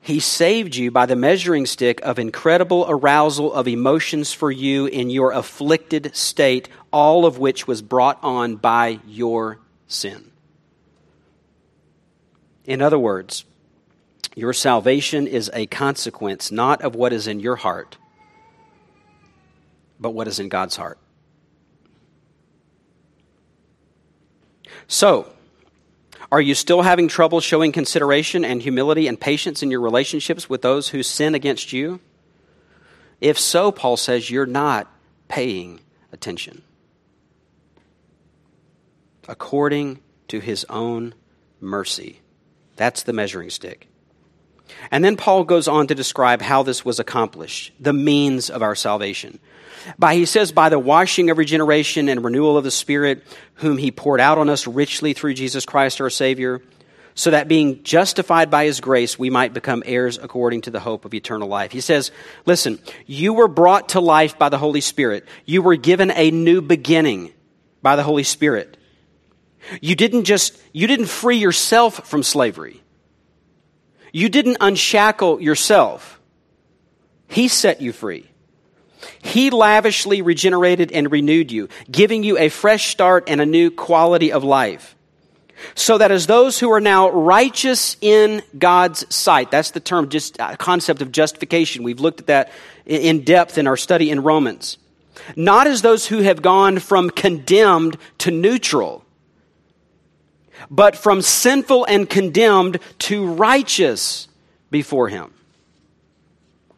He 0.00 0.18
saved 0.18 0.74
you 0.74 0.90
by 0.90 1.06
the 1.06 1.14
measuring 1.14 1.64
stick 1.64 2.00
of 2.00 2.18
incredible 2.18 2.84
arousal 2.88 3.52
of 3.52 3.68
emotions 3.68 4.32
for 4.32 4.50
you 4.50 4.86
in 4.86 5.10
your 5.10 5.30
afflicted 5.30 6.16
state, 6.16 6.68
all 6.90 7.24
of 7.24 7.38
which 7.38 7.68
was 7.68 7.82
brought 7.82 8.18
on 8.20 8.56
by 8.56 8.98
your 9.06 9.60
sin. 9.86 10.32
In 12.64 12.82
other 12.82 12.98
words, 12.98 13.44
your 14.34 14.52
salvation 14.52 15.26
is 15.28 15.50
a 15.54 15.66
consequence 15.66 16.50
not 16.50 16.82
of 16.82 16.96
what 16.96 17.12
is 17.12 17.28
in 17.28 17.38
your 17.38 17.56
heart, 17.56 17.96
but 20.00 20.10
what 20.10 20.26
is 20.26 20.40
in 20.40 20.48
God's 20.48 20.76
heart. 20.76 20.98
So, 24.86 25.32
are 26.30 26.40
you 26.40 26.54
still 26.54 26.82
having 26.82 27.08
trouble 27.08 27.40
showing 27.40 27.72
consideration 27.72 28.44
and 28.44 28.62
humility 28.62 29.06
and 29.06 29.20
patience 29.20 29.62
in 29.62 29.70
your 29.70 29.80
relationships 29.80 30.48
with 30.48 30.62
those 30.62 30.88
who 30.88 31.02
sin 31.02 31.34
against 31.34 31.72
you? 31.72 32.00
If 33.20 33.38
so, 33.38 33.70
Paul 33.70 33.96
says 33.96 34.30
you're 34.30 34.46
not 34.46 34.90
paying 35.28 35.80
attention. 36.10 36.62
According 39.28 40.00
to 40.28 40.40
his 40.40 40.64
own 40.70 41.14
mercy. 41.60 42.20
That's 42.76 43.02
the 43.02 43.12
measuring 43.12 43.50
stick. 43.50 43.88
And 44.90 45.04
then 45.04 45.16
Paul 45.16 45.44
goes 45.44 45.68
on 45.68 45.86
to 45.88 45.94
describe 45.94 46.40
how 46.40 46.62
this 46.62 46.84
was 46.84 46.98
accomplished, 46.98 47.72
the 47.78 47.92
means 47.92 48.48
of 48.50 48.62
our 48.62 48.74
salvation. 48.74 49.38
By, 49.98 50.14
he 50.14 50.26
says, 50.26 50.52
by 50.52 50.68
the 50.68 50.78
washing 50.78 51.30
of 51.30 51.38
regeneration 51.38 52.08
and 52.08 52.24
renewal 52.24 52.56
of 52.56 52.64
the 52.64 52.70
Spirit, 52.70 53.22
whom 53.54 53.78
he 53.78 53.90
poured 53.90 54.20
out 54.20 54.38
on 54.38 54.48
us 54.48 54.66
richly 54.66 55.12
through 55.12 55.34
Jesus 55.34 55.64
Christ 55.64 56.00
our 56.00 56.10
Savior, 56.10 56.62
so 57.14 57.30
that 57.30 57.46
being 57.46 57.82
justified 57.82 58.50
by 58.50 58.64
his 58.64 58.80
grace, 58.80 59.18
we 59.18 59.28
might 59.28 59.52
become 59.52 59.82
heirs 59.84 60.18
according 60.18 60.62
to 60.62 60.70
the 60.70 60.80
hope 60.80 61.04
of 61.04 61.12
eternal 61.12 61.48
life. 61.48 61.70
He 61.70 61.82
says, 61.82 62.10
listen, 62.46 62.78
you 63.06 63.34
were 63.34 63.48
brought 63.48 63.90
to 63.90 64.00
life 64.00 64.38
by 64.38 64.48
the 64.48 64.56
Holy 64.56 64.80
Spirit. 64.80 65.26
You 65.44 65.60
were 65.60 65.76
given 65.76 66.10
a 66.10 66.30
new 66.30 66.62
beginning 66.62 67.32
by 67.82 67.96
the 67.96 68.02
Holy 68.02 68.22
Spirit. 68.22 68.78
You 69.80 69.94
didn't 69.94 70.24
just, 70.24 70.58
you 70.72 70.86
didn't 70.86 71.06
free 71.06 71.36
yourself 71.36 72.08
from 72.08 72.22
slavery. 72.22 72.82
You 74.12 74.28
didn't 74.28 74.58
unshackle 74.60 75.40
yourself. 75.40 76.18
He 77.28 77.48
set 77.48 77.80
you 77.80 77.92
free. 77.92 78.31
He 79.22 79.50
lavishly 79.50 80.22
regenerated 80.22 80.92
and 80.92 81.10
renewed 81.10 81.50
you, 81.50 81.68
giving 81.90 82.22
you 82.22 82.38
a 82.38 82.48
fresh 82.48 82.90
start 82.90 83.24
and 83.28 83.40
a 83.40 83.46
new 83.46 83.70
quality 83.70 84.32
of 84.32 84.44
life. 84.44 84.96
So 85.74 85.98
that 85.98 86.10
as 86.10 86.26
those 86.26 86.58
who 86.58 86.70
are 86.72 86.80
now 86.80 87.10
righteous 87.10 87.96
in 88.00 88.42
God's 88.58 89.12
sight, 89.14 89.50
that's 89.50 89.70
the 89.70 89.80
term, 89.80 90.08
just 90.08 90.40
uh, 90.40 90.56
concept 90.56 91.02
of 91.02 91.12
justification. 91.12 91.84
We've 91.84 92.00
looked 92.00 92.20
at 92.20 92.26
that 92.26 92.52
in 92.84 93.22
depth 93.22 93.58
in 93.58 93.66
our 93.66 93.76
study 93.76 94.10
in 94.10 94.22
Romans. 94.22 94.78
Not 95.36 95.66
as 95.66 95.82
those 95.82 96.06
who 96.06 96.18
have 96.22 96.42
gone 96.42 96.78
from 96.78 97.10
condemned 97.10 97.96
to 98.18 98.30
neutral, 98.30 99.04
but 100.70 100.96
from 100.96 101.22
sinful 101.22 101.84
and 101.84 102.08
condemned 102.08 102.78
to 103.00 103.26
righteous 103.26 104.26
before 104.70 105.08
Him 105.08 105.32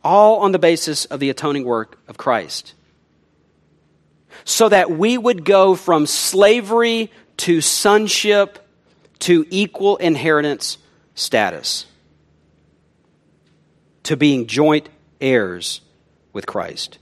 all 0.04 0.40
on 0.40 0.52
the 0.52 0.58
basis 0.58 1.06
of 1.06 1.18
the 1.18 1.30
atoning 1.30 1.64
work 1.64 1.98
of 2.06 2.16
Christ. 2.16 2.74
So 4.44 4.68
that 4.68 4.90
we 4.90 5.16
would 5.16 5.44
go 5.44 5.74
from 5.74 6.06
slavery 6.06 7.10
to 7.38 7.60
sonship 7.60 8.58
to 9.20 9.46
equal 9.48 9.96
inheritance 9.96 10.76
status, 11.14 11.86
to 14.02 14.16
being 14.16 14.46
joint 14.46 14.88
heirs 15.20 15.80
with 16.32 16.46
Christ. 16.46 16.98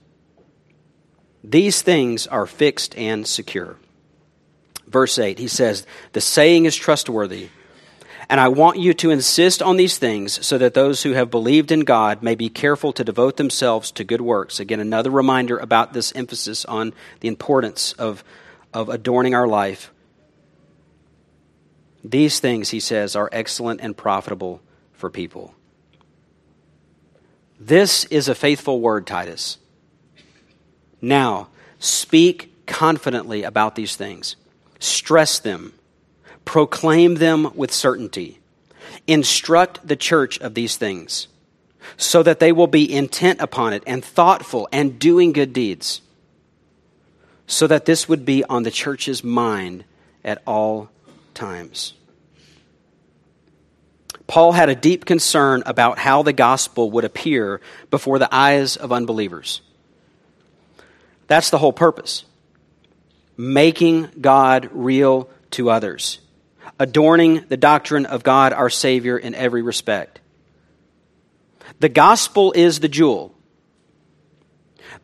These 1.43 1.83
things 1.83 2.29
are 2.29 2.47
fixed 2.47 2.97
and 2.97 3.27
secure. 3.27 3.77
Verse 4.87 5.19
8, 5.19 5.39
he 5.39 5.49
says, 5.49 5.87
The 6.13 6.21
saying 6.21 6.67
is 6.67 6.77
trustworthy 6.77 7.49
and 8.33 8.41
I 8.41 8.49
want 8.49 8.79
you 8.79 8.95
to 8.95 9.11
insist 9.11 9.61
on 9.61 9.77
these 9.77 9.99
things 9.99 10.47
so 10.47 10.57
that 10.57 10.73
those 10.73 11.03
who 11.03 11.13
have 11.13 11.31
believed 11.31 11.71
in 11.71 11.81
God 11.81 12.23
may 12.23 12.35
be 12.35 12.49
careful 12.49 12.91
to 12.95 13.05
devote 13.05 13.37
themselves 13.37 13.91
to 13.91 14.05
good 14.05 14.23
works. 14.23 14.59
Again, 14.59 14.81
another 14.81 15.11
reminder 15.11 15.59
about 15.59 15.93
this 15.93 16.15
emphasis 16.17 16.65
on 16.65 16.95
the 17.21 17.29
importance 17.29 17.93
of, 17.93 18.25
of 18.73 18.89
adorning 18.89 19.35
our 19.35 19.47
life. 19.47 19.93
These 22.03 22.41
things, 22.41 22.71
he 22.71 22.81
says, 22.81 23.15
are 23.15 23.29
excellent 23.33 23.83
and 23.83 23.95
profitable 23.95 24.63
for 24.95 25.11
people. 25.11 25.55
This 27.61 28.07
is 28.07 28.29
a 28.29 28.35
faithful 28.35 28.81
word, 28.81 29.07
Titus. 29.07 29.59
Now, 31.03 31.49
speak 31.79 32.65
confidently 32.65 33.43
about 33.43 33.75
these 33.75 33.95
things, 33.95 34.37
stress 34.79 35.39
them 35.39 35.75
proclaim 36.45 37.17
them 37.17 37.55
with 37.55 37.73
certainty. 37.73 38.39
Instruct 39.07 39.87
the 39.87 39.97
church 39.97 40.39
of 40.41 40.55
these 40.55 40.77
things, 40.77 41.27
so 41.97 42.23
that 42.23 42.39
they 42.39 42.53
will 42.53 42.67
be 42.67 42.93
intent 42.93 43.41
upon 43.41 43.73
it 43.73 43.83
and 43.87 44.05
thoughtful 44.05 44.69
and 44.71 44.99
doing 44.99 45.33
good 45.33 45.53
deeds, 45.53 46.01
so 47.47 47.67
that 47.67 47.85
this 47.85 48.09
would 48.09 48.25
be 48.25 48.45
on 48.45 48.63
the 48.63 48.71
church's 48.71 49.25
mind 49.25 49.85
at 50.25 50.41
all 50.47 50.89
times. 51.35 51.95
Paul 54.27 54.53
had 54.53 54.69
a 54.69 54.75
deep 54.75 55.05
concern 55.05 55.63
about 55.67 55.99
how 55.99 56.23
the 56.23 56.33
gospel 56.33 56.91
would 56.93 57.05
appear 57.05 57.61
before 57.91 58.19
the 58.19 58.33
eyes 58.35 58.77
of 58.77 58.93
unbelievers. 58.93 59.61
That's 61.27 61.51
the 61.51 61.59
whole 61.59 61.73
purpose. 61.73 62.25
Making 63.37 64.09
God 64.21 64.71
real 64.73 65.29
to 65.51 65.69
others 65.69 66.21
adorning 66.83 67.45
the 67.49 67.57
doctrine 67.57 68.07
of 68.07 68.25
God 68.25 68.53
our 68.53 68.69
Savior 68.69 69.17
in 69.17 69.37
every 69.37 69.63
respect. 69.63 70.19
The 71.79 71.89
gospel 71.89 72.51
is 72.57 72.81
the 72.81 72.89
jewel. 72.89 73.33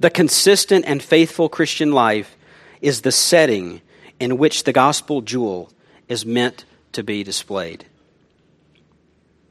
The 0.00 0.10
consistent 0.10 0.86
and 0.88 1.00
faithful 1.00 1.48
Christian 1.48 1.92
life 1.92 2.36
is 2.80 3.02
the 3.02 3.12
setting 3.12 3.80
in 4.18 4.38
which 4.38 4.64
the 4.64 4.72
gospel 4.72 5.20
jewel 5.20 5.70
is 6.08 6.26
meant 6.26 6.64
to 6.94 7.04
be 7.04 7.22
displayed. 7.22 7.84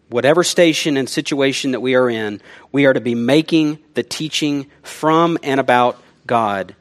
Whatever 0.10 0.44
station 0.44 0.98
and 0.98 1.08
situation 1.08 1.72
that 1.72 1.80
we 1.80 1.96
are 1.96 2.10
in, 2.10 2.42
we 2.74 2.86
are 2.88 2.94
to 2.94 3.00
be 3.00 3.16
making 3.16 3.80
the 3.94 4.04
teaching 4.04 4.70
from 4.84 5.38
and 5.44 5.62
about 5.62 5.98
God 6.26 6.76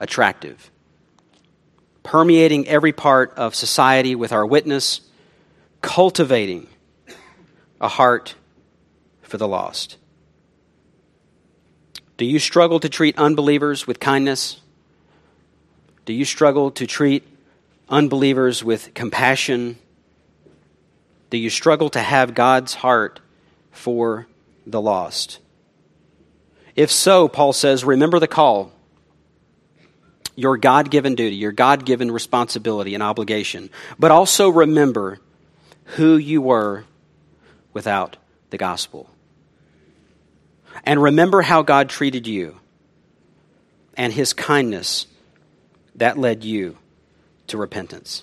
attractive 0.00 0.70
permeating 2.06 2.68
every 2.68 2.92
part 2.92 3.34
of 3.36 3.56
society 3.56 4.14
with 4.14 4.32
our 4.32 4.46
witness, 4.46 5.00
cultivating 5.82 6.68
a 7.80 7.88
heart 7.88 8.36
for 9.22 9.38
the 9.38 9.48
lost. 9.48 9.96
Do 12.16 12.24
you 12.24 12.38
struggle 12.38 12.78
to 12.78 12.88
treat 12.88 13.18
unbelievers 13.18 13.88
with 13.88 13.98
kindness? 13.98 14.60
Do 16.04 16.12
you 16.12 16.24
struggle 16.24 16.70
to 16.70 16.86
treat 16.86 17.26
unbelievers 17.88 18.62
with 18.62 18.94
compassion? 18.94 19.76
Do 21.30 21.38
you 21.38 21.50
struggle 21.50 21.90
to 21.90 22.00
have 22.00 22.34
God's 22.34 22.74
heart 22.74 23.18
for 23.72 24.28
the 24.64 24.80
lost? 24.80 25.40
If 26.76 26.92
so, 26.92 27.26
Paul 27.26 27.52
says, 27.52 27.84
remember 27.84 28.20
the 28.20 28.28
call 28.28 28.70
your 30.36 30.56
God 30.58 30.90
given 30.90 31.14
duty, 31.14 31.34
your 31.34 31.52
God 31.52 31.84
given 31.84 32.12
responsibility 32.12 32.94
and 32.94 33.02
obligation. 33.02 33.70
But 33.98 34.10
also 34.10 34.48
remember 34.48 35.18
who 35.96 36.16
you 36.16 36.42
were 36.42 36.84
without 37.72 38.16
the 38.50 38.58
gospel. 38.58 39.10
And 40.84 41.02
remember 41.02 41.42
how 41.42 41.62
God 41.62 41.88
treated 41.88 42.26
you 42.26 42.56
and 43.96 44.12
his 44.12 44.34
kindness 44.34 45.06
that 45.96 46.18
led 46.18 46.44
you 46.44 46.76
to 47.48 47.56
repentance. 47.56 48.22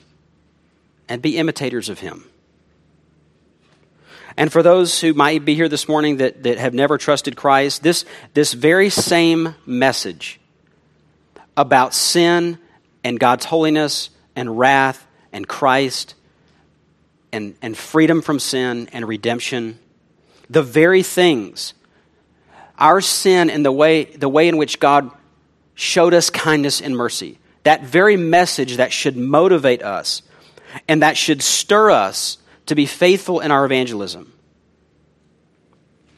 And 1.10 1.22
be 1.22 1.38
imitators 1.38 1.90
of 1.90 2.00
him. 2.00 2.26
And 4.38 4.52
for 4.52 4.64
those 4.64 5.02
who 5.02 5.14
might 5.14 5.46
be 5.46 5.56
here 5.56 5.70
this 5.70 5.88
morning 5.88 6.18
that, 6.18 6.44
that 6.44 6.58
have 6.58 6.74
never 6.74 6.98
trusted 6.98 7.36
Christ, 7.36 7.84
this, 7.84 8.06
this 8.34 8.54
very 8.54 8.90
same 8.90 9.56
message 9.66 10.40
about 11.56 11.94
sin 11.94 12.58
and 13.04 13.20
God's 13.20 13.46
holiness 13.46 14.10
and 14.36 14.58
wrath 14.58 15.06
and 15.32 15.48
Christ 15.48 16.16
and, 17.32 17.56
and 17.62 17.78
freedom 17.78 18.22
from 18.22 18.40
sin 18.40 18.90
and 18.94 19.08
redemption. 19.08 19.80
The 20.50 20.64
very 20.64 21.04
things, 21.04 21.74
our 22.78 23.02
sin 23.02 23.50
and 23.50 23.66
the 23.66 23.72
way, 23.72 24.06
the 24.06 24.30
way 24.30 24.48
in 24.48 24.58
which 24.58 24.80
God 24.80 25.10
showed 25.76 26.14
us 26.14 26.30
kindness 26.30 26.82
and 26.82 26.96
mercy, 26.96 27.40
that 27.64 27.84
very 27.84 28.18
message 28.18 28.78
that 28.78 28.92
should 28.92 29.18
motivate 29.18 29.82
us 29.82 30.22
and 30.88 31.02
that 31.02 31.18
should 31.18 31.42
stir 31.42 31.92
us 31.92 32.38
to 32.68 32.76
be 32.76 32.86
faithful 32.86 33.40
in 33.40 33.52
our 33.52 33.66
evangelism. 33.66 34.32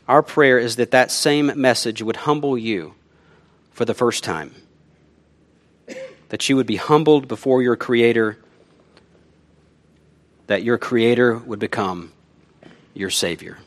Our 0.08 0.22
prayer 0.22 0.60
is 0.60 0.76
that 0.76 0.92
that 0.92 1.12
same 1.12 1.52
message 1.56 2.02
would 2.02 2.16
humble 2.16 2.58
you 2.58 2.94
for 3.72 3.86
the 3.86 3.94
first 3.94 4.24
time 4.24 4.54
that 6.30 6.50
you 6.50 6.56
would 6.56 6.68
be 6.68 6.78
humbled 6.78 7.28
before 7.28 7.62
your 7.62 7.76
Creator, 7.76 8.38
that 10.48 10.64
your 10.64 10.78
Creator 10.78 11.38
would 11.38 11.60
become 11.60 12.12
your 12.94 13.10
Savior. 13.10 13.58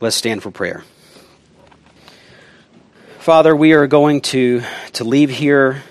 Let's 0.00 0.16
stand 0.16 0.42
for 0.42 0.50
prayer. 0.50 0.84
Father, 3.18 3.56
we 3.56 3.72
are 3.72 3.86
going 3.86 4.20
to, 4.20 4.62
to 4.94 5.04
leave 5.04 5.30
here 5.30 5.82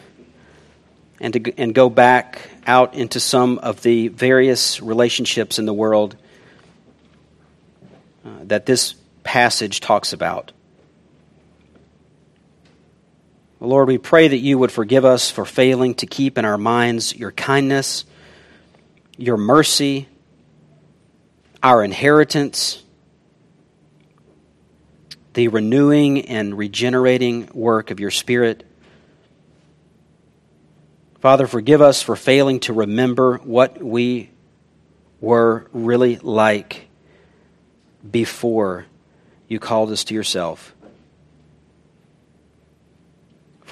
and, 1.19 1.34
to, 1.34 1.53
and 1.57 1.74
go 1.74 1.89
back 1.89 2.47
out 2.67 2.93
into 2.93 3.19
some 3.19 3.57
of 3.57 3.82
the 3.82 4.09
various 4.09 4.82
relationships 4.82 5.57
in 5.57 5.65
the 5.65 5.74
world 5.74 6.15
uh, 8.24 8.30
that 8.43 8.65
this 8.65 8.93
passage 9.24 9.80
talks 9.80 10.13
about. 10.13 10.51
Lord, 13.66 13.88
we 13.88 13.97
pray 13.97 14.28
that 14.28 14.39
you 14.39 14.57
would 14.59 14.74
forgive 14.74 15.05
us 15.05 15.32
for 15.32 15.45
failing 15.45 15.95
to 15.95 16.05
keep 16.05 16.38
in 16.38 16.43
our 16.43 16.57
minds 16.57 17.16
your 17.16 17.32
kindness, 17.32 18.03
your 19.16 19.38
mercy, 19.38 20.09
our 21.61 21.82
inheritance, 21.82 22.84
the 25.34 25.47
renewing 25.47 26.28
and 26.28 26.57
regenerating 26.57 27.49
work 27.53 27.89
of 27.89 28.01
your 28.01 28.11
Spirit. 28.11 28.68
Father, 31.22 31.47
forgive 31.47 31.82
us 31.82 32.01
for 32.01 32.18
failing 32.18 32.59
to 32.61 32.74
remember 32.74 33.38
what 33.38 33.82
we 33.82 34.30
were 35.22 35.68
really 35.72 36.18
like 36.18 36.89
before 38.11 38.88
you 39.47 39.57
called 39.57 39.89
us 39.89 40.03
to 40.03 40.14
yourself 40.14 40.72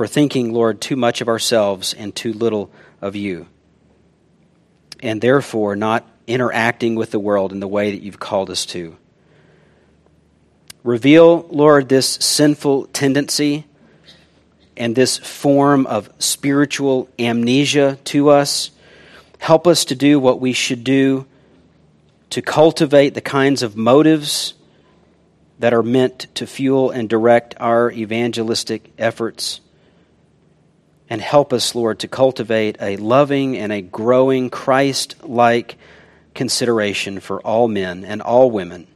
for 0.02 0.08
thinking, 0.08 0.52
Lord, 0.52 0.82
too 0.82 0.96
much 0.96 1.22
of 1.22 1.28
ourselves 1.28 1.94
and 1.94 2.16
too 2.16 2.34
little 2.34 2.72
of 3.02 3.16
you. 3.16 3.46
And 5.00 5.22
therefore, 5.22 5.76
not 5.76 6.10
interacting 6.26 6.96
with 6.96 7.12
the 7.12 7.20
world 7.20 7.52
in 7.52 7.60
the 7.60 7.68
way 7.68 7.92
that 7.92 8.02
you've 8.02 8.20
called 8.20 8.50
us 8.50 8.66
to. 8.66 8.98
Reveal, 10.84 11.46
Lord, 11.52 11.88
this 11.88 12.08
sinful 12.08 12.88
tendency 12.88 13.68
and 14.76 14.96
this 14.96 15.20
form 15.20 15.86
of 15.86 16.10
spiritual 16.18 17.08
amnesia 17.20 18.00
to 18.06 18.30
us. 18.30 18.72
Help 19.38 19.68
us 19.68 19.86
to 19.86 19.94
do 19.94 20.20
what 20.20 20.42
we 20.42 20.52
should 20.52 20.84
do 20.84 21.28
to 22.32 22.42
cultivate 22.42 23.14
the 23.14 23.22
kinds 23.22 23.62
of 23.62 23.78
motives 23.78 24.56
that 25.60 25.76
are 25.76 25.84
meant 25.84 26.26
to 26.34 26.48
fuel 26.48 26.90
and 26.90 27.08
direct 27.08 27.54
our 27.60 27.92
evangelistic 27.92 28.92
efforts. 28.98 29.61
And 31.12 31.20
help 31.20 31.52
us, 31.52 31.76
Lord, 31.76 32.00
to 32.00 32.08
cultivate 32.08 32.78
a 32.80 32.96
loving 32.96 33.58
and 33.58 33.74
a 33.74 33.82
growing 33.82 34.50
Christ 34.50 35.18
like 35.24 35.76
consideration 36.34 37.20
for 37.20 37.42
all 37.42 37.68
men 37.68 38.06
and 38.06 38.22
all 38.22 38.50
women 38.50 38.88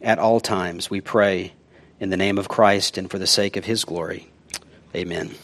at 0.00 0.18
all 0.18 0.40
times, 0.40 0.88
we 0.88 1.02
pray 1.02 1.52
in 1.98 2.08
the 2.08 2.16
name 2.16 2.38
of 2.38 2.48
Christ 2.48 2.96
and 2.96 3.10
for 3.10 3.18
the 3.18 3.26
sake 3.26 3.58
of 3.58 3.66
his 3.66 3.84
glory. 3.84 4.30
Amen. 4.94 5.34